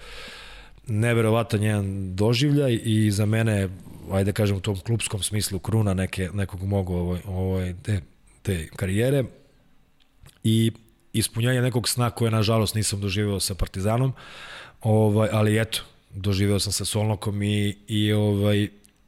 [0.88, 3.70] neverovatan jedan doživljaj i za mene
[4.12, 8.02] ajde da kažem u tom klubskom smislu kruna neke, nekog mog ovoj, ovoj, te,
[8.42, 9.24] te karijere
[10.44, 10.72] i
[11.14, 14.14] ispunjanje nekog sna koje nažalost nisam doživeo sa Partizanom,
[14.82, 15.80] ovaj, ali eto,
[16.14, 18.68] doživeo sam sa Solnokom i, i, ovaj,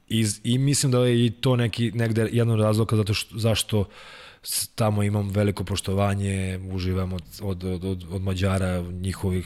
[0.10, 3.86] i, i mislim da je i to neki, negde jedan od razloga zato što, zašto
[4.76, 9.45] tamo imam veliko poštovanje, uživam od, od, od, od Mađara, njihovih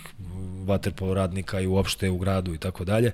[0.66, 3.12] vaterpolo radnika i uopšte u gradu i tako dalje,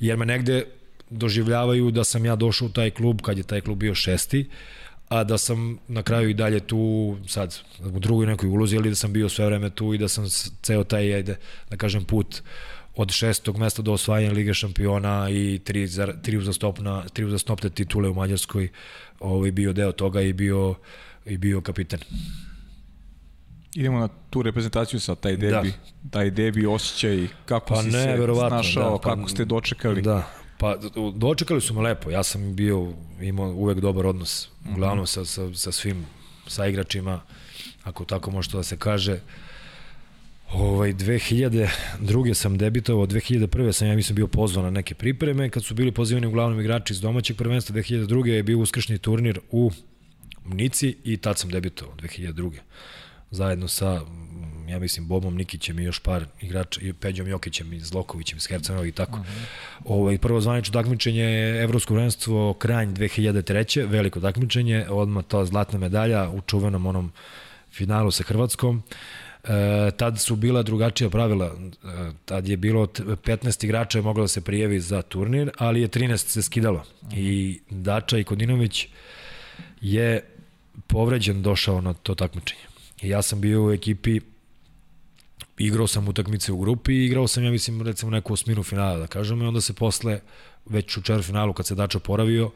[0.00, 0.64] jer me negde
[1.10, 4.48] doživljavaju da sam ja došao u taj klub kad je taj klub bio šesti,
[5.08, 7.58] a da sam na kraju i dalje tu sad
[7.94, 10.24] u drugoj nekoj ulozi ili da sam bio sve vreme tu i da sam
[10.62, 11.36] ceo taj ajde
[11.70, 12.42] da kažem put
[12.96, 15.88] od šestog mesta do osvajanja Lige šampiona i tri,
[16.22, 18.68] tri uzastopna, tri uzastopne titule u Mađarskoj
[19.20, 20.74] ovaj, bio deo toga i bio,
[21.24, 22.00] i bio kapitan.
[23.74, 26.10] Idemo na tu reprezentaciju sa taj debi, da.
[26.10, 30.02] taj debi osjećaj, kako pa si ne, se snašao, da, pa, kako ste dočekali.
[30.02, 30.76] Da, Pa
[31.14, 35.24] dočekali su me lepo, ja sam bio, imao uvek dobar odnos, uglavnom mm -hmm.
[35.24, 36.06] sa, sa, sa svim
[36.46, 37.20] sa igračima,
[37.84, 39.20] ako tako može to da se kaže.
[40.52, 42.34] Ovaj, 2002.
[42.34, 43.72] sam debitovao, 2001.
[43.72, 47.00] sam ja mislim bio pozvan na neke pripreme, kad su bili pozivani uglavnom igrači iz
[47.00, 48.26] domaćeg prvenstva, 2002.
[48.26, 49.70] je bio uskršnji turnir u
[50.44, 52.50] Nici i tad sam debitovao, 2002.
[53.30, 54.00] Zajedno sa
[54.68, 58.86] ja mislim Bobom Nikićem i još par igrača i Peđom Jokićem i Zlokovićem iz Hercenova
[58.86, 59.18] i tako.
[59.18, 59.82] Uh -huh.
[59.84, 63.88] Ovaj prvo zvanično takmičenje je evropsko prvenstvo Kranj 2003.
[63.90, 67.12] veliko takmičenje, odmah ta zlatna medalja u čuvenom onom
[67.72, 68.82] finalu sa Hrvatskom.
[69.46, 71.46] E, tad su bila drugačija pravila.
[71.46, 75.88] E, tad je bilo 15 igrača je moglo da se prijavi za turnir, ali je
[75.88, 76.84] 13 se skidalo.
[77.12, 78.86] I Dača i Kodinović
[79.80, 80.24] je
[80.86, 82.62] povređen došao na to takmičenje.
[83.02, 84.20] I ja sam bio u ekipi
[85.58, 89.06] igrao sam utakmice u grupi i igrao sam, ja mislim, recimo neku osminu finala, da
[89.06, 90.20] kažem, i onda se posle,
[90.66, 92.50] već u finalu kad se Dača poravio,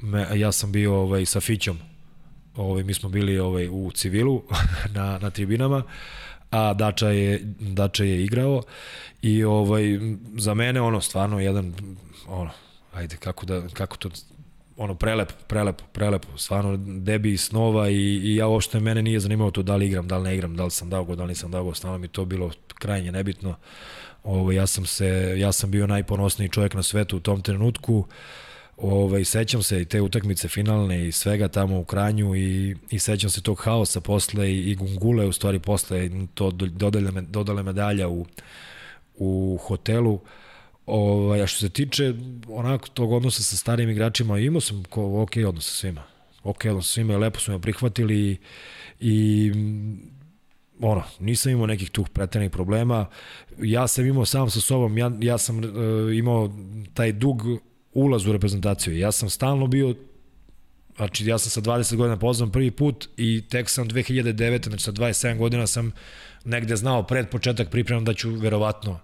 [0.00, 1.78] me, ja sam bio ovaj, sa Fićom,
[2.56, 4.42] ovaj, mi smo bili ovaj, u civilu
[4.94, 5.82] na, na tribinama,
[6.52, 8.62] a Dača je, Dača je igrao
[9.22, 9.98] i ovaj,
[10.36, 11.74] za mene ono stvarno jedan
[12.28, 12.50] ono,
[12.94, 14.08] ajde kako da kako to
[14.76, 19.62] ono prelep, prelep, prelep, stvarno debi snova i, i ja uopšte mene nije zanimalo to
[19.62, 21.50] da li igram, da li ne igram, da li sam dao go, da li nisam
[21.50, 23.54] dao go, stvarno mi to bilo krajnje nebitno.
[24.24, 28.06] Ovo, ja sam se, ja sam bio najponosniji čovjek na svetu u tom trenutku.
[28.82, 33.30] Ovaj sećam se i te utakmice finalne i svega tamo u Kranju i i sećam
[33.30, 38.26] se tog haosa posle i, i Gungule u stvari posle to dodale dodale medalja u
[39.14, 40.20] u hotelu.
[40.86, 42.14] Ovaj, a što se tiče
[42.48, 46.02] onako tog odnosa sa starim igračima, imao sam ko, ok odnos sa svima.
[46.44, 48.38] Ok odnos sa svima, lepo su me prihvatili i,
[49.00, 49.52] i
[50.80, 53.06] ono, nisam imao nekih tuh pretrenih problema.
[53.58, 55.64] Ja sam imao sam sa sobom, ja, ja sam uh,
[56.14, 56.50] imao
[56.94, 57.42] taj dug
[57.94, 58.98] ulaz u reprezentaciju.
[58.98, 59.94] Ja sam stalno bio
[60.96, 64.68] Znači, ja sam sa 20 godina pozvan prvi put i tek sam 2009.
[64.68, 65.92] znači sa 27 godina sam
[66.44, 69.00] negde znao pred početak pripremam da ću verovatno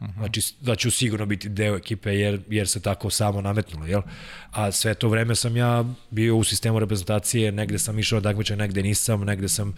[0.00, 0.14] -huh.
[0.18, 4.02] Znači da ću sigurno biti deo ekipe jer, jer se tako samo nametnulo, jel?
[4.50, 8.82] A sve to vreme sam ja bio u sistemu reprezentacije, negde sam išao takmičaj, negde
[8.82, 9.74] nisam, negde sam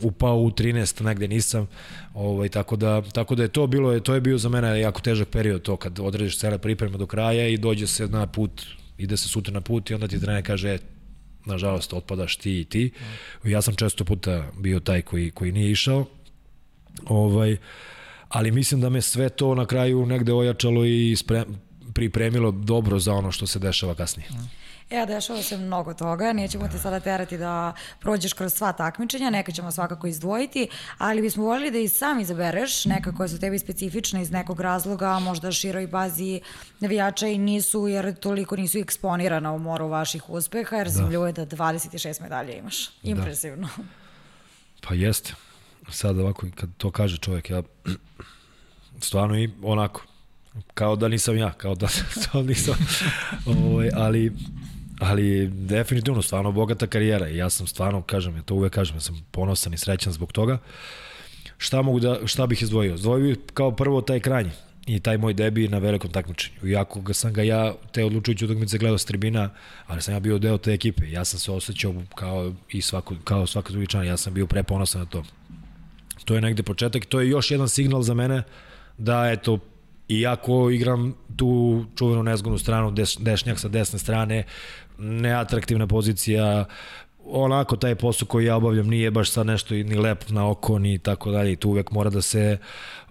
[0.00, 1.66] upao u 13, negde nisam.
[2.14, 5.28] Ovaj tako da tako da je to bilo, to je bio za mene jako težak
[5.28, 8.62] period to kad odrediš cele pripreme do kraja i dođe se na put,
[8.98, 10.78] ide se sutra na put i onda ti trener kaže e,
[11.46, 12.90] nažalost otpadaš ti i ti.
[13.44, 16.06] Ja sam često puta bio taj koji koji nije išao.
[17.06, 17.56] Ovaj
[18.28, 21.44] ali mislim da me sve to na kraju negde ojačalo i sprem,
[21.94, 24.28] pripremilo dobro za ono što se dešava kasnije.
[24.94, 29.52] E, dešava se mnogo toga, nećemo te sada terati da prođeš kroz sva takmičenja, neka
[29.52, 30.68] ćemo svakako izdvojiti,
[30.98, 35.18] ali bismo voljeli da i sam izabereš neka koja su tebi specifična iz nekog razloga,
[35.18, 36.40] možda široj bazi
[36.80, 40.90] navijača i nisu, jer toliko nisu eksponirana u moru vaših uspeha, jer da.
[40.90, 42.86] zemlju je da 26 medalje imaš.
[42.86, 43.10] Da.
[43.10, 43.68] Impresivno.
[43.76, 43.82] Da.
[44.88, 45.34] Pa jeste
[45.90, 47.62] sad ovako, kad to kaže čovjek, ja
[49.06, 50.02] stvarno i onako,
[50.74, 51.88] Kao da nisam ja, kao da
[52.48, 52.74] nisam,
[53.46, 54.32] ovaj, ali
[55.00, 59.00] ali definitivno stvarno bogata karijera i ja sam stvarno, kažem, ja to uvek kažem, ja
[59.00, 60.58] sam ponosan i srećan zbog toga.
[61.58, 62.94] Šta mogu da, šta bih izdvojio?
[62.94, 64.50] Izdvojio kao prvo taj krajnji
[64.86, 66.68] i taj moj debi na velikom takmičenju.
[66.68, 69.50] Iako ga sam ga ja, te odlučujući utakmice gledao s tribina,
[69.86, 71.10] ali sam ja bio deo te ekipe.
[71.10, 75.00] Ja sam se osjećao kao i svako, kao svaki drugi član, ja sam bio preponosan
[75.00, 75.24] na to.
[76.24, 78.42] To je negde početak, to je još jedan signal za mene
[78.98, 79.58] da eto,
[80.08, 84.44] iako igram tu čuvenu nezgodnu stranu, des, dešnjak sa desne strane,
[84.98, 86.64] neatraktivna pozicija,
[87.26, 90.98] onako taj posao koji ja obavljam nije baš sad nešto ni lep na oko ni
[90.98, 92.58] tako dalje i tu uvek mora da se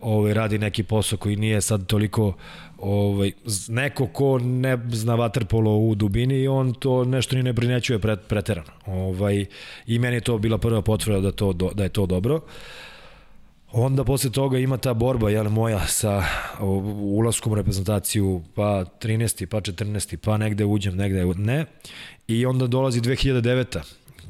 [0.02, 2.34] ovaj, radi neki posao koji nije sad toliko
[2.78, 3.32] ovaj,
[3.68, 8.20] neko ko ne zna vaterpolo u dubini i on to nešto ni ne prinećuje pret,
[8.28, 8.72] preterano.
[8.86, 9.46] Ovaj,
[9.88, 12.42] I meni je to bila prva potvrda da, to, da je to dobro.
[13.76, 16.24] Onda posle toga ima ta borba jel, moja sa
[17.02, 19.46] ulaskom u reprezentaciju pa 13.
[19.46, 20.16] pa 14.
[20.16, 21.66] pa negde uđem, negde ne.
[22.28, 23.78] I onda dolazi 2009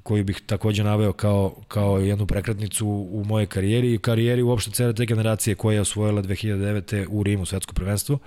[0.03, 4.93] koju bih takođe naveo kao, kao jednu prekretnicu u mojej karijeri i karijeri uopšte cele
[4.93, 7.05] te generacije koja je osvojila 2009.
[7.09, 8.19] u Rimu svetsko prvenstvo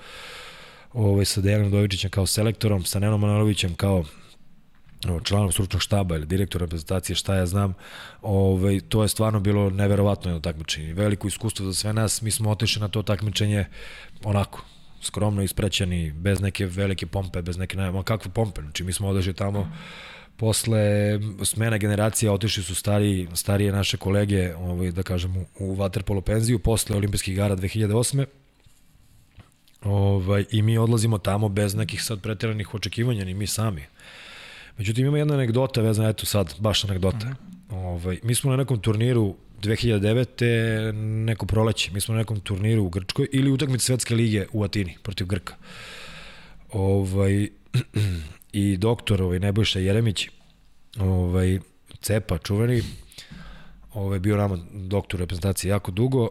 [0.92, 4.04] ovaj, sa Dejanom Dovičićem kao selektorom, sa Nenom Manalovićem kao
[5.24, 7.74] članom stručnog štaba ili direktora reprezentacije, šta ja znam,
[8.22, 10.94] ovaj, to je stvarno bilo neverovatno jedno takmičenje.
[10.94, 13.64] Veliko iskustvo za sve nas, mi smo otišli na to takmičenje
[14.24, 14.62] onako,
[15.02, 19.34] skromno isprećeni, bez neke velike pompe, bez neke, nema kakve pompe, znači mi smo odešli
[19.34, 19.72] tamo
[20.36, 20.80] posle
[21.44, 26.58] smena generacija otišli su stari, starije naše kolege, ovaj, da kažem, u, u Waterpolo penziju,
[26.58, 28.24] posle olimpijskih igara 2008.
[29.82, 33.84] Ovaj, I mi odlazimo tamo bez nekih sad pretjeranih očekivanja, ni mi sami.
[34.78, 37.26] Međutim, ima jedna anegdota vezana, eto sad, baš anegdota.
[37.26, 37.74] Mm.
[37.74, 40.92] Ovaj, mi smo na nekom turniru 2009.
[41.24, 44.96] neko proleće, mi smo na nekom turniru u Grčkoj ili utakmici Svetske lige u Atini
[45.02, 45.54] protiv Grka.
[46.72, 47.48] Ovaj,
[48.52, 50.28] i doktor ovaj, Nebojša Jeremić,
[51.00, 51.58] ovaj,
[52.00, 52.82] Cepa, čuveni,
[53.94, 56.28] ovaj, bio nama doktor reprezentacije jako dugo.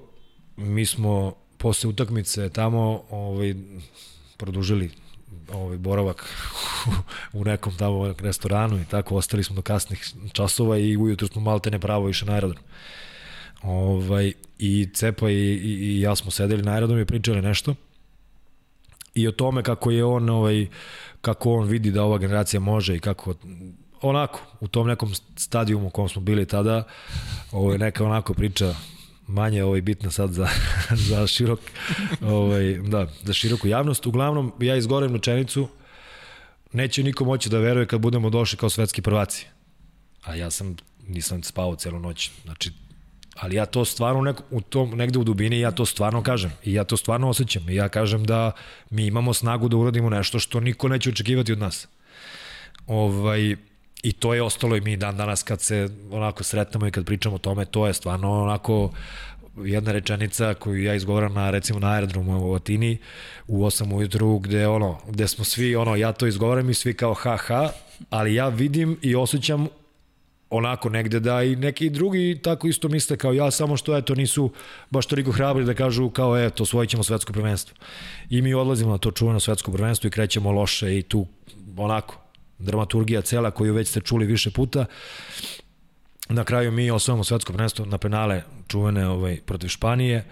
[0.58, 3.56] Mi smo posle utakmice tamo ovaj,
[4.38, 4.92] produžili
[5.54, 6.30] ovaj boravak
[7.34, 11.72] u nekom tamo restoranu i tako ostali smo do kasnih časova i ujutro smo malte
[11.72, 12.64] ne pravo više na aerodrom.
[13.62, 17.76] Ovaj, I Cepa i, i, i ja smo sedeli na aerodromu i pričali nešto
[19.16, 20.68] i o tome kako je on ovaj
[21.22, 23.34] kako on vidi da ova generacija može i kako
[24.02, 26.84] onako u tom nekom stadijumu u kom smo bili tada
[27.52, 28.76] ovaj neka onako priča
[29.28, 30.48] manje ovaj bitna sad za
[31.10, 31.60] za širok
[32.22, 35.68] ovaj da za široku javnost uglavnom ja izgorem rečenicu
[36.74, 39.48] neće niko moći da veruje kad budemo došli kao svetski prvaci
[40.24, 40.76] a ja sam
[41.08, 42.72] nisam spavao celu noć znači
[43.36, 46.74] ali ja to stvarno neko, u tom, negde u dubini ja to stvarno kažem i
[46.74, 48.52] ja to stvarno osjećam i ja kažem da
[48.90, 51.88] mi imamo snagu da uradimo nešto što niko neće očekivati od nas.
[52.88, 53.56] Ovaj,
[54.06, 57.36] I to je ostalo i mi dan danas kad se onako sretnemo i kad pričamo
[57.36, 58.92] o tome, to je stvarno onako
[59.64, 62.98] jedna rečenica koju ja izgovaram na recimo na aerodromu u Atini
[63.48, 67.14] u 8 ujutru gde ono gde smo svi ono ja to izgovaram i svi kao
[67.14, 67.70] ha ha
[68.10, 69.68] ali ja vidim i osjećam
[70.50, 74.52] onako negde da i neki drugi tako isto misle kao ja, samo što eto nisu
[74.90, 77.78] baš toliko hrabri da kažu kao eto osvojit ćemo svetsko prvenstvo.
[78.30, 81.28] I mi odlazimo na to čuveno svetsko prvenstvo i krećemo loše i tu
[81.78, 82.25] onako
[82.60, 84.86] dramaturgija cela koju već ste čuli više puta.
[86.30, 90.26] Na kraju mi osvojamo svetsko prvenstvo na penale čuvene ovaj, protiv Španije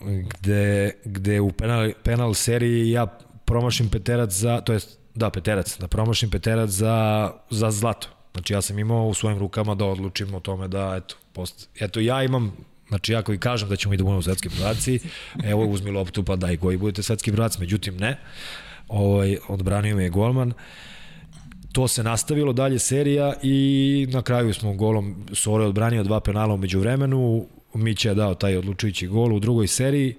[0.00, 3.06] gde, gde u penal, penal seriji ja
[3.44, 8.62] promašim peterac za, to jest da, peterac, da promašim peterac za, za zlato Znači ja
[8.62, 12.56] sam imao u svojim rukama da odlučim o tome da, eto, post, eto ja imam
[12.88, 15.00] Znači ja koji kažem da ćemo i da budemo svetski prvaci,
[15.44, 18.18] evo uzmi loptu pa daj koji budete svetski prvaci, međutim ne.
[18.88, 20.52] Ovaj, odbranio me je golman.
[21.72, 26.80] To se nastavilo dalje serija i na kraju smo golom Sore odbranio dva penala umeđu
[26.80, 27.46] vremenu.
[27.74, 30.14] Mića je dao taj odlučujući gol u drugoj seriji.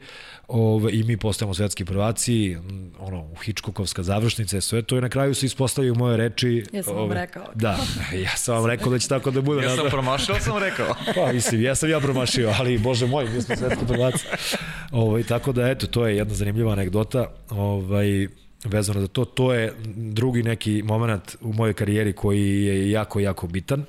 [0.47, 2.57] Ove, I mi postajemo svetski prvaci,
[2.99, 6.63] ono, u Hičkokovska završnica, sve to i na kraju se ispostavio moje reči.
[6.73, 7.45] Ja sam vam rekao.
[7.55, 7.77] Da,
[8.23, 9.61] ja sam vam rekao da će tako da bude.
[9.61, 10.95] Ja sam promašio, sam rekao.
[11.15, 14.25] pa, mislim, ja sam ja promašio, ali, bože moj, mi smo svetski prvaci.
[14.91, 17.31] Ove, tako da, eto, to je jedna zanimljiva anegdota.
[17.49, 18.27] Ovaj,
[18.65, 23.47] vezano za to, to je drugi neki moment u mojoj karijeri koji je jako, jako
[23.47, 23.85] bitan,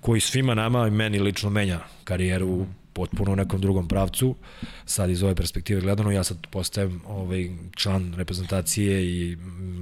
[0.00, 4.34] koji svima nama i meni lično menja karijeru potpuno u nekom drugom pravcu.
[4.84, 9.36] Sad iz ove perspektive gledano, ja sad postajem ovaj, član reprezentacije i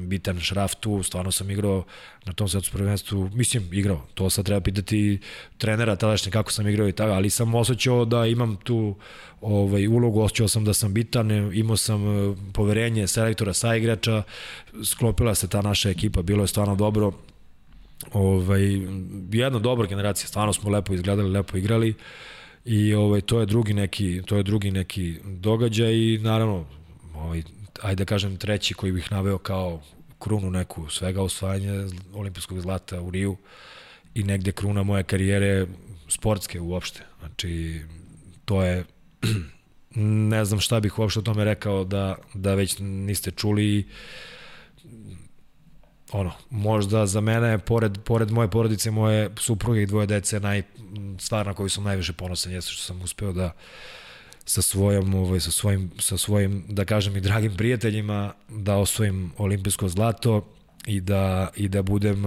[0.06, 1.84] bitan šraf tu, stvarno sam igrao
[2.24, 5.18] na tom svetu prvenstvu, mislim, igrao, to sad treba pitati
[5.58, 8.94] trenera tadašnje kako sam igrao i tako, ali sam osjećao da imam tu
[9.40, 14.22] ovaj, ulogu, osjećao sam da sam bitan, imao sam eh, poverenje selektora sa igrača,
[14.84, 17.12] sklopila se ta naša ekipa, bilo je stvarno dobro,
[18.12, 18.62] ovaj,
[19.32, 21.94] jedna dobra generacija, stvarno smo lepo izgledali, lepo igrali
[22.64, 26.66] i ovaj, to je drugi neki, to je drugi neki događaj i naravno
[27.14, 27.42] ovaj,
[27.82, 29.80] ajde da kažem treći koji bih naveo kao
[30.18, 33.36] krunu neku svega osvajanje olimpijskog zlata u Riju
[34.14, 35.66] i negde kruna moje karijere
[36.08, 37.00] sportske uopšte.
[37.18, 37.80] Znači,
[38.44, 38.84] to je
[40.34, 43.88] ne znam šta bih uopšte o tome rekao da, da već niste čuli
[46.12, 50.62] ono, možda za mene, pored, pored moje porodice, moje supruge i dvoje dece, naj,
[51.18, 53.52] stvar na koju sam najviše ponosan jeste što sam uspeo da
[54.44, 59.88] sa svojom, ovaj, sa svojim, sa svojim, da kažem i dragim prijateljima, da osvojim olimpijsko
[59.88, 60.48] zlato
[60.86, 62.22] i da, i da budem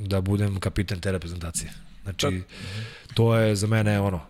[0.00, 1.72] da budem kapitan te reprezentacije.
[2.02, 2.42] Znači,
[3.14, 4.20] to je za mene ono,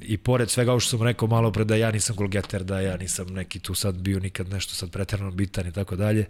[0.00, 3.26] i pored svega što sam rekao malo pre da ja nisam golgeter, da ja nisam
[3.26, 6.26] neki tu sad bio nikad nešto sad preterano bitan i tako dalje,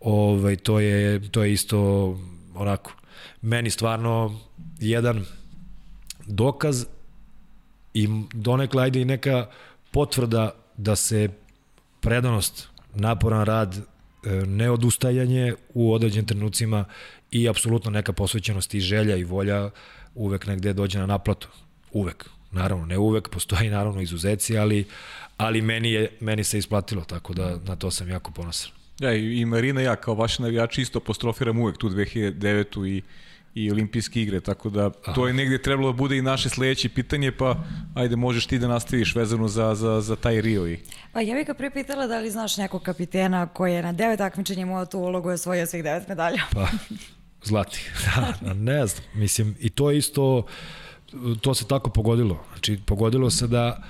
[0.00, 1.78] ovaj, to, je, to je isto
[2.54, 2.92] onako,
[3.42, 4.40] meni stvarno
[4.78, 5.24] jedan
[6.26, 6.84] dokaz
[7.94, 9.46] i donekle ajde i neka
[9.90, 11.28] potvrda da se
[12.00, 16.84] predanost, naporan rad, e, neodustajanje u određenim trenucima
[17.30, 19.70] i apsolutno neka posvećenost i želja i volja
[20.14, 21.48] uvek negde dođe na naplatu.
[21.92, 22.30] Uvek.
[22.50, 24.84] Naravno, ne uvek, postoji naravno izuzeci, ali,
[25.36, 28.77] ali meni, je, meni se isplatilo, tako da na to sam jako ponosan.
[29.00, 32.88] Ja, i Marina ja kao vaši navijači isto apostrofiram uvek tu 2009.
[32.88, 33.02] i
[33.54, 35.12] i olimpijske igre, tako da Aha.
[35.14, 37.56] to je negde trebalo da bude i naše sledeće pitanje, pa
[37.94, 40.68] ajde možeš ti da nastaviš vezano za, za, za taj Rio.
[40.68, 40.78] I...
[41.12, 44.62] Pa ja bih ga pripitala da li znaš nekog kapitena koji je na devet takmičenja
[44.62, 46.42] imao tu ulogu i osvojio svih devet medalja.
[46.52, 46.68] Pa,
[47.44, 47.90] zlati.
[48.40, 50.46] da, ne znam, mislim, i to isto,
[51.40, 52.44] to se tako pogodilo.
[52.52, 53.82] Znači, pogodilo se da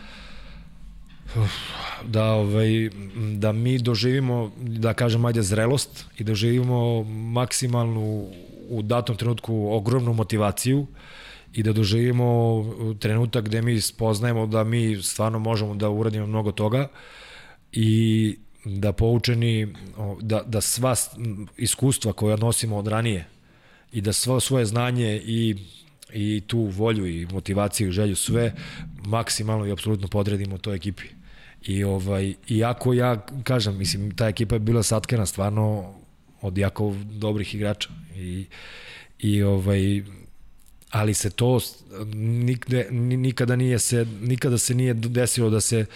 [2.05, 2.91] da ovaj
[3.35, 8.29] da mi doživimo da kažem ajde zrelost i doživimo maksimalnu
[8.69, 10.87] u datom trenutku ogromnu motivaciju
[11.53, 12.65] i da doživimo
[12.99, 16.89] trenutak gde mi spoznajemo da mi stvarno možemo da uradimo mnogo toga
[17.73, 19.75] i da poučeni
[20.21, 20.95] da, da sva
[21.57, 23.27] iskustva koja nosimo od ranije
[23.93, 25.57] i da svo svoje znanje i
[26.13, 28.55] i tu volju i motivaciju i želju sve
[29.07, 31.18] maksimalno i apsolutno podredimo toj ekipi.
[31.63, 35.95] I ovaj iako ja kažem, mislim ta ekipa je bila satkana stvarno
[36.41, 38.47] od jako dobrih igrača i
[39.19, 40.03] i ovaj
[40.91, 41.61] ali se to
[42.15, 45.87] nikde nikada nije se nikada se nije desilo da se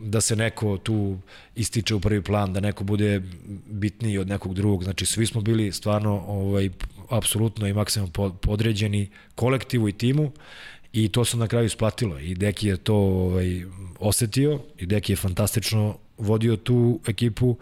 [0.00, 1.18] da se neko tu
[1.54, 3.22] ističe u prvi plan, da neko bude
[3.66, 4.84] bitniji od nekog drugog.
[4.84, 6.70] Znači svi smo bili stvarno ovaj
[7.10, 8.10] apsolutno i maksimum
[8.40, 10.32] podređeni kolektivu i timu
[10.96, 13.64] i to se na kraju isplatilo i Deki je to ovaj
[13.98, 17.56] osetio i Deki je fantastično vodio tu ekipu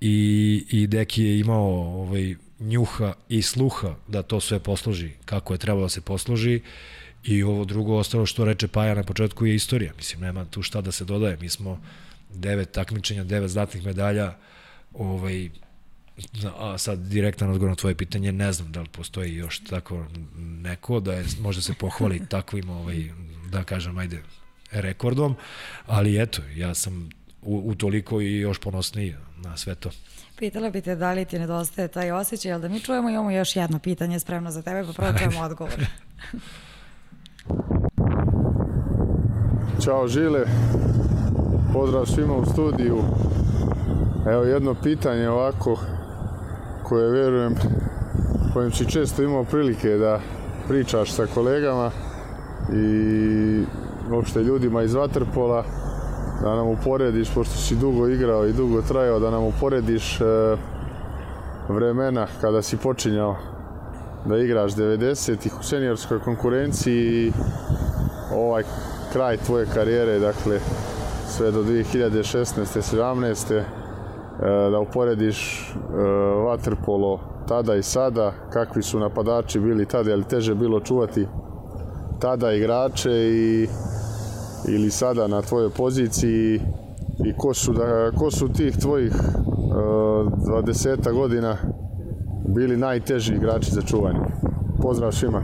[0.00, 1.70] i, i Deki je imao
[2.00, 6.60] ovaj, njuha i sluha da to sve posloži kako je trebalo da se posloži
[7.24, 9.92] i ovo drugo ostalo što reče Paja na početku je istorija.
[9.96, 11.36] Mislim, nema tu šta da se dodaje.
[11.40, 11.80] Mi smo
[12.34, 14.34] devet takmičenja, devet zlatnih medalja,
[14.94, 15.50] ovaj,
[16.58, 20.06] a sad direktan odgovor na tvoje pitanje, ne znam da li postoji još tako
[20.38, 23.04] neko da je, može se pohvali takvim, ovaj,
[23.50, 24.22] da kažem, ajde,
[24.70, 25.36] rekordom,
[25.86, 27.10] ali eto, ja sam
[27.42, 29.90] u, u toliko i još ponosniji na sve to.
[30.38, 33.56] Pitala bi te da li ti nedostaje taj osjećaj, ali da mi čujemo imamo još
[33.56, 35.86] jedno pitanje spremno za tebe, pa prvo čujemo odgovor.
[39.84, 40.44] Ćao Žile,
[41.72, 43.02] pozdrav svima u studiju.
[44.26, 45.80] Evo jedno pitanje ovako
[46.88, 47.54] koje verujem
[48.52, 50.20] kojim si često imao prilike da
[50.68, 51.90] pričaš sa kolegama
[52.72, 53.64] i
[54.10, 55.64] uopšte ljudima iz Vaterpola
[56.42, 60.24] da nam uporediš, pošto si dugo igrao i dugo trajao, da nam uporediš e,
[61.68, 63.36] vremena kada si počinjao
[64.24, 67.32] da igraš 90-ih u seniorskoj konkurenciji i
[68.34, 68.62] ovaj
[69.12, 70.60] kraj tvoje karijere, dakle
[71.28, 72.96] sve do 2016.
[72.96, 73.85] 17.
[74.42, 75.74] E, da uporediš e,
[76.44, 81.26] vaterpolo tada i sada, kakvi su napadači bili tada, je li teže bilo čuvati
[82.20, 83.68] tada igrače i
[84.68, 86.60] ili sada na tvojoj poziciji
[87.24, 90.32] i ko su, da, ko su tih tvojih uh,
[90.64, 91.56] 20 godina
[92.48, 94.20] bili najteži igrači za čuvanje.
[94.82, 95.42] Pozdrav svima.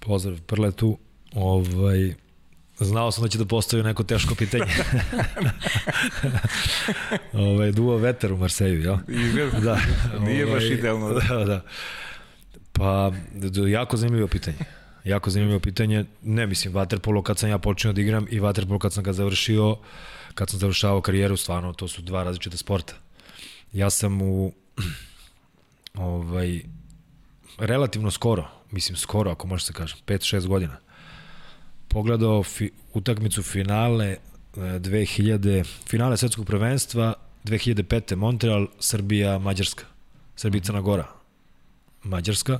[0.00, 0.96] Pozdrav Prletu.
[1.34, 2.14] Ovaj,
[2.84, 4.62] znao sam da će da postavi neko teško pitanje.
[7.32, 8.96] ovaj, duo veter u Marseju, jel?
[9.08, 9.60] Izgleda.
[9.60, 9.78] Da.
[10.18, 11.20] Nije baš Ovaj, idealno.
[11.28, 11.60] Da, da.
[12.72, 13.12] Pa,
[13.68, 14.56] jako zanimljivo pitanje.
[15.04, 16.04] Jako zanimljivo pitanje.
[16.22, 19.76] Ne, mislim, vaterpolo kad sam ja počeo da igram i vaterpolo kad sam ga završio,
[20.34, 22.94] kad sam završavao karijeru, stvarno, to su dva različita sporta.
[23.72, 24.52] Ja sam u
[25.94, 26.60] ovaj,
[27.58, 30.76] relativno skoro, mislim skoro, ako može se kažem, 5-6 godina,
[31.92, 34.18] pogledao fi, utakmicu finale e,
[34.56, 37.14] 2000, finale svetskog prvenstva
[37.44, 38.16] 2005.
[38.16, 39.84] Montreal, Srbija, Mađarska.
[40.36, 41.06] Srbija, i Crna Gora,
[42.02, 42.58] Mađarska.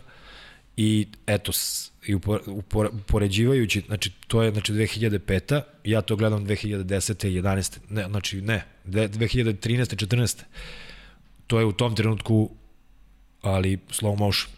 [0.77, 1.53] I eto,
[2.07, 5.63] i upor, upor, upoređivajući, znači to je znači 2005.
[5.85, 7.27] Ja to gledam 2010.
[7.29, 7.79] i 11.
[7.89, 10.07] Ne, znači ne, de- 2013.
[10.07, 10.43] 14.
[11.47, 12.51] To je u tom trenutku
[13.43, 14.53] ali slow motion.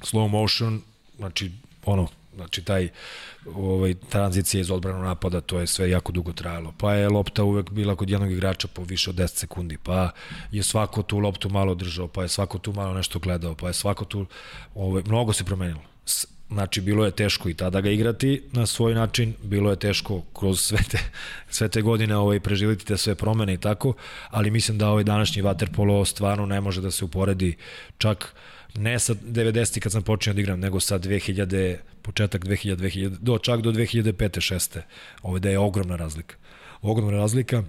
[0.00, 0.82] Slow motion,
[1.16, 1.50] znači
[1.84, 2.08] ono,
[2.38, 2.88] znači taj
[3.54, 6.74] ovaj tranzicija iz odbranu napada, to je sve jako dugo trajalo.
[6.78, 10.10] Pa je lopta uvek bila kod jednog igrača po više od 10 sekundi, pa
[10.52, 13.74] je svako tu loptu malo držao, pa je svako tu malo nešto gledao, pa je
[13.74, 14.26] svako tu
[14.74, 15.82] ovaj mnogo se promenilo.
[16.50, 20.60] Znači bilo je teško i tada ga igrati na svoj način, bilo je teško kroz
[20.60, 20.98] sve te,
[21.50, 23.92] sve te godine ovaj, preživiti te sve promene i tako,
[24.30, 27.56] ali mislim da ovaj današnji waterpolo stvarno ne može da se uporedi
[27.98, 28.34] čak
[28.78, 33.38] ne sa 90 kad sam počeo da igram, nego sa 2000, početak 2000, 2000 do,
[33.38, 34.54] čak do 2005.
[34.54, 34.80] 6.
[35.22, 36.36] Ovo da je ogromna razlika.
[36.82, 37.62] Ogromna razlika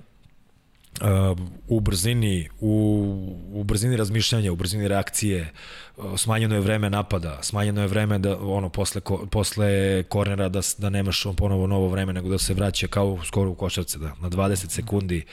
[1.01, 1.37] uh,
[1.67, 5.51] u brzini, u, u brzini razmišljanja, u brzini reakcije,
[5.97, 10.61] uh, smanjeno je vreme napada, smanjeno je vreme da ono posle ko, posle kornera da
[10.77, 14.15] da nemaš on ponovo novo vreme nego da se vraća kao skoro u košarce da
[14.21, 15.25] na 20 sekundi.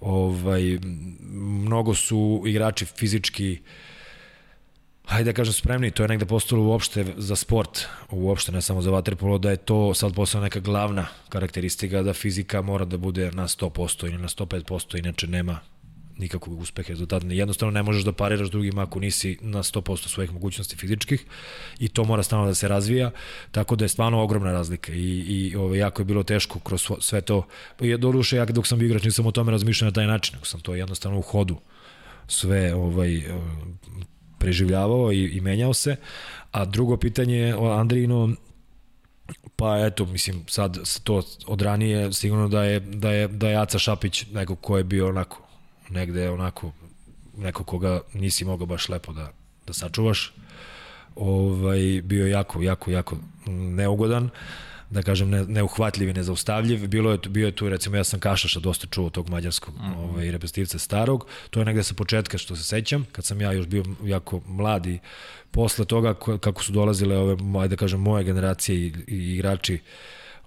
[0.00, 0.78] Ovaj
[1.64, 3.58] mnogo su igrači fizički
[5.04, 8.90] hajde da kažem spremni, to je negde postalo uopšte za sport, uopšte ne samo za
[8.90, 13.48] vaterpolo, da je to sad postala neka glavna karakteristika da fizika mora da bude na
[13.48, 15.60] 100% ili na 105%, inače nema
[16.18, 17.26] nikakvog uspeha rezultata.
[17.30, 21.24] Jednostavno ne možeš da pariraš drugima ako nisi na 100% svojih mogućnosti fizičkih
[21.78, 23.10] i to mora stalno da se razvija,
[23.50, 27.20] tako da je stvarno ogromna razlika i, i ovo, jako je bilo teško kroz sve
[27.20, 27.46] to.
[27.80, 30.44] Je doduše, ja dok sam bio igrač nisam o tome razmišljao na taj način, nego
[30.44, 31.56] sam to jednostavno u hodu
[32.28, 33.22] sve ovaj
[34.42, 35.96] preživljavao i, i menjao se.
[36.52, 38.30] A drugo pitanje je o Andrijino,
[39.56, 43.78] pa eto, mislim, sad to od ranije sigurno da je, da je, da je Aca
[43.78, 45.42] Šapić neko ko je bio onako,
[45.88, 46.72] negde onako,
[47.36, 49.32] neko koga nisi mogao baš lepo da,
[49.66, 50.32] da sačuvaš.
[51.16, 53.16] Ovaj, bio jako, jako, jako
[53.46, 54.30] neugodan
[54.92, 56.86] da kažem ne, neuhvatljiv i nezaustavljiv.
[56.88, 59.96] Bilo je bio je tu recimo ja sam Kašaša dosta čuo tog mađarskog mm -hmm.
[59.96, 61.26] ovaj reprezentativca starog.
[61.50, 64.98] To je negde sa početka što se sećam, kad sam ja još bio jako mladi.
[65.50, 69.78] Posle toga ko- kako su dolazile ove ajde da kažem moje generacije i, i igrači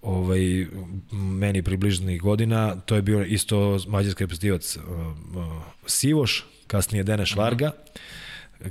[0.02, 0.66] ovaj
[1.12, 7.72] meni približnih godina, to je bio isto mađarski reprezentativac uh, uh, Sivoš, kasnije Deneš Varga,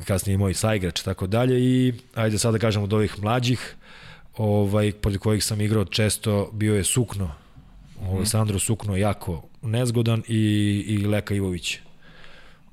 [0.05, 3.75] kasnije i moj saigrač i tako dalje i ajde sad da kažem od ovih mlađih
[4.37, 7.31] ovaj, pored kojih sam igrao često bio je Sukno,
[8.03, 11.79] ovaj, Sandro Sukno jako nezgodan i, i Leka Ivović.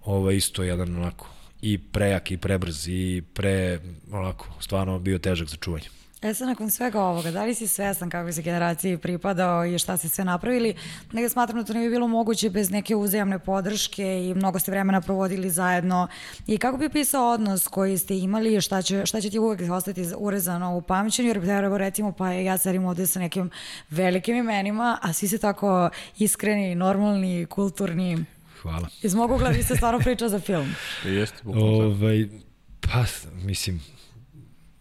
[0.05, 1.27] Ovaj isto jedan onako
[1.61, 3.79] i prejak i prebrz i pre
[4.11, 6.01] onako stvarno bio težak za čuvanje.
[6.23, 9.98] E sad, nakon svega ovoga, da li si svestan kako si generaciji pripadao i šta
[9.98, 10.76] ste sve napravili?
[11.11, 14.72] Negde smatram da to ne bi bilo moguće bez neke uzajamne podrške i mnogo ste
[14.72, 16.07] vremena provodili zajedno.
[16.48, 19.72] I kako bi pisao odnos koji ste imali i šta će, šta će ti uvek
[19.72, 21.27] ostati urezano u pamćenju?
[21.27, 23.49] Jer evo recimo, pa ja sedim ovde sa nekim
[23.89, 28.26] velikim imenima, a svi ste tako iskreni, normalni, kulturni.
[28.61, 28.88] Hvala.
[29.02, 30.76] Iz mog ugla vi ste stvarno pričao za film.
[31.06, 31.85] Jeste, bukvalno.
[31.85, 32.27] Ovaj,
[32.81, 33.06] pa,
[33.43, 33.81] mislim,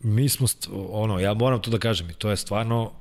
[0.01, 0.47] mi smo,
[0.91, 2.93] ono, ja moram to da kažem, i to je stvarno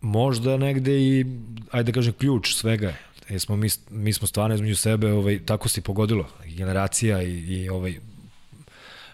[0.00, 1.26] možda negde i,
[1.70, 2.94] ajde da kažem, ključ svega.
[3.28, 7.32] Jer smo, mi, mi smo stvarno između sebe, ovaj, tako se i pogodilo, generacija i,
[7.32, 7.98] i ovaj,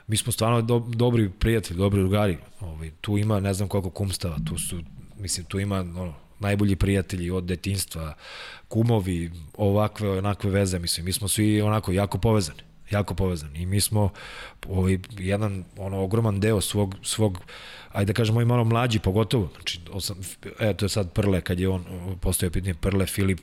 [0.07, 2.39] mi smo stvarno do, dobri prijatelji, dobri drugari.
[2.61, 4.81] Ovaj, tu ima ne znam koliko kumstava, tu su,
[5.19, 8.15] mislim, tu ima ono, najbolji prijatelji od detinstva,
[8.69, 13.81] kumovi, ovakve, onakve veze, mislim, mi smo svi onako jako povezani jako povezani i mi
[13.81, 14.11] smo
[14.69, 17.39] ovaj, jedan ono ogroman deo svog, svog
[17.93, 20.17] ajde da kažemo i malo mlađi pogotovo, znači osam,
[20.61, 21.85] eto je sad Prle, kad je on
[22.21, 23.41] postoje pitanje Prle, Filip,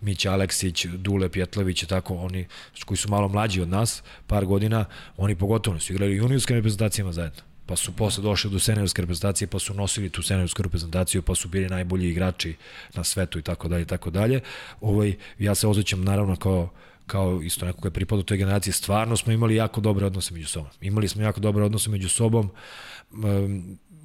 [0.00, 2.46] Mića Aleksić, Dule Pjetlović i tako, oni
[2.84, 4.84] koji su malo mlađi od nas, par godina,
[5.16, 7.42] oni pogotovo su igrali juniorskim reprezentacijama zajedno.
[7.66, 11.48] Pa su posle došli do seniorske reprezentacije, pa su nosili tu seniorsku reprezentaciju, pa su
[11.48, 12.56] bili najbolji igrači
[12.94, 14.40] na svetu i tako dalje i tako dalje.
[14.80, 16.68] Ovaj ja se osjećam naravno kao
[17.06, 20.46] kao isto neko ko je pripadao toj generaciji, stvarno smo imali jako dobre odnose među
[20.46, 20.70] sobom.
[20.80, 22.50] Imali smo jako dobre odnose među sobom.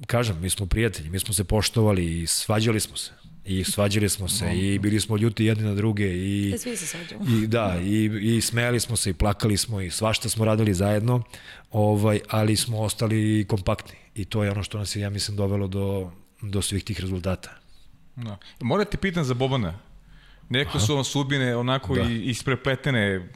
[0.06, 3.10] Kažem, mi smo prijatelji, mi smo se poštovali i svađali smo se.
[3.44, 6.86] I svađali smo se i bili smo ljuti jedni na druge i E, svi se
[6.86, 7.24] svađamo.
[7.30, 8.04] i da i
[8.36, 11.22] i smejali smo se i plakali smo i svašta smo radili zajedno.
[11.70, 15.66] Ovaj ali smo ostali kompaktni i to je ono što nas je ja mislim dovelo
[15.68, 16.10] do
[16.42, 17.50] do svih tih rezultata.
[18.16, 18.38] Da.
[18.60, 19.78] Morate pitan za Bobana.
[20.50, 22.02] Neko su vam sudbine onako Da.
[22.02, 22.08] da.
[22.10, 23.28] isprepletene.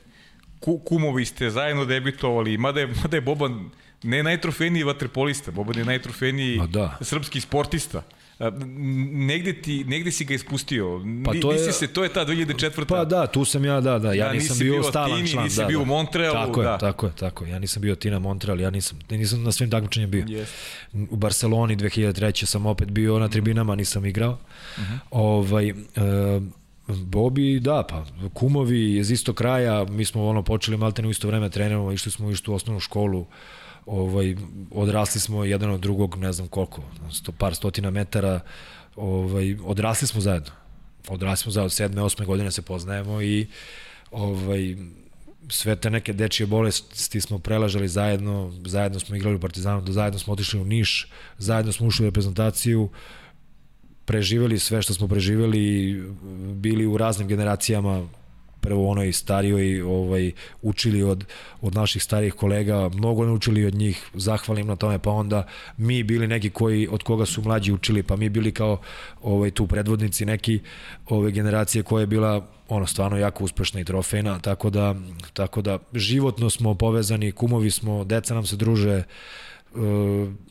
[0.61, 3.71] Ku, kumovi ste zajedno debitovali, mada je, mada je Boban
[4.03, 6.99] ne najtrofejniji vaterpolista, Boban je najtrofejniji Ma da.
[7.03, 8.03] srpski sportista.
[9.13, 11.01] Negde, ti, negde si ga ispustio.
[11.25, 12.85] Pa to je- nisi se, to je ta 2004.
[12.87, 15.29] Pa da, tu sam ja, da, da, ja Da, nisam nisi bio bio stalan Tini,
[15.29, 15.45] član.
[15.45, 15.83] nisi da, bio da.
[15.83, 16.71] u Montrealu, tako da.
[16.71, 17.51] Je, tako je, tako je.
[17.51, 20.25] Ja nisam bio Tina Montreal, ja nisam, nisam na svim takmičenjima bio.
[20.29, 20.57] Jeste.
[21.11, 22.45] U Barceloni 2003.
[22.45, 24.31] sam opet bio na tribinama, nisam igrao.
[24.33, 24.39] Uh
[24.79, 24.93] Mhm.
[24.93, 24.99] -huh.
[25.11, 25.75] ovaj, e,
[26.97, 28.05] Bobi, da, pa
[28.35, 32.27] kumovi iz istog kraja, mi smo ono počeli maltene u isto vreme treniramo, išli smo
[32.27, 33.27] u istu osnovnu školu,
[33.86, 34.36] ovaj,
[34.70, 36.82] odrasli smo jedan od drugog, ne znam koliko,
[37.12, 38.40] sto, par stotina metara,
[38.97, 40.51] ovaj, odrasli smo zajedno.
[41.09, 43.47] Odrasli smo zajedno, od sedme, osme godine se poznajemo i
[44.10, 44.77] ovaj,
[45.48, 50.32] sve te neke dečije bolesti smo prelažali zajedno, zajedno smo igrali u Partizanu, zajedno smo
[50.32, 51.09] otišli u Niš,
[51.39, 52.89] zajedno smo ušli u reprezentaciju,
[54.05, 55.95] preživeli sve što smo preživeli,
[56.55, 58.09] bili u raznim generacijama,
[58.62, 61.24] prvo onoj starijoj ovaj učili od
[61.61, 65.47] od naših starijih kolega, mnogo naučili od njih, zahvalim na tome, pa onda
[65.77, 68.81] mi bili neki koji od koga su mlađi učili, pa mi bili kao
[69.23, 70.61] ovaj tu predvodnici neki
[71.09, 74.95] ove generacije koja je bila ono stvarno jako uspešna i trofejna, tako da
[75.33, 79.03] tako da životno smo povezani, kumovi smo, deca nam se druže,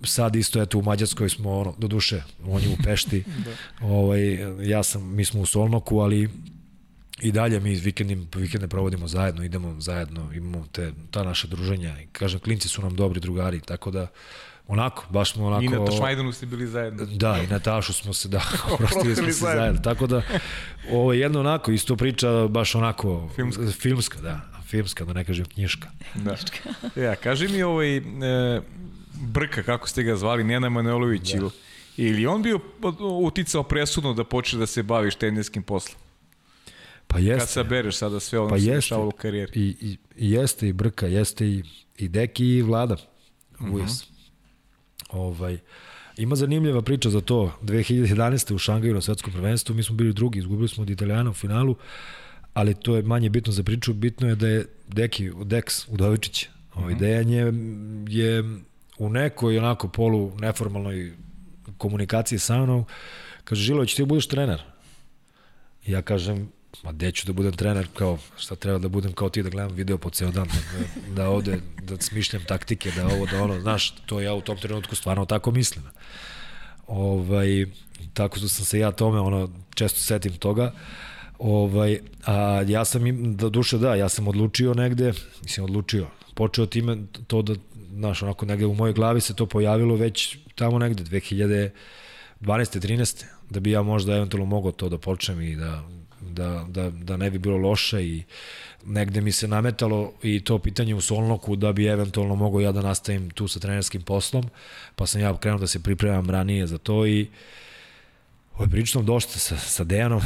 [0.03, 3.85] sad isto eto u Mađarskoj smo ono do duše on je u Pešti da.
[3.87, 4.21] ovaj
[4.69, 6.29] ja sam mi smo u Solnoku ali
[7.21, 12.07] i dalje mi vikendim, vikende provodimo zajedno, idemo zajedno, imamo te, ta naša druženja i
[12.11, 14.07] kažem, klinci su nam dobri drugari, tako da
[14.67, 15.63] onako, baš smo onako...
[15.63, 17.05] I na Tašmajdanu ste bili zajedno.
[17.05, 18.41] Da, i na Tašu smo se, da,
[18.73, 19.61] oprostili smo se zajedno.
[19.61, 19.81] zajedno.
[19.81, 20.21] Tako da,
[20.91, 23.67] ovo je jedno onako, isto priča baš onako, Filmska.
[23.71, 25.87] filmska da, filmska, da ne kažem knjiška.
[26.15, 26.35] Da.
[27.01, 28.01] Ja, kaži mi ovaj e,
[29.21, 31.37] Brka, kako ste ga zvali, Nena Manojlović, da.
[31.37, 31.49] ili,
[31.97, 32.59] ili on bio
[33.21, 35.97] uticao presudno da počne da se baviš teniskim poslom?
[37.07, 37.47] Pa Kad jeste.
[37.47, 38.95] sabereš sada sve ono Pa što jeste.
[38.95, 39.51] u karijeri.
[39.55, 41.63] I, i, i jeste i Brka, jeste i,
[41.97, 42.95] i Deki i Vlada.
[43.71, 43.91] Ujes.
[45.09, 45.57] Ovaj,
[46.17, 47.53] ima zanimljiva priča za to.
[47.61, 48.53] 2011.
[48.53, 51.75] u Šangaju na svetskom prvenstvu mi smo bili drugi, izgubili smo od Italijana u finalu,
[52.53, 53.93] ali to je manje bitno za priču.
[53.93, 57.53] Bitno je da je Deki, Dex Udovičić, ovaj, Dejan je,
[58.07, 58.43] je
[59.01, 61.13] u nekoj onako polu neformalnoj
[61.77, 62.85] komunikaciji sa mnom,
[63.43, 64.61] kaže Žilović, ti budeš trener.
[65.85, 66.51] I ja kažem,
[66.83, 69.73] ma gde ću da budem trener, kao šta treba da budem kao ti da gledam
[69.75, 73.91] video po ceo dan, da, da ovde, da smišljam taktike, da ovo, da ono, znaš,
[74.05, 75.85] to ja u tom trenutku stvarno tako mislim.
[76.87, 77.65] Ovaj,
[78.13, 80.73] tako što sam se ja tome, ono, često setim toga,
[81.41, 83.01] Ovaj, a ja sam
[83.35, 85.13] da duše da, ja sam odlučio negde,
[85.43, 86.97] mislim odlučio, počeo time
[87.27, 87.55] to da,
[87.93, 91.71] znaš, onako negde u mojoj glavi se to pojavilo već tamo negde, 2012.
[92.41, 93.23] 13.
[93.49, 95.83] da bi ja možda eventualno mogao to da počnem i da,
[96.21, 98.23] da, da, da ne bi bilo loše i
[98.85, 102.81] negde mi se nametalo i to pitanje u Solnoku da bi eventualno mogao ja da
[102.81, 104.49] nastavim tu sa trenerskim poslom,
[104.95, 107.27] pa sam ja krenuo da se pripremam ranije za to i
[108.53, 110.21] ovaj, pričao sam dosta sa, sa Dejanom,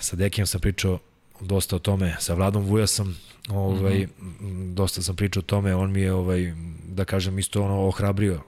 [0.00, 0.98] sa Dekijem sam pričao
[1.40, 3.18] dosta o tome, sa Vladom Vuja sam
[3.48, 4.74] ovaj, mm -hmm.
[4.74, 6.54] dosta sam pričao o tome, on mi je ovaj,
[6.88, 8.40] da kažem isto ono ohrabrio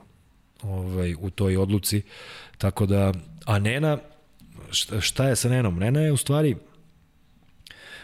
[0.62, 2.02] ovaj, u toj odluci,
[2.58, 3.12] tako da,
[3.44, 3.98] a Nena,
[5.00, 5.78] šta, je sa Nenom?
[5.78, 6.56] Nena je u stvari,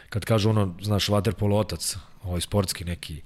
[0.08, 3.22] kad kažu ono, znaš, vaterpolo otac, ovaj sportski neki,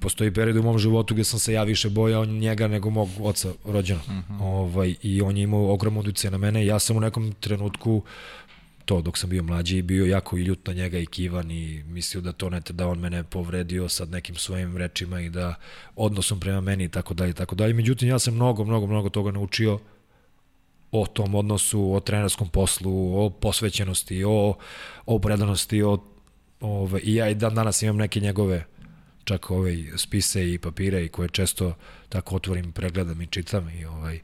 [0.00, 3.52] postoji period u mom životu gde sam se ja više bojao njega nego mog oca
[3.64, 4.00] rođena.
[4.06, 4.42] Uh -huh.
[4.42, 6.66] ovaj, I on je imao ogromno utjecaj na mene.
[6.66, 8.02] Ja sam u nekom trenutku
[8.86, 12.20] to dok sam bio mlađi bio jako i ljut na njega i kivan i mislio
[12.20, 15.54] da to nete da on mene povredio sad nekim svojim rečima i da
[15.96, 17.74] odnosom prema meni i tako dalje i tako dalje.
[17.74, 19.78] Međutim ja sam mnogo mnogo mnogo toga naučio
[20.92, 24.54] o tom odnosu, o trenerskom poslu, o posvećenosti, o,
[25.06, 25.98] o predanosti, o,
[26.60, 28.64] ove, i ja i dan danas imam neke njegove
[29.24, 31.74] čak ove spise i papire i koje često
[32.08, 34.20] tako otvorim, pregledam i čitam i ovaj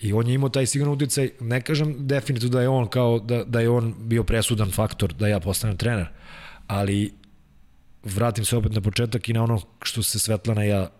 [0.00, 3.44] i on je imao taj siguran uticaj, ne kažem definitivno da je on kao da,
[3.44, 6.06] da je on bio presudan faktor da ja postanem trener,
[6.66, 7.12] ali
[8.04, 10.90] vratim se opet na početak i na ono što se Svetlana i ja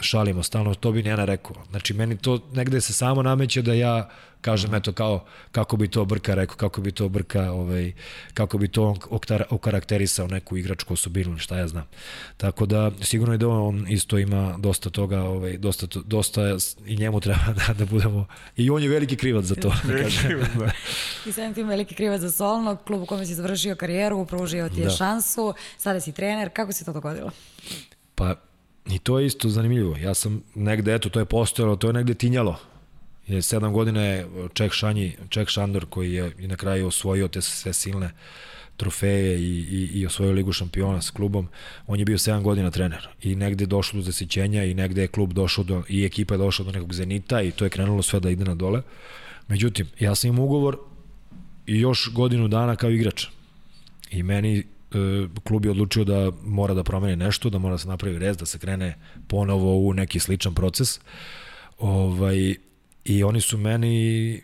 [0.00, 1.56] šalimo stalno, to bi Njena rekao.
[1.70, 4.08] Znači, meni to negde se samo nameće da ja
[4.40, 7.92] kažem, eto, kao, kako bi to Brka rekao, kako bi to Brka, ovaj,
[8.34, 8.96] kako bi to on
[9.50, 11.86] okarakterisao neku igračku osobinu, šta ja znam.
[12.36, 16.56] Tako da, sigurno je da on isto ima dosta toga, ovaj, dosta, dosta
[16.86, 18.26] i njemu treba da, da budemo,
[18.56, 19.72] i on je veliki krivac za to.
[19.84, 20.40] Da kažem.
[20.58, 20.70] da.
[21.26, 24.80] I sam tim veliki krivac za Solno, klub u kome si završio karijeru, pružio ti
[24.80, 24.90] je da.
[24.90, 27.30] šansu, sada si trener, kako se to dogodilo?
[28.14, 28.34] Pa,
[28.88, 29.96] I to je isto zanimljivo.
[29.96, 32.56] Ja sam negde, eto, to je postojalo, to je negde tinjalo.
[33.26, 37.42] Je sedam godina je Čeh Šanji, Čeh Šandor koji je i na kraju osvojio te
[37.42, 38.10] sve silne
[38.76, 41.48] trofeje i, i, i osvojio ligu šampiona s klubom,
[41.86, 45.08] on je bio 7 godina trener i negde je došlo do zasićenja i negde je
[45.08, 48.20] klub došao do, i ekipa je došla do nekog zenita i to je krenulo sve
[48.20, 48.82] da ide na dole.
[49.48, 50.78] Međutim, ja sam imao ugovor
[51.66, 53.26] i još godinu dana kao igrač.
[54.10, 54.64] I meni
[55.44, 58.46] klub je odlučio da mora da promeni nešto, da mora da se napravi rez, da
[58.46, 58.98] se krene
[59.28, 61.00] ponovo u neki sličan proces.
[61.78, 62.54] Ovaj,
[63.04, 64.40] I oni su meni e,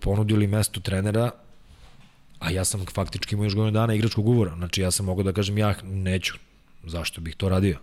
[0.00, 1.30] ponudili mesto trenera,
[2.38, 4.54] a ja sam faktički imao još godinu dana igračkog ugovora.
[4.56, 6.34] Znači ja sam mogao da kažem ja neću.
[6.84, 7.78] Zašto bih to radio?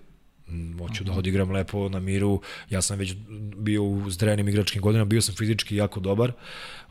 [0.79, 2.41] Hoću da odigram lepo na miru.
[2.69, 3.15] Ja sam već
[3.55, 6.31] bio u zdrenim igračkim godinama, bio sam fizički jako dobar.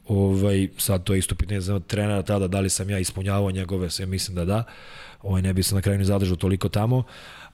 [0.08, 3.90] Ovaj, sad to je isto pitanje za trenera tada, da li sam ja ispunjavao njegove,
[3.90, 4.64] sve mislim da da.
[5.22, 7.02] Ovaj, ne bi se na kraju ni zadržao toliko tamo,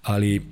[0.02, 0.42] ali,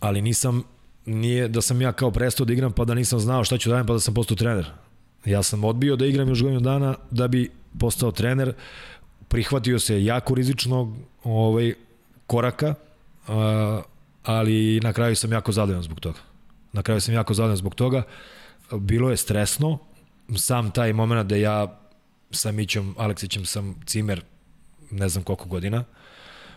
[0.00, 0.62] ali nisam,
[1.06, 3.74] nije da sam ja kao prestao da igram pa da nisam znao šta ću da
[3.74, 4.70] radim pa da sam postao trener.
[5.24, 8.52] Ja sam odbio da igram još godinu dana da bi postao trener,
[9.28, 11.74] prihvatio se jako rizičnog ovaj,
[12.26, 12.74] koraka,
[13.28, 13.82] a,
[14.22, 16.18] ali na kraju sam jako zadovoljan zbog toga.
[16.72, 18.02] Na kraju sam jako zadovoljan zbog toga.
[18.72, 19.78] Bilo je stresno,
[20.36, 21.80] sam taj moment da ja
[22.30, 24.22] sa Mićom Aleksićem sam cimer
[24.90, 25.84] ne znam koliko godina,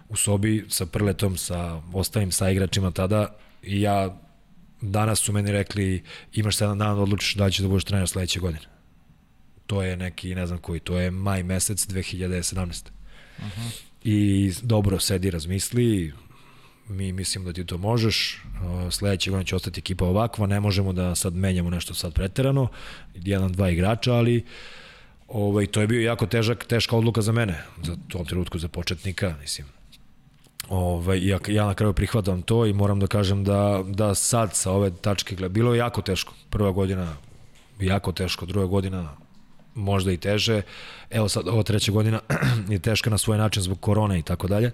[0.10, 4.20] u sobi sa Prletom, sa ostalim saigračima tada i ja
[4.82, 6.04] danas su meni rekli
[6.34, 8.66] imaš 7 dana da odlučiš da ćeš da budeš trener sledeće godine.
[9.68, 12.90] To je neki, ne znam koji, to je maj mesec 2017.
[13.38, 13.82] Uh -huh.
[14.04, 16.14] I dobro, sedi, razmisli,
[16.90, 18.42] mi mislim da ti to možeš,
[18.92, 22.68] sledeće godine će ostati ekipa ovakva, ne možemo da sad menjamo nešto sad preterano,
[23.16, 24.46] jedan, dva igrača, ali
[25.28, 29.36] ovaj, to je bio jako težak, teška odluka za mene, za tom trenutku za početnika,
[29.42, 29.68] mislim,
[30.70, 34.72] Ovaj, ja, ja na kraju prihvatam to i moram da kažem da, da sad sa
[34.72, 36.34] ove tačke, bilo je jako teško.
[36.50, 37.16] Prva godina
[37.80, 39.10] jako teško, druga godina
[39.76, 40.62] možda i teže.
[41.10, 42.20] Evo sad ova treća godina
[42.70, 44.72] je teška na svoj način zbog korone i tako dalje.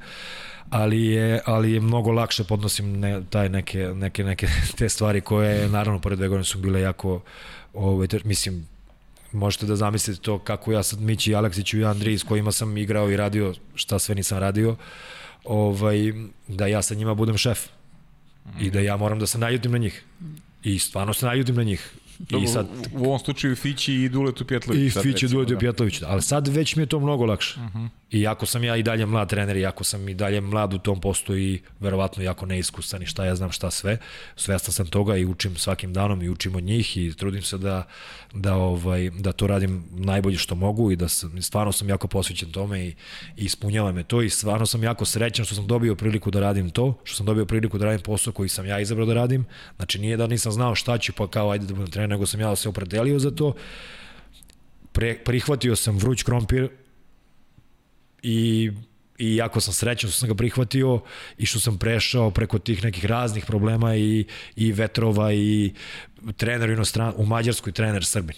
[0.70, 4.48] Ali je, ali je mnogo lakše podnosim ne, taj neke, neke, neke
[4.78, 7.22] te stvari koje naravno pored dve godine su bile jako
[7.74, 8.68] ovaj, mislim
[9.32, 13.12] možete da zamislite to kako ja sad Mići Aleksiću i Andriji s kojima sam igrao
[13.12, 14.76] i radio šta sve nisam radio
[15.44, 16.14] ovaj,
[16.48, 17.68] da ja sa njima budem šef
[18.60, 20.04] i da ja moram da se naljutim na njih.
[20.64, 21.94] I stvarno se naljutim na njih.
[22.20, 24.96] I sad, u ovom slučaju Fići i Duletu Pjetlović.
[24.96, 25.60] I Fići i Duletu da.
[25.60, 27.60] Pjetlović, ali sad već mi je to mnogo lakše.
[27.60, 27.78] Uh mhm.
[27.78, 27.90] -huh.
[28.12, 31.38] Iako sam ja i dalje mlad trener, iako sam i dalje mlad u tom postu
[31.38, 33.98] i verovatno jako neiskusan i šta ja znam šta sve,
[34.36, 37.88] svestan sam toga i učim svakim danom i učim od njih i trudim se da,
[38.34, 42.52] da, ovaj, da to radim najbolje što mogu i da sam, stvarno sam jako posvećen
[42.52, 42.88] tome i,
[43.38, 46.70] i ispunjava me to i stvarno sam jako srećan što sam dobio priliku da radim
[46.70, 49.46] to, što sam dobio priliku da radim posao koji sam ja izabrao da radim.
[49.76, 52.41] Znači nije da nisam znao šta ću pa kao ajde da budem trener, nego sam
[52.41, 53.53] ja se opredelio za to.
[54.91, 56.69] Pre, prihvatio sam vruć krompir,
[58.23, 58.72] i
[59.19, 61.02] i jako sam srećan što sam ga prihvatio
[61.38, 64.26] i što sam prešao preko tih nekih raznih problema i,
[64.56, 65.73] i vetrova i
[66.38, 68.36] trener inostran, u Mađarskoj trener Srbin.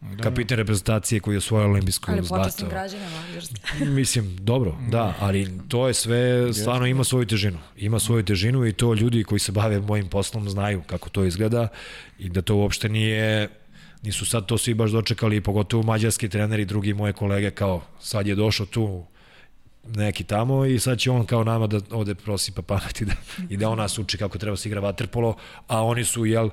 [0.00, 0.22] Da.
[0.22, 2.34] Kapitan reprezentacije koji je osvojio olimpijsku zlato.
[2.34, 3.84] Ali počastim građanima Mađarske.
[4.00, 7.58] Mislim, dobro, da, ali to je sve, stvarno ima svoju težinu.
[7.76, 11.68] Ima svoju težinu i to ljudi koji se bave mojim poslom znaju kako to izgleda
[12.18, 13.48] i da to uopšte nije
[14.02, 18.26] nisu sad to svi baš dočekali, pogotovo mađarski trener i drugi moje kolege, kao sad
[18.26, 19.04] je došao tu
[19.94, 23.12] neki tamo i sad će on kao nama da ode prosipa pameti da,
[23.48, 26.50] i da on nas uči kako treba se igra vaterpolo, a oni su, jel,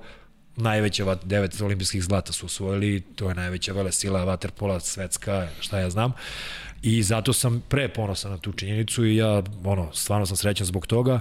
[0.56, 5.90] najveća devet olimpijskih zlata su osvojili, to je najveća vele sila vaterpola svetska, šta ja
[5.90, 6.14] znam.
[6.82, 10.88] I zato sam pre ponosan na tu činjenicu i ja, ono, stvarno sam srećan zbog
[10.88, 11.20] toga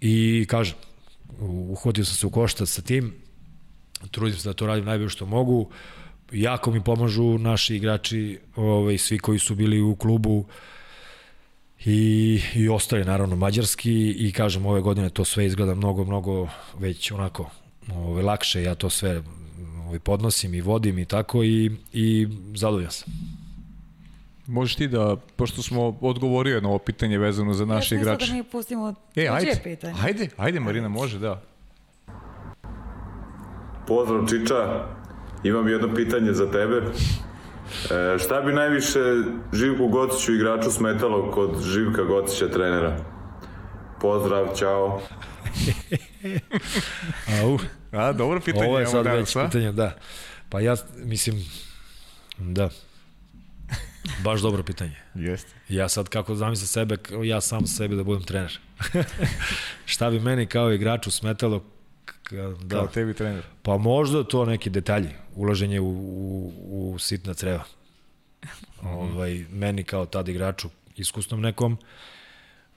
[0.00, 0.76] i kažem,
[1.40, 3.14] uhvatio sam se u koštac sa tim,
[4.10, 5.70] trudim se da to radim najbolje što mogu.
[6.32, 10.46] Jako mi pomažu naši igrači, ovaj, svi koji su bili u klubu
[11.84, 16.48] i, i ostali naravno mađarski i kažem ove godine to sve izgleda mnogo, mnogo
[16.78, 17.50] već onako
[17.94, 19.22] ovaj, lakše, ja to sve
[19.86, 23.08] ovaj, podnosim i vodim i tako i, i zadovoljan sam.
[24.46, 28.24] Možeš ti da, pošto smo odgovorio na ovo pitanje vezano za naše igrače.
[28.24, 29.94] Ja da mi pustimo e, ajde, pitanje.
[30.02, 31.42] Ajde, ajde Marina, može, da.
[33.86, 34.86] Pozdrav Čiča,
[35.44, 36.76] imam jedno pitanje za tebe.
[37.90, 38.98] E, šta bi najviše
[39.52, 42.96] Živku Gociću igraču smetalo kod Živka Gocića trenera?
[44.00, 45.00] Pozdrav, čao.
[47.42, 47.58] Au,
[47.92, 48.66] A, dobro pitanje.
[48.66, 49.96] ovo je sad danas, već pitanje, da.
[50.48, 51.44] Pa ja, mislim,
[52.38, 52.70] da.
[54.24, 54.96] Baš dobro pitanje.
[55.14, 55.52] Jeste.
[55.68, 58.58] Ja sad kako zamislim sebe, ja sam sebi da budem trener.
[59.92, 61.64] Šta bi meni kao igraču smetalo
[62.62, 63.42] da, Kao tebi trener.
[63.62, 67.64] Pa možda to neki detalji, ulaženje u, u, u sitna creva.
[68.82, 71.78] ovaj, meni kao tad igraču, iskusnom nekom,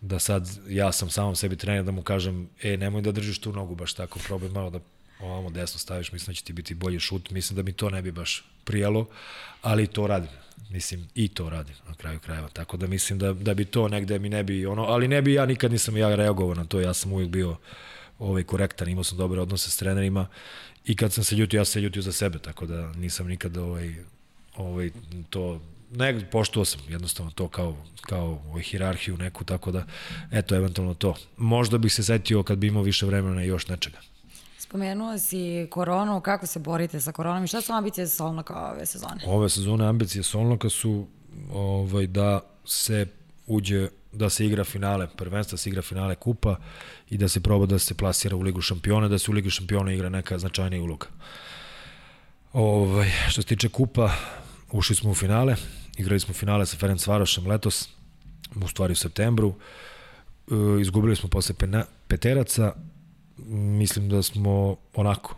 [0.05, 3.53] da sad ja sam samom sebi trener da mu kažem, e, nemoj da držiš tu
[3.53, 4.79] nogu baš tako, probaj malo da
[5.19, 8.01] ovamo desno staviš, mislim da će ti biti bolji šut, mislim da mi to ne
[8.01, 9.07] bi baš prijalo,
[9.61, 10.29] ali to radim.
[10.69, 12.49] Mislim, i to radim na kraju krajeva.
[12.49, 15.33] Tako da mislim da, da bi to negde mi ne bi ono, ali ne bi
[15.33, 17.57] ja nikad nisam ja reagovao na to, ja sam uvijek bio
[18.19, 20.27] ovaj korektan, imao sam dobre odnose s trenerima
[20.85, 23.57] i kad sam se ljutio, ja sam se ljutio za sebe, tako da nisam nikad
[23.57, 23.95] ovaj,
[24.55, 24.91] ovaj,
[25.29, 25.61] to
[25.95, 29.85] ne, poštovao sam jednostavno to kao, kao ovaj, hirarhiju neku, tako da,
[30.31, 31.15] eto, eventualno to.
[31.37, 33.97] Možda bih se setio kad bi imao više vremena i još nečega.
[34.57, 39.21] Spomenuo si koronu, kako se borite sa koronom i šta su ambicije Solnoka ove sezone?
[39.25, 41.07] Ove sezone ambicije Solnoka su
[41.53, 43.05] ovaj, da se
[43.47, 46.55] uđe da se igra finale prvenstva, da se igra finale kupa
[47.09, 49.93] i da se proba da se plasira u Ligu šampiona, da se u Ligi šampiona
[49.93, 51.07] igra neka značajnija uloga.
[52.53, 54.11] Ovaj, što se tiče kupa,
[54.71, 55.55] ušli smo u finale,
[55.97, 57.89] igrali smo finale sa Ferenc Varošem letos,
[58.63, 59.53] u stvari u septembru,
[60.51, 61.55] e, izgubili smo posle
[62.07, 62.73] peteraca,
[63.77, 65.35] mislim da smo onako,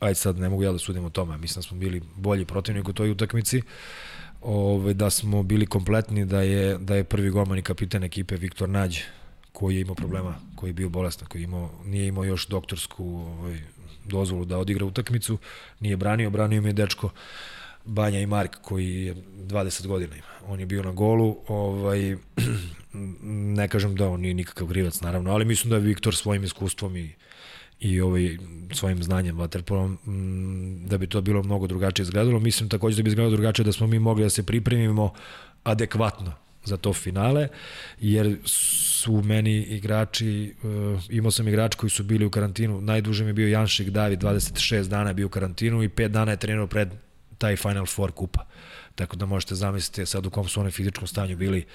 [0.00, 2.88] ajde sad ne mogu ja da sudim o tome, mislim da smo bili bolji protivnik
[2.88, 3.62] u toj utakmici,
[4.42, 8.68] Ove, da smo bili kompletni, da je, da je prvi golman i kapitan ekipe Viktor
[8.68, 8.98] Nađ,
[9.52, 13.04] koji je imao problema, koji je bio bolestan, koji je imao, nije imao još doktorsku
[13.04, 13.60] ovaj,
[14.04, 15.38] dozvolu da odigra utakmicu,
[15.80, 17.10] nije branio, branio mi je dečko
[17.84, 20.26] Banja i Mark, koji je 20 godina ima.
[20.48, 22.16] On je bio na golu, ovaj,
[23.58, 26.96] ne kažem da on nije nikakav grivac, naravno, ali mislim da je Viktor svojim iskustvom
[26.96, 27.12] i
[27.82, 28.38] i ovaj,
[28.72, 32.40] svojim znanjem vaterpolom mm, da bi to bilo mnogo drugačije izgledalo.
[32.40, 35.12] Mislim takođe da bi izgledalo drugačije da smo mi mogli da se pripremimo
[35.64, 36.32] adekvatno
[36.64, 37.48] za to finale,
[38.00, 43.30] jer su meni igrači, uh, imao sam igrač koji su bili u karantinu, najduže mi
[43.30, 46.66] je bio Janšik David, 26 dana je bio u karantinu i 5 dana je trenirao
[46.66, 46.88] pred
[47.42, 48.46] taj Final Four kupa.
[48.94, 51.66] Tako da možete zamisliti sad u kom su one fizičkom stanju bili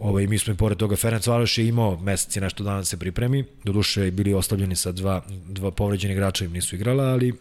[0.00, 2.84] Ovaj, mi smo i pored toga, Ferenc Varoš je imao mesec i nešto dana da
[2.84, 7.34] se pripremi, doduše bili ostavljeni sa dva, dva povređeni igrača im nisu igrala, ali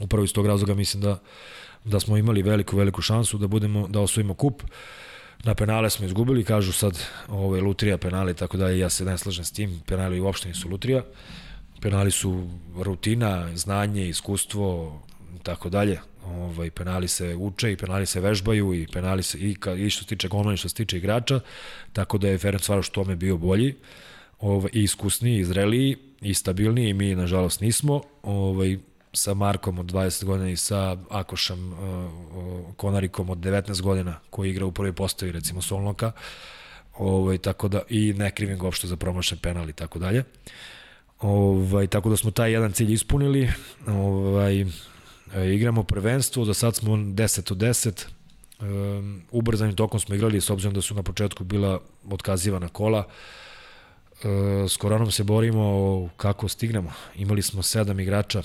[0.00, 1.18] upravo iz tog razloga mislim da,
[1.84, 4.62] da smo imali veliku, veliku šansu da budemo, da osvojimo kup.
[5.44, 9.44] Na penale smo izgubili, kažu sad ovaj, lutrija penali, tako da ja se ne slažem
[9.44, 11.02] s tim, penali uopšte nisu lutrija.
[11.80, 15.00] Penali su rutina, znanje, iskustvo,
[15.42, 16.00] tako dalje.
[16.26, 20.02] Ovaj penali se uče i penali se vežbaju i penali se i ka, i što
[20.02, 21.40] se tiče golmana i što se tiče igrača,
[21.92, 23.74] tako da je Ferenc Varoš tome bio bolji.
[24.40, 28.02] Ovaj iskusniji, i zreliji i stabilniji i mi nažalost nismo.
[28.22, 28.78] Ovaj
[29.12, 31.78] sa Markom od 20 godina i sa Akošem uh,
[32.76, 36.12] Konarikom od 19 godina koji igra u prvoj postavi recimo Solnoka.
[36.98, 40.24] Ovaj tako da i ne krivim ga uopšte za promašen penal i tako dalje.
[41.20, 43.50] Ovaj tako da smo taj jedan cilj ispunili.
[43.86, 44.64] Ovaj
[45.34, 48.06] e, igramo prvenstvo, do sad smo 10 od 10.
[48.60, 51.80] Um, ubrzanim tokom smo igrali s obzirom da su na početku bila
[52.10, 53.04] otkazivana kola.
[54.24, 56.92] E, s koronom se borimo kako stignemo.
[57.16, 58.42] Imali smo sedam igrača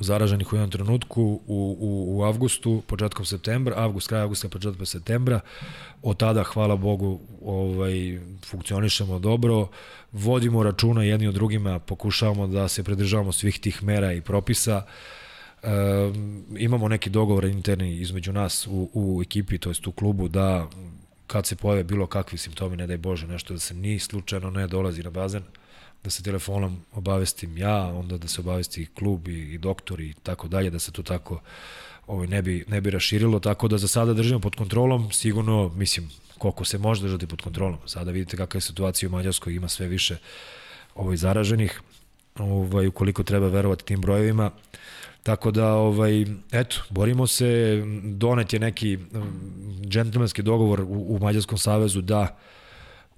[0.00, 5.40] zaraženih u jednom trenutku u, u, u avgustu, početkom septembra, avgust, kraj avgusta, početkom septembra.
[6.02, 9.68] Od tada, hvala Bogu, ovaj, funkcionišemo dobro,
[10.12, 14.82] vodimo računa jedni od drugima, pokušavamo da se pridržavamo svih tih mera i propisa.
[15.64, 16.12] E,
[16.58, 20.68] imamo neki dogovor interni između nas u, u ekipi, to jest u klubu, da
[21.26, 24.66] kad se pojave bilo kakvi simptomi, ne daj Bože, nešto da se ni slučajno ne
[24.66, 25.42] dolazi na bazen,
[26.04, 30.48] da se telefonom obavestim ja, onda da se obavesti klub i, i doktor i tako
[30.48, 31.40] dalje, da se to tako
[32.06, 36.10] ovaj, ne, bi, ne bi raširilo, tako da za sada držimo pod kontrolom, sigurno, mislim,
[36.38, 37.78] koliko se može držati pod kontrolom.
[37.86, 40.16] Sada vidite kakva je situacija u Mađarskoj, ima sve više
[40.94, 41.80] ovaj, zaraženih,
[42.38, 44.50] ovaj, ukoliko treba verovati tim brojevima.
[45.24, 48.98] Tako da, ovaj, eto, borimo se, donet je neki
[49.86, 52.38] džentlmenski dogovor u, u Mađarskom savezu da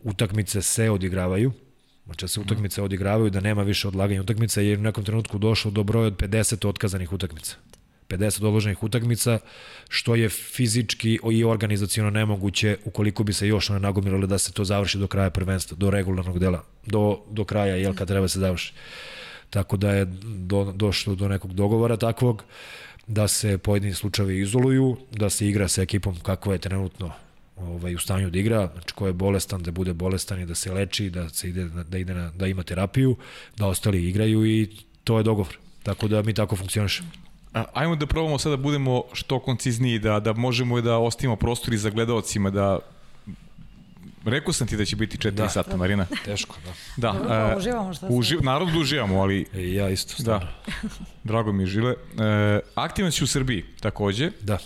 [0.03, 1.53] utakmice se odigravaju,
[2.07, 5.71] Znači da se utakmice odigravaju, da nema više odlaganja utakmica, jer u nekom trenutku došlo
[5.71, 7.57] do broja od 50 otkazanih utakmica.
[8.09, 9.39] 50 odloženih utakmica,
[9.89, 14.65] što je fizički i organizacijono nemoguće ukoliko bi se još one nagomilale da se to
[14.65, 18.73] završi do kraja prvenstva, do regularnog dela, do, do kraja, jel, kad treba se završi.
[19.51, 22.45] Tako da je do, došlo do nekog dogovora takvog
[23.07, 27.13] da se pojedini slučajevi izoluju, da se igra sa ekipom kako je trenutno
[27.57, 30.73] ovaj, u stanju da igra, znači ko je bolestan da bude bolestan i da se
[30.73, 33.17] leči, da se ide da ide na, da ima terapiju,
[33.57, 34.69] da ostali igraju i
[35.05, 35.59] to je dogovor.
[35.83, 37.09] Tako da mi tako funkcionišemo.
[37.73, 41.91] Ajmo da probamo sada da budemo što koncizniji, da, da možemo da ostavimo prostori za
[41.91, 42.79] gledalcima, da
[44.27, 45.49] Rekao sam ti da će biti 4 da.
[45.49, 46.07] sata, Marina.
[46.25, 46.73] Teško, da.
[46.97, 47.19] Da.
[47.19, 49.47] Dobro, pa uživamo šta uži, Naravno da uživamo, ali...
[49.55, 50.49] E, ja isto, stvarno.
[50.67, 50.89] Da.
[51.25, 51.93] Drago mi je, Žile.
[51.93, 54.31] E, aktivan si u Srbiji, takođe.
[54.41, 54.59] Da.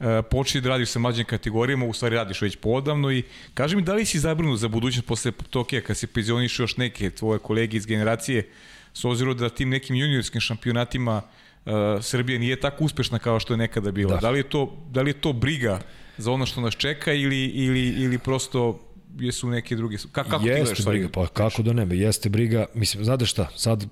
[0.00, 3.22] E, počeli da radiš sa mlađim kategorijama, u stvari radiš već podavno i
[3.54, 7.10] kaži mi da li si zabrinut za budućnost posle Tokija kad se penzionišu još neke
[7.10, 8.48] tvoje kolege iz generacije
[8.92, 11.22] s obzirom da tim nekim juniorskim šampionatima
[11.64, 14.14] uh, Srbija nije tako uspešna kao što je nekada bila.
[14.14, 14.20] Da.
[14.20, 15.80] da li je to da li je to briga
[16.18, 18.80] za ono što nas čeka ili ili ili prosto
[19.18, 23.04] jesu neke druge kako kako jeste ti briga pa kako da ne jeste briga mislim
[23.04, 23.86] znate šta sad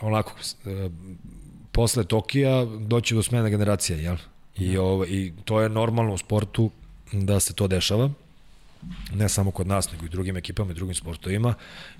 [0.00, 0.32] onako
[0.66, 0.88] e,
[1.72, 4.16] posle Tokija doći do smene generacije jel
[4.56, 4.78] i mhm.
[4.78, 6.70] ovo i to je normalno u sportu
[7.12, 8.10] da se to dešava
[9.14, 11.54] ne samo kod nas, nego i drugim ekipama i drugim sportovima.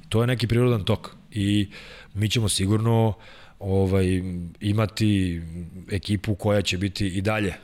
[0.09, 1.68] To je neki prirodan tok i
[2.14, 3.14] mi ćemo sigurno
[3.59, 4.22] ovaj,
[4.60, 5.42] imati
[5.90, 7.55] ekipu koja će biti i dalje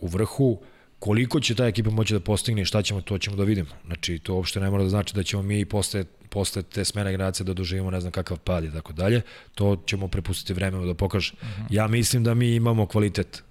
[0.00, 0.58] u vrhu,
[0.98, 3.68] koliko će ta ekipa moći da postigne i šta ćemo, to ćemo da vidimo.
[3.86, 7.44] Znači, to uopšte ne mora da znači da ćemo mi posle, posle te smene generacije
[7.44, 9.22] da doživimo ne znam kakav pad i tako dalje.
[9.54, 11.32] To ćemo prepustiti vremenu da pokaže.
[11.32, 11.62] Uh mhm.
[11.62, 11.66] -huh.
[11.70, 13.42] Ja mislim da mi imamo kvalitet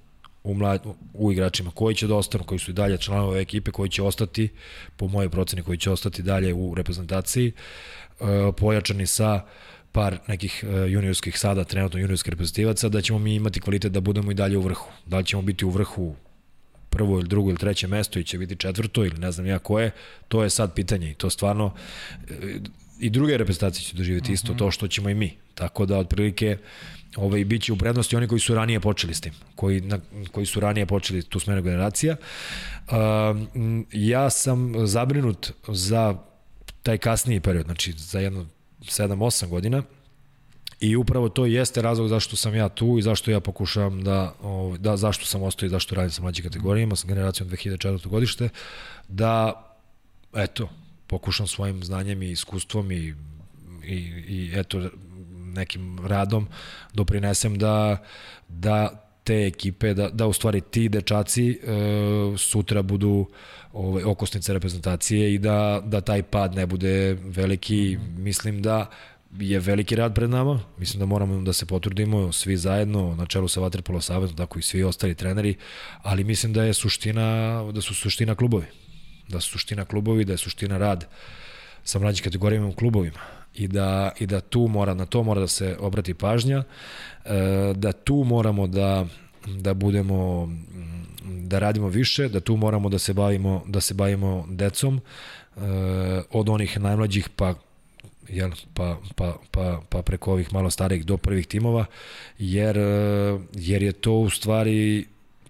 [0.44, 0.84] u, mlad,
[1.14, 4.04] u igračima koji će da ostanu, koji su i dalje članovi ove ekipe, koji će
[4.04, 4.50] ostati,
[4.98, 8.24] po mojoj proceni, koji će ostati dalje u reprezentaciji, e,
[8.58, 9.42] pojačani sa
[9.92, 14.32] par nekih e, juniorskih sada, trenutno juniorskih reprezentativaca, da ćemo mi imati kvalitet da budemo
[14.32, 14.90] i dalje u vrhu.
[15.06, 16.16] Da li ćemo biti u vrhu
[16.98, 19.92] prvo ili drugo ili treće mesto i će biti četvrto ili ne znam ja koje,
[20.28, 21.74] to je sad pitanje i to stvarno
[22.30, 22.60] e,
[23.00, 25.38] i druge reprezentacije će doživjeti isto to što ćemo i mi.
[25.56, 26.58] Tako da otprilike
[27.16, 30.00] ovaj, bit će u prednosti oni koji su ranije počeli s tim, koji, na,
[30.32, 32.16] koji su ranije počeli tu smenu generacija.
[32.16, 32.96] Uh,
[33.92, 36.16] ja sam zabrinut za
[36.84, 38.46] taj kasniji period, znači za jedno
[38.82, 39.84] 7-8 godina,
[40.80, 44.78] I upravo to jeste razlog zašto sam ja tu i zašto ja pokušavam da, ovaj,
[44.78, 48.08] da zašto sam ostao i zašto radim sa mlađim kategorijama, sa generacijom 2004.
[48.08, 48.50] godište,
[49.08, 49.64] da,
[50.36, 50.70] eto,
[51.08, 53.14] pokušam svojim znanjem i iskustvom i,
[53.84, 53.96] i,
[54.28, 54.90] i eto,
[55.54, 56.48] nekim radom
[56.94, 57.98] doprinesem da,
[58.48, 61.58] da te ekipe, da, da u stvari ti dečaci e,
[62.38, 63.26] sutra budu
[63.74, 67.98] ovaj, okosnice reprezentacije i da, da taj pad ne bude veliki.
[68.18, 68.90] Mislim da
[69.40, 73.48] je veliki rad pred nama, mislim da moramo da se potrudimo svi zajedno, na čelu
[73.48, 75.56] sa Vaterpolo Savezom, tako i svi ostali treneri,
[76.02, 78.66] ali mislim da je suština, da su suština klubovi.
[79.28, 81.08] Da su suština klubovi, da je suština rad
[81.84, 83.20] sa mlađim kategorijama u klubovima
[83.54, 86.64] i da, i da tu mora, na to mora da se obrati pažnja,
[87.26, 89.06] e, da tu moramo da,
[89.46, 90.50] da budemo
[91.26, 95.60] da radimo više, da tu moramo da se bavimo da se bavimo decom e,
[96.32, 97.54] od onih najmlađih pa
[98.30, 101.86] jel, pa, pa, pa, pa preko ovih malo starijih do prvih timova,
[102.38, 105.06] jer, e, jer je to u stvari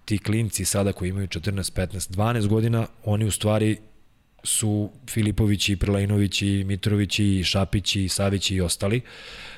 [0.05, 3.77] ti klinci sada koji imaju 14, 15, 12 godina, oni u stvari
[4.43, 9.01] su Filipovići, Prelajinovići, Mitrovići, Šapići, Savići i ostali,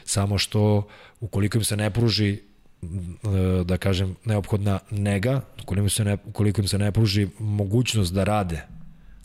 [0.04, 0.88] samo što
[1.20, 2.40] ukoliko im se ne pruži e,
[3.66, 8.24] da kažem neophodna nega, ukoliko im se ne, ukoliko im se ne pruži mogućnost da
[8.24, 8.79] rade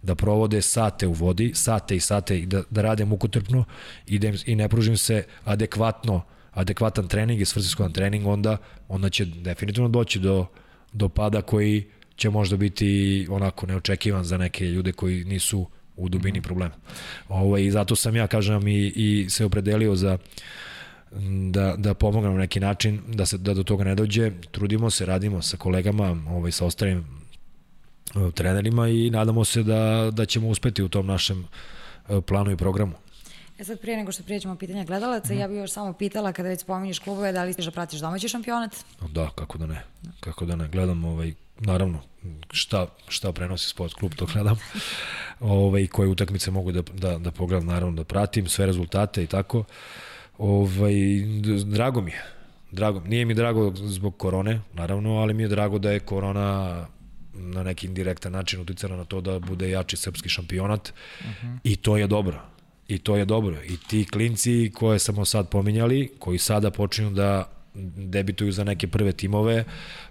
[0.05, 3.65] da provode sate u vodi, sate i sate i da, da rade mukotrpno
[4.07, 6.23] i, da im, i ne pružim se adekvatno
[6.53, 8.57] adekvatan trening i svrsiskovan trening, onda,
[8.89, 10.47] onda će definitivno doći do,
[10.93, 11.85] do pada koji
[12.17, 15.67] će možda biti onako neočekivan za neke ljude koji nisu
[15.97, 16.47] u dubini mhm.
[16.47, 16.75] problema.
[17.29, 20.19] Ovo, I zato sam ja, kažem, i, i se opredelio za
[21.51, 24.31] da, da pomogam na neki način, da, se, da do toga ne dođe.
[24.51, 27.24] Trudimo se, radimo sa kolegama, ovaj, sa ostalim
[28.35, 31.49] trenerima i nadamo se da, da ćemo uspeti u tom našem
[32.09, 32.93] e, planu i programu.
[33.59, 35.39] E sad prije nego što prijeđemo pitanja gledalaca, mm.
[35.39, 38.29] ja bih još samo pitala kada već spominješ klubove, da li stiš da pratiš domaći
[38.29, 38.77] šampionat?
[39.09, 39.83] Da, kako da ne.
[40.21, 40.69] Kako da ne.
[40.69, 42.01] Gledam ovaj, naravno,
[42.51, 44.57] šta, šta prenosi sport klub, to gledam.
[45.41, 49.65] ovaj, koje utakmice mogu da, da, da pogledam, naravno da pratim, sve rezultate i tako.
[50.39, 50.95] Ovaj,
[51.65, 52.23] drago mi je.
[52.71, 53.01] Drago.
[53.01, 56.87] Nije mi drago zbog korone, naravno, ali mi je drago da je korona
[57.35, 61.59] na neki indirektan način uticala na to da bude jači srpski šampionat uh -huh.
[61.65, 62.43] i to je dobro.
[62.89, 63.57] I to je dobro.
[63.69, 67.49] I ti klinci koje smo sad pominjali, koji sada počinju da
[67.97, 69.65] debituju za neke prve timove,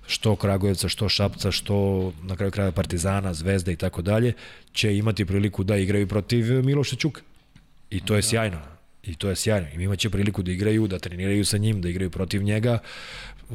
[0.08, 4.34] što Kragujevca, što Šapca, što na kraju kraja Partizana, Zvezda i tako dalje,
[4.74, 7.22] će imati priliku da igraju protiv Miloša Ćuka.
[7.90, 8.28] I to je da.
[8.28, 8.60] sjajno.
[9.04, 9.68] I to je sjajno.
[9.68, 12.80] I imaće priliku da igraju, da treniraju sa njim, da igraju protiv njega.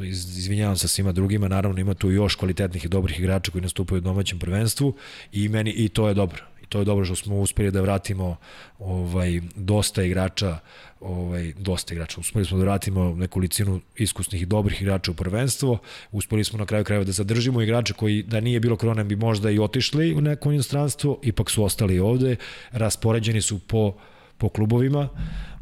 [0.04, 3.98] Iz, izvinjavam se svima drugima, naravno ima tu još kvalitetnih i dobrih igrača koji nastupaju
[3.98, 4.94] u domaćem prvenstvu
[5.32, 6.42] i meni i to je dobro.
[6.62, 8.36] I to je dobro što smo uspeli da vratimo
[8.78, 10.58] ovaj dosta igrača
[11.00, 12.20] ovaj, dosta igrača.
[12.20, 15.78] Uspeli smo da vratimo neku licinu iskusnih i dobrih igrača u prvenstvo.
[16.12, 19.50] Uspeli smo na kraju krajeva da zadržimo igrače koji da nije bilo korona bi možda
[19.50, 22.36] i otišli u neko inostranstvo, ipak su ostali ovde.
[22.70, 23.94] Raspoređeni su po,
[24.38, 25.08] po klubovima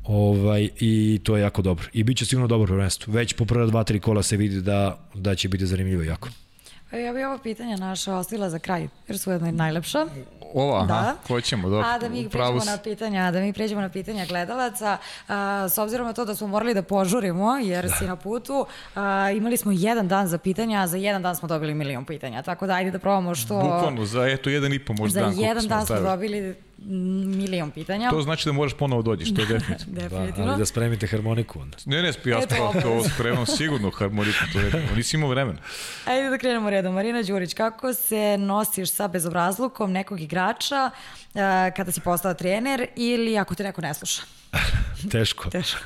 [0.07, 1.87] ovaj, i to je jako dobro.
[1.93, 3.12] I bit će sigurno dobro prvenstvo.
[3.12, 6.28] Već po prva dva, tri kola se vidi da, da će biti zanimljivo jako.
[6.93, 10.07] E, Ja bih ovo pitanje naša ostavila za kraj, jer su jedno najlepša.
[10.55, 11.16] Ova, aha, Da.
[11.27, 11.87] hoćemo, dobro.
[11.87, 16.07] A da mi pređemo na pitanja, da mi pređemo na pitanja gledalaca, a, s obzirom
[16.07, 20.09] na to da smo morali da požurimo, jer si na putu, a, imali smo jedan
[20.09, 22.99] dan za pitanja, a za jedan dan smo dobili milion pitanja, tako da ajde da
[22.99, 23.55] probamo što...
[23.55, 25.31] Bukvalno, za eto jedan i po možda Za dan.
[25.31, 26.11] koliko jedan smo dan smo stavili.
[26.11, 28.11] dobili mm, milion pitanja.
[28.11, 29.94] To znači da moraš ponovo dođeš, to je definitivno.
[29.94, 30.51] Da, Definitivno.
[30.51, 31.77] ali da spremite harmoniku onda.
[31.85, 35.59] Ne, ne, ja spremam to spremam sigurno harmoniku, to je, nisi imao vremena.
[36.05, 36.94] Ajde da krenemo redom.
[36.94, 40.90] Marina Đurić, kako se nosiš sa bezobrazlukom nekog igrača
[41.35, 44.23] a, kada si postao trener ili ako te neko ne sluša?
[45.12, 45.51] Teško.
[45.51, 45.78] Teško.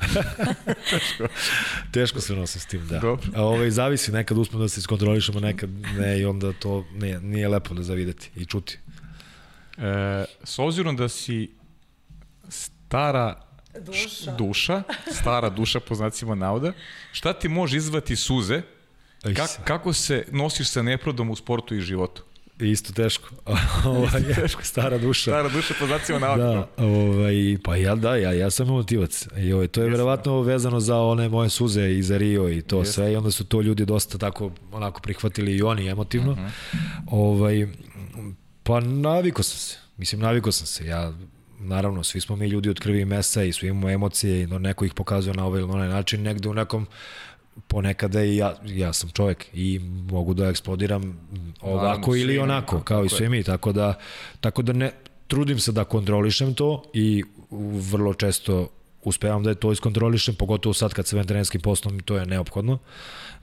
[1.91, 2.99] Teško se nosim s tim, da.
[2.99, 3.27] Dobro.
[3.35, 7.47] A ovaj, zavisi, nekad uspemo da se iskontrolišemo, nekad ne i onda to nije, nije
[7.47, 8.77] lepo da zavideti i čuti.
[9.77, 11.51] E, s obzirom da si
[12.49, 13.41] stara
[13.79, 14.31] Duša.
[14.31, 16.73] duša, stara duša po znacima navoda,
[17.11, 18.61] šta ti može izvati suze,
[19.35, 22.23] Kak, kako se nosiš sa nepravdom u sportu i životu?
[22.59, 23.29] Isto teško.
[23.85, 24.63] ovaj, teško.
[24.63, 25.31] Stara duša.
[25.31, 26.43] Stara duša po znacima navoda.
[26.43, 29.27] Da, ovaj, pa ja da, ja, ja sam emotivac.
[29.37, 32.79] I ovaj, to je verovatno vezano za one moje suze i za Rio i to
[32.79, 32.93] Jeste.
[32.93, 36.37] sve i onda su to ljudi dosta tako onako prihvatili i oni emotivno.
[37.07, 37.67] Ovaj,
[38.63, 39.77] pa naviko sam se.
[39.97, 40.85] Mislim, naviko sam se.
[40.85, 41.13] Ja,
[41.59, 44.59] naravno, svi smo mi ljudi od krvi i mesa i svi imamo emocije i no,
[44.59, 46.87] neko ih pokazuje na ovaj ili onaj način, negde u nekom
[47.67, 49.79] ponekada i ja, ja sam čovjek i
[50.11, 51.19] mogu da eksplodiram
[51.61, 53.93] ovako Naravno, ili onako, imamo, kao i svi mi, tako da,
[54.41, 54.91] tako da ne,
[55.27, 57.23] trudim se da kontrolišem to i
[57.91, 58.67] vrlo često
[59.03, 62.77] uspevam da je to iskontrolišem, pogotovo sad kad se bavim trenerskim poslom, to je neophodno.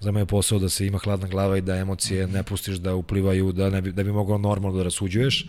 [0.00, 3.52] Za moj posao da se ima hladna glava i da emocije ne pustiš da uplivaju,
[3.52, 5.46] da, ne bi, da bi mogao normalno da rasuđuješ,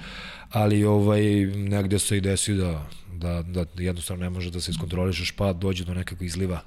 [0.52, 5.32] ali ovaj, negde se i desi da, da, da jednostavno ne može da se iskontrolišeš,
[5.32, 6.62] pa dođe do nekakvog izliva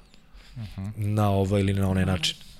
[0.95, 2.52] na ovaj ili na onaj način.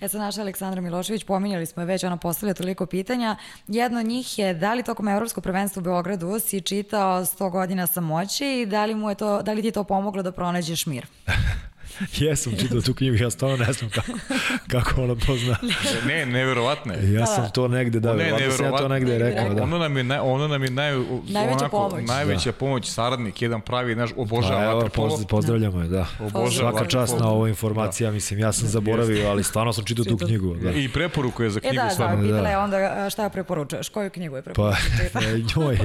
[0.00, 3.36] E sad naša Aleksandra Milošević, pominjali smo je već, ona postavlja toliko pitanja.
[3.68, 7.86] Jedno od njih je da li tokom Evropskog prvenstva u Beogradu si čitao 100 godina
[7.86, 10.86] samoće i da li, mu je to, da li ti je to pomoglo da pronađeš
[10.86, 11.06] mir?
[12.20, 14.12] Jesam čitao tu knjigu, ja stvarno ne znam kako,
[14.68, 15.56] kako ona to zna.
[16.06, 17.12] Ne, neverovatno je.
[17.12, 19.62] Ja sam to negde, da, Ne, verovatno sam ja to negde rekao, da.
[19.62, 20.92] Ono nam je, naj, ono nam je naj,
[21.28, 22.08] Najveća onako, pomoć.
[22.08, 25.18] Najveća pomoć, saradnik, jedan pravi, naš, obožava Pa evo, vaterpolo.
[25.28, 26.06] pozdravljamo je, da.
[26.20, 30.16] Obožava Svaka čast na ovoj informacija, mislim, ja sam zaboravio, ali stvarno sam čitao tu
[30.16, 30.54] knjigu.
[30.54, 30.70] Da.
[30.70, 32.22] I preporuku je za E knjigu da, da, stvarno.
[32.22, 34.52] pitala je onda šta preporučuješ, koju knjigu je Pa,
[34.98, 35.48] preporučuješ?
[35.56, 35.78] njoj,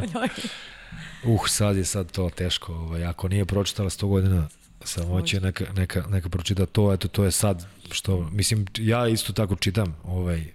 [1.23, 4.47] uh, sad je sad to teško, ovaj, ako nije pročitala 100 godina
[4.83, 9.55] samoće, neka, neka, neka pročita to, eto, to je sad, što, mislim, ja isto tako
[9.55, 10.45] čitam, ovaj,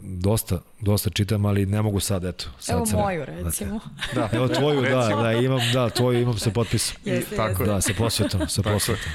[0.00, 2.44] dosta, dosta čitam, ali ne mogu sad, eto.
[2.58, 3.80] Sad Evo ne- moju, recimo.
[4.14, 4.28] Da.
[4.36, 6.96] Evo tvoju, da, da, imam, da, tvoju imam sa potpisom.
[7.04, 7.64] Jeste, tako.
[7.64, 9.12] Da, sa posvetom, sa posvetom.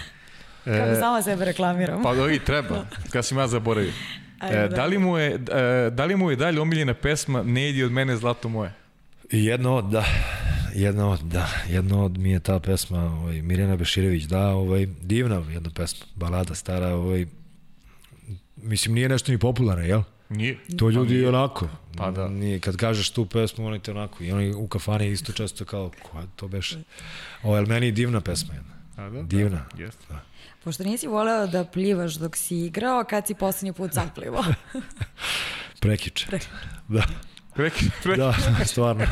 [0.63, 2.03] Kako sama sebe reklamiram.
[2.03, 3.91] Pa da i treba, kad sam ja zaboravio.
[4.41, 4.67] E, da.
[4.67, 7.91] da, li mu je, e, da li mu je dalje omiljena pesma Ne idi od
[7.91, 8.73] mene zlato moje?
[9.31, 10.05] Jedno od, da,
[10.75, 15.43] jedno od, da, jedno od mi je ta pesma, ovaj, Mirjana Beširević, da, ovaj, divna
[15.49, 17.25] jedna pesma, balada stara, ovaj,
[18.55, 20.01] mislim, nije nešto ni popularno, jel?
[20.29, 20.57] Nije.
[20.77, 21.67] To ljudi i onako.
[21.97, 22.27] Pa da.
[22.27, 24.23] Nije, kad kažeš tu pesmu, oni te onako.
[24.23, 26.77] I oni u kafani isto često kao, koja to beše?
[27.43, 28.73] Ovo je meni divna pesma jedna.
[28.97, 29.21] A da?
[29.21, 29.65] Divna.
[29.73, 30.05] Da, jeste.
[30.63, 34.43] Pošto nisi voleo da plivaš dok si igrao, kad si poslednji put sam plivao?
[35.81, 36.27] Prekiče.
[36.87, 37.03] Da.
[37.55, 38.19] Preki, preki.
[38.19, 38.33] Da,
[38.65, 39.05] stvarno.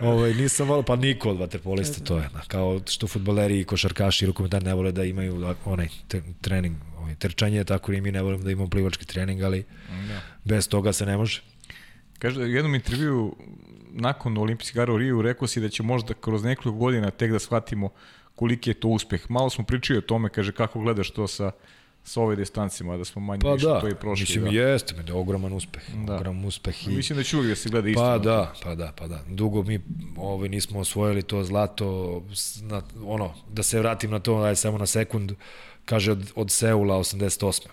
[0.00, 2.28] Ovaj nisam volio pa niko od vaterpolista to je.
[2.32, 2.40] da.
[2.48, 5.88] Kao što fudbaleri i košarkaši i rukometari ne vole da imaju da, onaj
[6.40, 9.64] trening, ovaj trčanje, tako i mi ne volimo da imamo plivački trening, ali
[10.08, 10.20] Da.
[10.44, 11.42] bez toga se ne može.
[12.18, 13.36] Kaže, u jednom intervju
[13.90, 17.38] nakon olimpijskih igara u Riju rekao si da će možda kroz nekoliko godina tek da
[17.38, 17.90] shvatimo
[18.34, 19.30] koliki je to uspeh.
[19.30, 21.50] Malo smo pričali o tome, kaže, kako gledaš to sa,
[22.04, 24.22] sa ove distancima, da smo manje Pa više da, to i prošli.
[24.22, 24.50] mislim da.
[24.50, 25.82] jeste, da je ogroman uspeh.
[26.06, 26.14] Da.
[26.14, 28.00] Ogroman uspeh i Mislim da će uvijek da se gleda isto.
[28.00, 29.22] Pa da, pa da, pa da.
[29.28, 29.80] Dugo mi
[30.16, 32.22] ovaj, nismo osvojili to zlato,
[32.62, 35.32] na, ono, da se vratim na to, daj samo na sekund,
[35.84, 37.66] kaže od, od Seula 88.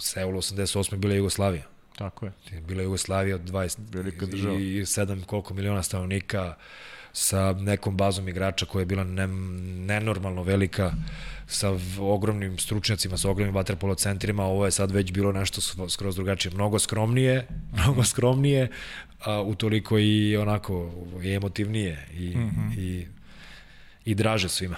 [0.00, 0.96] Seul 88.
[0.96, 1.62] bila je Jugoslavija.
[1.96, 2.32] Tako je.
[2.66, 4.54] Bila je Jugoslavija od 20 Velika država.
[4.54, 6.54] i 7 koliko miliona stanovnika,
[7.16, 9.26] sa nekom bazom igrača koja je bila ne,
[9.86, 10.92] nenormalno velika,
[11.46, 11.70] sa
[12.00, 16.54] ogromnim stručnjacima, sa ogromnim vaterpolo centrima, ovo je sad već bilo nešto skroz drugačije.
[16.54, 17.46] Mnogo skromnije,
[17.78, 18.70] mnogo skromnije,
[19.20, 20.92] a utoliko i onako
[21.22, 22.78] i emotivnije i, mm -hmm.
[22.78, 23.06] i,
[24.04, 24.76] i draže svima.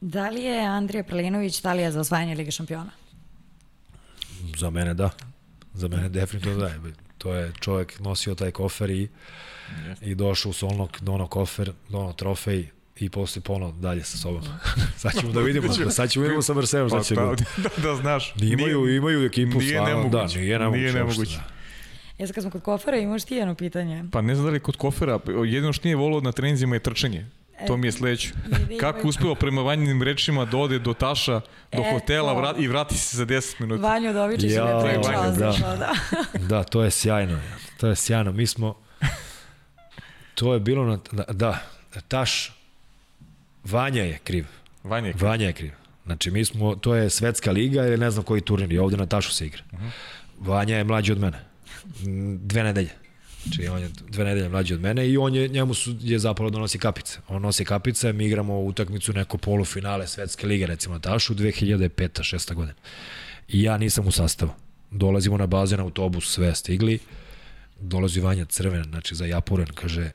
[0.00, 2.90] Da li je Andrija Prelinović Talija za osvajanje Lige šampiona?
[4.56, 5.10] Za mene da.
[5.74, 6.70] Za mene definitivno da.
[7.18, 9.08] To je čovjek nosio taj kofer i,
[10.00, 12.66] i došao u Solnok, dono kofer, dono trofej
[12.96, 14.42] i posle ponovo dalje sa sobom.
[14.96, 17.44] sad ćemo da vidimo, sad ćemo da vidimo sa Marseom šta će pa, biti.
[17.56, 18.34] da, da, znaš.
[18.36, 20.38] Imaju, imaju ekipu nije stvarno, nemoguće.
[20.38, 20.80] da, nije nemoguće.
[20.80, 21.36] Nije nemoguće.
[21.36, 21.44] Da.
[22.18, 24.04] Jesi kad smo kod kofera, imaš ti jedno pitanje.
[24.12, 27.26] Pa ne znam da li kod kofera, jedino što nije volao na treninzima je trčanje.
[27.66, 28.32] To mi je sledeće.
[28.80, 31.40] Kako uspeo prema vanjenim rečima da ode do Taša,
[31.72, 32.38] do E, hotela to.
[32.38, 33.82] vrat, i vrati se za 10 minuta.
[33.82, 35.52] Vanjo Dovičić Ja, je pričao da.
[35.52, 35.92] to, da.
[36.38, 37.40] Da, to je sjajno.
[37.76, 38.32] To je sjajno.
[38.32, 38.74] Mi smo...
[40.36, 40.98] To je bilo na...
[41.12, 42.52] Da, da Taš...
[43.64, 44.46] Vanja je kriv.
[44.84, 45.72] Vanja je Vanja je kriv.
[46.04, 49.06] Znači, mi smo, to je svetska liga ili ne znam koji turnir, i ovde na
[49.06, 49.62] Tašu se igra.
[49.72, 49.90] Uh -huh.
[50.38, 51.38] Vanja je mlađi od mene.
[52.00, 52.90] Mm, Dve nedelje.
[53.42, 56.50] Znači, on je dve nedelje mlađi od mene i on je, njemu su, je zapalo
[56.50, 57.18] da nosi kapice.
[57.28, 61.88] On nosi kapice, mi igramo utakmicu neko polufinale svetske lige, recimo na Tašu, 2005.
[62.34, 62.54] 6.
[62.54, 62.74] godina.
[63.48, 64.52] I ja nisam u sastavu.
[64.90, 66.98] Dolazimo na bazen, autobus, sve stigli.
[67.80, 70.10] Dolazi Vanja crven, znači za Japuren, kaže,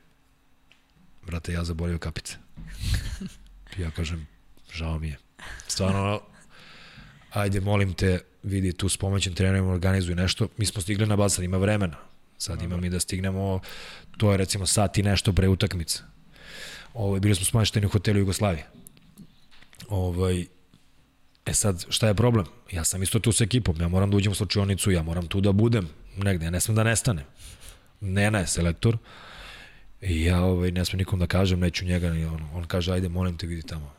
[1.26, 2.36] brate, ja zaboravio kapice.
[3.78, 4.26] Ja kažem,
[4.72, 5.18] žao mi je.
[5.68, 6.20] Stvarno,
[7.30, 10.48] ajde, molim te, vidi tu s pomoćem trenerima organizuj nešto.
[10.56, 11.96] Mi smo stigli na bazen, ima vremena.
[12.38, 13.60] Sad ima mi da stignemo,
[14.16, 16.02] to je recimo sat i nešto pre utakmice.
[16.94, 18.66] Ovo, bili smo smašteni u hotelu Jugoslavije.
[19.88, 20.46] Ovaj,
[21.46, 22.46] E sad, šta je problem?
[22.72, 25.40] Ja sam isto tu s ekipom, ja moram da uđem u slučionicu, ja moram tu
[25.40, 27.24] da budem negde, ja ne smem da nestanem.
[28.00, 28.98] Nena je selektor
[30.02, 33.08] i ja ovaj, ne smem nikom da kažem, neću njega, ni on, on kaže, ajde,
[33.08, 33.92] molim te, vidi tamo.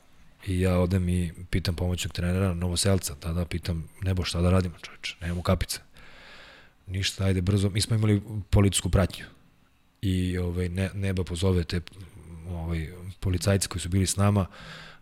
[0.47, 5.15] I ja odem i pitam pomoćnog trenera Novoselca, tada pitam, nebo šta da radimo čoveče,
[5.21, 5.79] nemamo kapice.
[6.87, 9.25] Ništa, ajde brzo, mi smo imali policijsku pratnju.
[10.01, 11.81] I ovaj, ne, neba pozove te
[12.49, 12.89] ovaj,
[13.19, 14.45] policajci koji su bili s nama,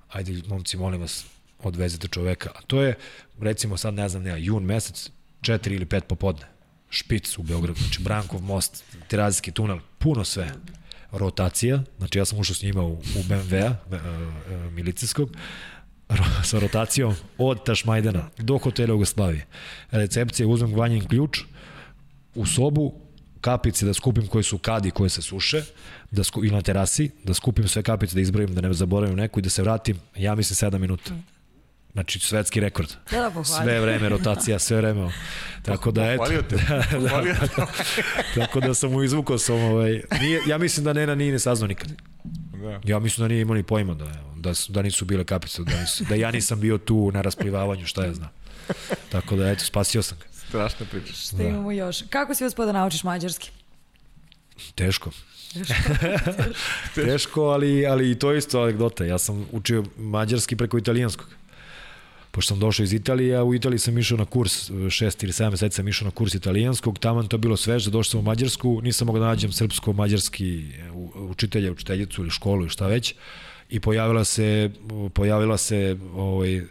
[0.10, 1.26] ajde momci molim vas
[1.60, 2.96] odvezete čoveka, a to je
[3.40, 5.10] recimo sad ne znam, ne, jun mesec,
[5.42, 6.46] 4 ili 5 popodne,
[6.90, 10.52] špic u Beogradu, znači Brankov most, Terazijski tunel, puno sve,
[11.12, 15.30] rotacija, znači ja sam ušao s njima u, u BMW-a, e, e, milicijskog,
[16.44, 19.46] sa rotacijom od Tašmajdana do hotela Jugoslavije.
[19.92, 21.40] Recepcija, uzmem vanjen ključ,
[22.36, 22.94] u sobu,
[23.42, 25.64] kapice da skupim koje su kadi koje se suše,
[26.12, 29.40] da sku, ili na terasi, da skupim sve kapice, da izbrojim, da ne zaboravim neku
[29.40, 31.14] i da se vratim, ja mislim 7 minuta.
[31.94, 32.90] Znači, svetski rekord.
[33.12, 33.64] Da, da, pohvalim.
[33.64, 35.12] Sve vreme rotacija, sve vreme.
[35.62, 36.24] Tako da, eto.
[36.24, 36.58] Pohvalio te.
[36.92, 37.62] Pohvalio te.
[38.40, 41.68] Tako da sam mu izvukao sam, ovaj, nije, ja mislim da Nena nije ne saznao
[41.68, 41.92] nikad.
[42.62, 42.80] Da.
[42.84, 45.82] Ja mislim da nije imao ni pojma da, da, su, da nisu bile kapice, da,
[45.82, 48.30] nisu, da ja nisam bio tu na rasplivavanju, šta ja znam.
[49.10, 50.26] Tako da, eto, spasio sam ga.
[50.48, 51.14] Strašna priča.
[51.14, 52.04] Šta imamo još?
[52.10, 53.52] Kako si uspio da naučiš mađarski?
[54.76, 55.12] Teško.
[56.96, 59.06] Teško, ali, ali i to je isto anegdota.
[59.06, 61.28] Ja sam učio mađarski preko italijanskog.
[62.32, 65.52] Pošto sam došao iz Italije, a u Italiji sam išao na kurs, šest ili sedam
[65.52, 69.08] meseci sam išao na kurs italijanskog, tamo to bilo sveže, došao sam u Mađarsku, nisam
[69.08, 70.64] mogao da nađem srpsko-mađarski
[71.16, 73.16] učitelja, učiteljicu ili školu ili šta već,
[73.70, 74.70] i pojavila se,
[75.14, 76.62] pojavila se ovaj,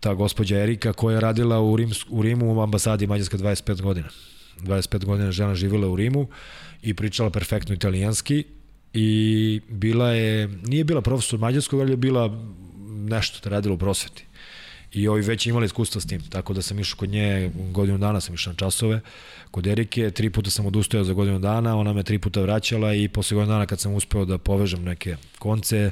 [0.00, 4.08] ta gospođa Erika koja je radila u, Rim, u Rimu u ambasadi Mađarska 25 godina.
[4.60, 6.28] 25 godina žena živjela u Rimu
[6.82, 8.44] i pričala perfektno italijanski
[8.92, 12.42] i bila je, nije bila profesor mađarskog, ali je bila
[12.86, 14.26] nešto da radila u prosveti.
[14.94, 18.20] I ovi već imali iskustva s tim, tako da sam išao kod nje, godinu dana
[18.20, 19.00] sam išao na časove,
[19.50, 23.08] kod Erike, tri puta sam odustajao za godinu dana, ona me tri puta vraćala i
[23.08, 25.90] posle godinu dana kad sam uspeo da povežem neke konce,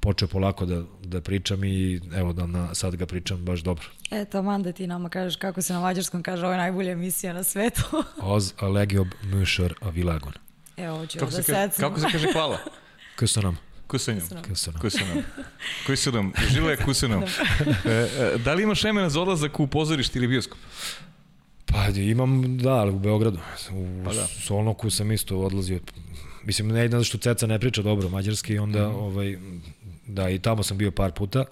[0.00, 3.86] počeo polako da, da pričam i evo da na, sad ga pričam baš dobro.
[4.10, 7.32] E, taman da ti nama kažeš kako se na mađarskom kaže ovo je najbolja emisija
[7.32, 7.82] na svetu.
[8.34, 10.32] Oz a legiob műsor a világon.
[10.76, 12.58] Evo, hoću Kako da se, kaže, kako se kaže hvala?
[13.20, 13.71] Köszönöm.
[13.92, 14.28] Kusanjom.
[14.42, 14.80] Köszönöm.
[14.80, 15.24] Kusanjom.
[15.86, 16.32] Kusanjom.
[16.52, 17.22] Žile kusanjom.
[17.84, 20.58] E, e, da li imaš vremena za odlazak u pozorište ili bioskop?
[21.66, 23.38] Pa imam, da, ali u Beogradu.
[23.70, 24.20] U Pa da.
[24.20, 24.26] da.
[24.26, 25.80] Solnoku sam isto odlazio.
[26.44, 29.38] Mislim, ne znam što Ceca ne priča dobro mađarski, onda, mm ovaj,
[30.06, 31.44] da, i tamo sam bio par puta.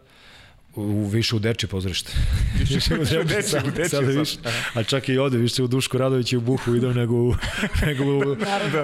[0.77, 2.13] U, više u Deči pozorište.
[2.61, 4.15] više u u Deči, sad, u Deči sad sad.
[4.15, 4.39] više.
[4.75, 7.35] A čak i ovde, više u Duško Radović i u Buhu idem nego u,
[7.87, 8.37] nego u,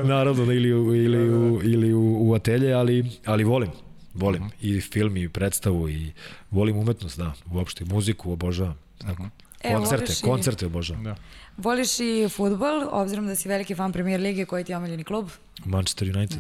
[0.05, 3.71] narodno, ili, u, ili, u, ili u, u atelje, ali, ali volim.
[4.15, 4.51] Volim Mhm.
[4.63, 6.13] i film i predstavu i
[6.51, 8.79] volim umetnost, da, uopšte muziku obožavam.
[8.99, 9.29] Tako.
[9.63, 11.05] E, koncerte, i- koncerte obožavam.
[11.05, 11.17] Da.
[11.57, 15.29] Voliš i futbol, obzirom da si veliki fan premier lige, koji ti je omiljeni klub?
[15.65, 16.39] Manchester United.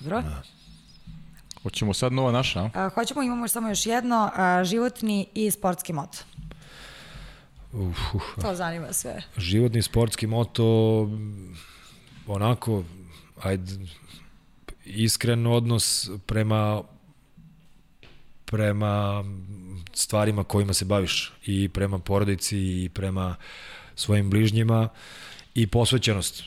[0.00, 0.22] Dobro?
[1.64, 2.70] Hoćemo sad nova naša, a?
[2.74, 6.18] A, hoćemo, imamo samo još jedno, a, životni i sportski moto.
[7.72, 8.22] Uf, uf.
[8.40, 9.22] To zanima sve.
[9.36, 10.64] Životni sportski moto,
[12.26, 12.84] onako,
[13.42, 13.72] ajde,
[14.84, 16.82] iskren odnos prema
[18.44, 19.24] prema
[19.92, 23.36] stvarima kojima se baviš i prema porodici i prema
[23.94, 24.88] svojim bližnjima
[25.54, 26.42] i posvećenost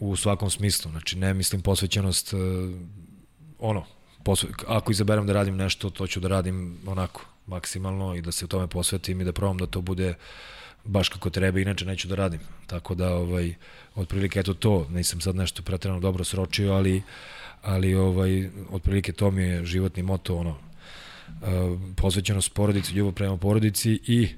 [0.00, 0.90] u svakom smislu.
[0.90, 2.36] Znači, ne mislim posvećenost, e,
[3.58, 3.84] ono,
[4.24, 8.44] posve, ako izaberem da radim nešto, to ću da radim onako, maksimalno i da se
[8.44, 10.14] u tome posvetim i da probam da to bude
[10.84, 12.40] baš kako treba, inače neću da radim.
[12.66, 13.54] Tako da, ovaj,
[13.94, 17.02] otprilike, eto to, nisam sad nešto pretredno dobro sročio, ali,
[17.62, 24.00] ali ovaj, otprilike to mi je životni moto, ono, uh, posvećenost porodici, ljubav prema porodici
[24.06, 24.28] i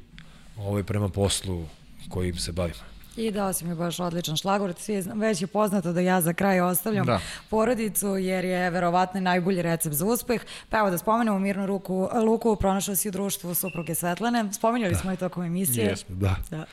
[0.57, 1.67] ovaj prema poslu
[2.09, 2.94] kojim se bavim.
[3.17, 6.61] I dao si mi baš odličan šlagvort, svi već je poznato da ja za kraj
[6.61, 7.21] ostavljam Da.
[7.51, 10.45] porodicu jer je verovatno najbolji recept za uspeh.
[10.69, 15.13] Pa evo da spomenemo Mirnu ruku, Luku, pronašao si u društvu supruge Svetlane, spominjali smo
[15.13, 15.87] i tokom emisije.
[15.87, 16.15] Jesmo.
[16.15, 16.37] Da.
[16.51, 16.65] Da.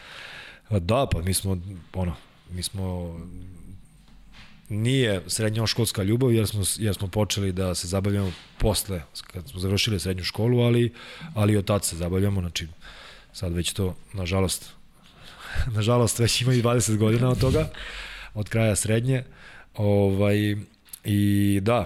[0.69, 1.57] A Da, pa mi smo,
[1.93, 2.15] ono,
[2.49, 3.15] mi smo
[4.69, 9.01] nije srednjoškolska ljubav jer smo, jer smo počeli da se zabavljamo posle,
[9.34, 10.93] kad smo završili srednju školu, ali,
[11.34, 12.68] ali od tad se zabavljamo, znači
[13.34, 14.80] sad već to, nažalost,
[15.76, 17.69] nažalost već ima i 20 godina od toga,
[18.34, 19.23] od kraja srednje,
[19.76, 20.56] ovaj,
[21.03, 21.86] i da,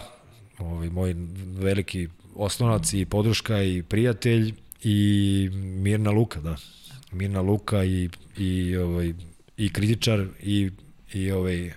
[0.59, 1.15] ovaj, moj
[1.57, 6.55] veliki osnovac i podrška i prijatelj i Mirna Luka, da.
[7.11, 9.13] Mirna Luka i, i, ovaj,
[9.57, 10.71] i kritičar i,
[11.13, 11.71] i ovaj,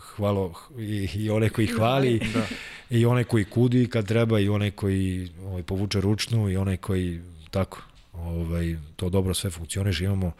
[0.00, 2.46] hvalo i, i onaj koji hvali da.
[2.90, 7.20] i onaj koji kudi kad treba i onaj koji ovaj, povuče ručnu i onaj koji
[7.50, 10.04] tako ovaj, to dobro sve funkcioniše.
[10.04, 10.32] Imamo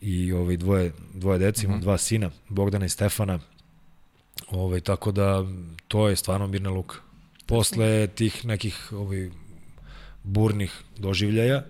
[0.00, 3.38] i ovaj, dvoje, dvoje deci, imam dva sina Bogdana i Stefana.
[4.50, 5.44] Ovaj, tako da
[5.88, 6.96] to je stvarno Mirna Luka.
[7.46, 9.30] Posle tih nekih ovaj,
[10.22, 11.64] burnih doživljaja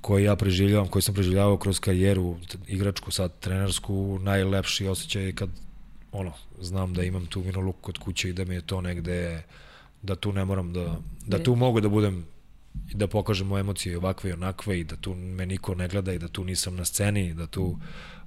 [0.00, 2.36] koje ja preživljavam, koje sam preživljavao kroz karijeru
[2.66, 5.48] igračku, sad trenersku, najlepši osjećaj je kad
[6.12, 9.42] ono, znam da imam tu Mirnu Luku kod kuće i da mi je to negde
[10.02, 10.96] da tu ne moram da,
[11.26, 12.26] da tu mogu da budem
[12.90, 16.12] i da pokažem moje emocije ovakve i onakve i da tu me niko ne gleda
[16.12, 17.78] i da tu nisam na sceni i da tu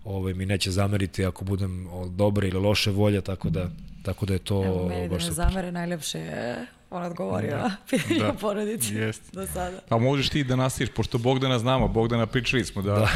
[0.04, 3.70] ovaj, mi neće zameriti ako budem dobre ili loše volje, tako da,
[4.04, 5.46] tako da je to Evo, meni da baš ne super.
[5.46, 8.30] zamere, najlepše je on odgovorio pitanje Da.
[8.32, 9.30] o porodici Jeste.
[9.34, 9.80] do sada.
[9.90, 13.10] A možeš ti da nastaviš, pošto Bogdana znamo, Bogdana pričali smo da, da.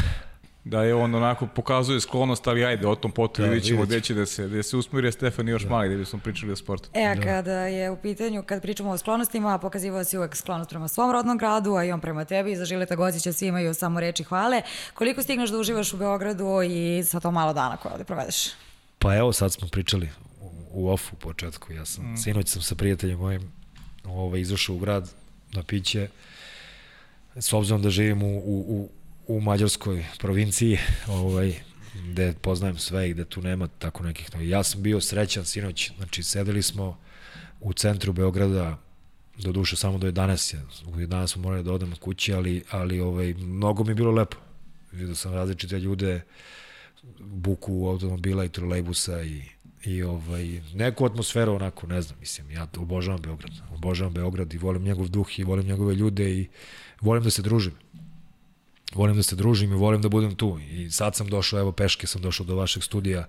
[0.64, 3.82] Da je on onako pokazuje sklonost, ali ajde, o tom potom Da, da, vidjet ćemo
[3.82, 5.70] gde će da se, gde se usmiri, a Stefan još da.
[5.70, 6.88] mali, da bismo pričali o sportu.
[6.94, 10.88] E, a kada je u pitanju, kad pričamo o sklonostima, pokazivao si uvek sklonost prema
[10.88, 14.24] svom rodnom gradu, a i on prema tebi, za Žileta Gocića svi imaju samo reči
[14.24, 14.62] hvale.
[14.94, 18.50] Koliko stigneš da uživaš u Beogradu i sa to malo dana koje ovde provedeš?
[18.98, 20.08] Pa evo sad smo pričali
[20.40, 21.72] u, u ofu u početku.
[21.72, 22.16] Ja sam, mm.
[22.16, 23.52] sinoć sam sa prijateljem mojim
[24.04, 25.10] ovaj, izašao u grad
[25.52, 26.08] na piće.
[27.36, 28.88] S obzirom da živim u, u, u,
[29.30, 30.78] u mađarskoj provinciji,
[31.08, 31.54] ovaj,
[32.10, 34.28] gde poznajem sve i gde tu nema tako nekih...
[34.40, 36.98] Ja sam bio srećan sinoć, znači sedeli smo
[37.60, 38.78] u centru Beograda,
[39.38, 40.54] do duše samo do 11.
[40.54, 40.62] je.
[40.86, 44.36] U 11 smo morali da odemo kući, ali, ali ovaj, mnogo mi je bilo lepo.
[44.92, 46.20] Vidio sam različite ljude,
[47.20, 49.42] buku automobila i trolejbusa i,
[49.84, 53.52] i ovaj, neku atmosferu onako, ne znam, mislim, ja obožavam Beograd.
[53.74, 56.48] Obožavam Beograd i volim njegov duh i volim njegove ljude i
[57.00, 57.72] volim da se družim.
[58.94, 60.58] Volim da se družim i volim da budem tu.
[60.70, 63.26] I sad sam došao, evo peške sam došao do vašeg studija,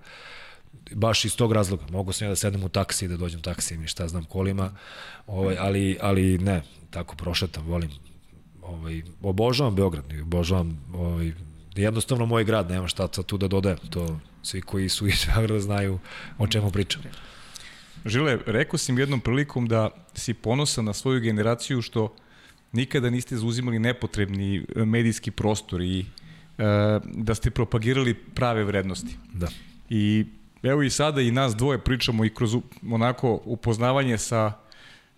[0.90, 1.84] baš iz tog razloga.
[1.90, 4.72] Mogu sam ja da sedem u taksi i da dođem taksijem i šta znam kolima,
[5.26, 7.90] ovaj, ali, ali ne, tako prošetam, volim.
[8.62, 11.32] Ovaj, obožavam Beograd, obožavam ovaj,
[11.74, 13.78] jednostavno moj grad, nema šta tu da dodajem.
[13.90, 15.98] To svi koji su iz Beograda znaju
[16.38, 17.02] o čemu pričam.
[18.04, 22.14] Žile, rekao sam jednom prilikom da si ponosan na svoju generaciju što
[22.72, 26.04] nikada niste zauzimali nepotrebni e, medijski prostor i e,
[27.04, 29.16] da ste propagirali prave vrednosti.
[29.32, 29.48] Da.
[29.90, 30.24] I
[30.62, 32.56] evo i sada i nas dvoje pričamo i kroz
[32.90, 34.52] onako upoznavanje sa,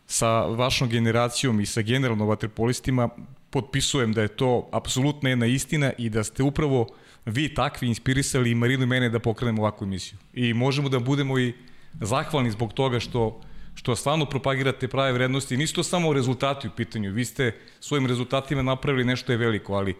[0.06, 3.08] sa vašom generacijom i sa generalno vaterpolistima,
[3.50, 6.86] potpisujem da je to apsolutno jedna istina i da ste upravo
[7.26, 10.18] vi takvi inspirisali i Marinu i mene da pokrenemo ovakvu emisiju.
[10.34, 11.52] I možemo da budemo i
[12.00, 13.40] zahvalni zbog toga što
[13.74, 15.56] što stvarno propagirate prave vrednosti.
[15.56, 17.12] Nisu to samo rezultati u pitanju.
[17.12, 19.96] Vi ste svojim rezultatima napravili nešto je veliko, ali e,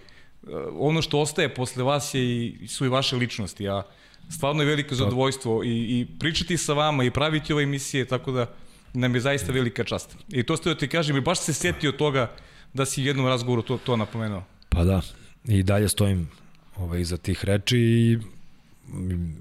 [0.78, 3.82] ono što ostaje posle vas je i, su i vaše ličnosti, a
[4.30, 8.46] stvarno je veliko zadovoljstvo i, i pričati sa vama i praviti ove emisije, tako da
[8.94, 10.16] nam je zaista velika čast.
[10.28, 12.30] I to ste da ti kažem, i baš se setio toga
[12.74, 14.42] da si u jednom razgovoru to, to napomenuo.
[14.68, 15.00] Pa da,
[15.44, 16.28] i dalje stojim
[16.76, 18.18] ovaj, iza tih reči i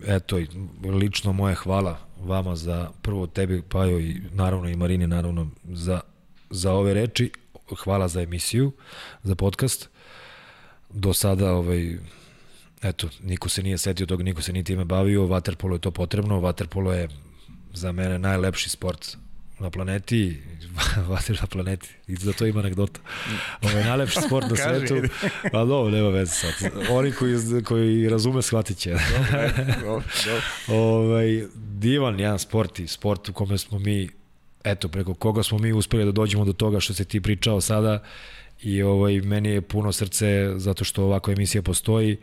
[0.08, 0.40] eto,
[0.84, 6.02] lično moje hvala vama za prvo tebi, Pajo i naravno i Marini, naravno za,
[6.50, 7.32] za ove reči.
[7.84, 8.72] Hvala za emisiju,
[9.24, 9.90] za podcast.
[10.90, 11.98] Do sada, ovaj,
[12.82, 16.40] eto, niko se nije setio toga, niko se ni time bavio, vaterpolo je to potrebno,
[16.40, 17.10] vaterpolo je
[17.74, 19.18] za mene najlepši sport
[19.64, 20.38] na planeti,
[21.10, 23.00] vater na planeti, i za to ima anegdota.
[23.62, 24.96] Ovo je najlepši sport na svetu,
[25.54, 26.72] a dobro, nema veze sad.
[26.90, 28.96] Oni koji, koji razume shvatit će.
[30.68, 34.10] ovaj, divan jedan sport i sport u kome smo mi,
[34.64, 38.04] eto, preko koga smo mi uspeli da dođemo do toga što se ti pričao sada
[38.62, 42.18] i ovaj, meni je puno srce zato što ovakva emisija postoji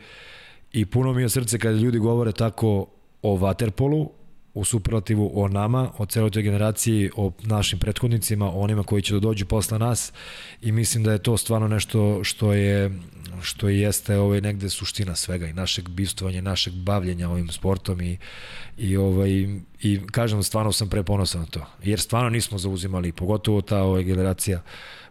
[0.71, 2.87] i puno mi je srce kada ljudi govore tako
[3.21, 4.11] o vaterpolu,
[4.53, 9.13] u superlativu o nama, o celoj toj generaciji, o našim prethodnicima, o onima koji će
[9.13, 10.13] da dođu posle nas.
[10.61, 12.91] I mislim da je to stvarno nešto što je
[13.41, 18.17] što jeste ovaj negde suština svega i našeg bivstvovanja, našeg bavljenja ovim sportom i
[18.77, 19.29] i ovaj
[19.81, 21.65] i kažem stvarno sam preponosan na to.
[21.83, 24.61] Jer stvarno nismo zauzimali pogotovo ta ova generacija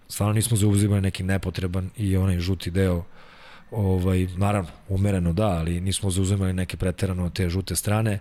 [0.09, 3.05] stvarno nismo zauzimali neki nepotreban i onaj žuti deo.
[3.71, 8.19] Ovaj naravno umereno da, ali nismo zauzimali neke preterano te žute strane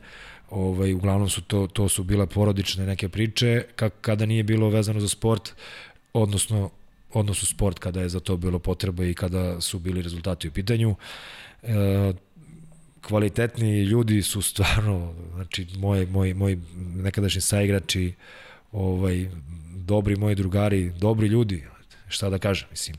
[0.51, 4.99] ovaj, uglavnom su to, to su bile porodične neke priče, kak, kada nije bilo vezano
[4.99, 5.51] za sport,
[6.13, 6.69] odnosno
[7.13, 10.95] odnosno sport kada je za to bilo potreba i kada su bili rezultati u pitanju.
[11.63, 12.13] E,
[13.01, 18.13] kvalitetni ljudi su stvarno, znači moji, moji, moji nekadašnji saigrači,
[18.71, 19.29] ovaj,
[19.75, 21.63] dobri moji drugari, dobri ljudi,
[22.07, 22.97] šta da kažem, mislim.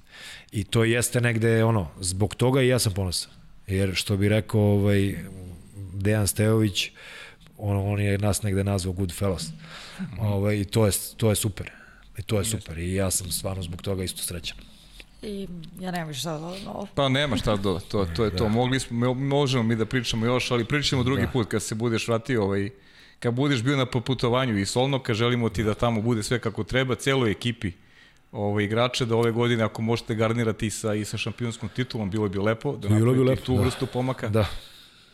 [0.52, 3.32] I to jeste negde ono, zbog toga i ja sam ponosan.
[3.66, 5.14] Jer što bi rekao ovaj,
[5.92, 6.94] Dejan Stejović, uh,
[7.60, 9.50] on, on je nas negde nazvao good fellows.
[9.50, 11.70] Mm ovaj, I to je, to je super.
[12.18, 12.78] I to je super.
[12.78, 14.58] I ja sam stvarno zbog toga isto srećan.
[15.22, 15.48] I
[15.80, 18.36] ja nemam više šta da dodam Pa nema šta do, to, to je da.
[18.36, 18.48] to.
[18.48, 21.28] Mogli smo, možemo mi da pričamo još, ali pričamo drugi da.
[21.28, 22.70] put kad se budeš vratio ovaj,
[23.18, 26.94] kad budeš bio na putovanju i Solnoka, želimo ti da tamo bude sve kako treba,
[26.94, 27.72] celoj ekipi
[28.32, 32.38] ovaj, igrače da ove godine ako možete garnirati sa, i sa šampionskom titulom, bilo bi
[32.38, 33.62] lepo da bilo bi lepo, tu da.
[33.62, 34.28] vrstu pomaka.
[34.28, 34.46] Da,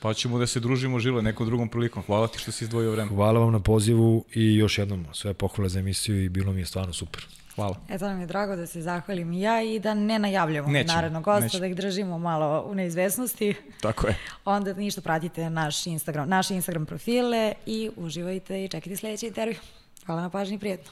[0.00, 2.02] Pa ćemo da se družimo žile nekom drugom prilikom.
[2.02, 3.08] Hvala ti što si izdvojio vreme.
[3.08, 6.66] Hvala vam na pozivu i još jednom sve pohvale za emisiju i bilo mi je
[6.66, 7.26] stvarno super.
[7.54, 7.76] Hvala.
[7.88, 11.24] Eto nam je drago da se zahvalim i ja i da ne najavljamo nećemo, narednog
[11.24, 11.60] gosta, nećemo.
[11.60, 13.54] da ih držimo malo u neizvesnosti.
[13.80, 14.16] Tako je.
[14.44, 19.56] Onda ništa pratite naš Instagram, naše Instagram profile i uživajte i čekajte sledeći intervju.
[20.06, 20.90] Hvala na pažnji i prijetno.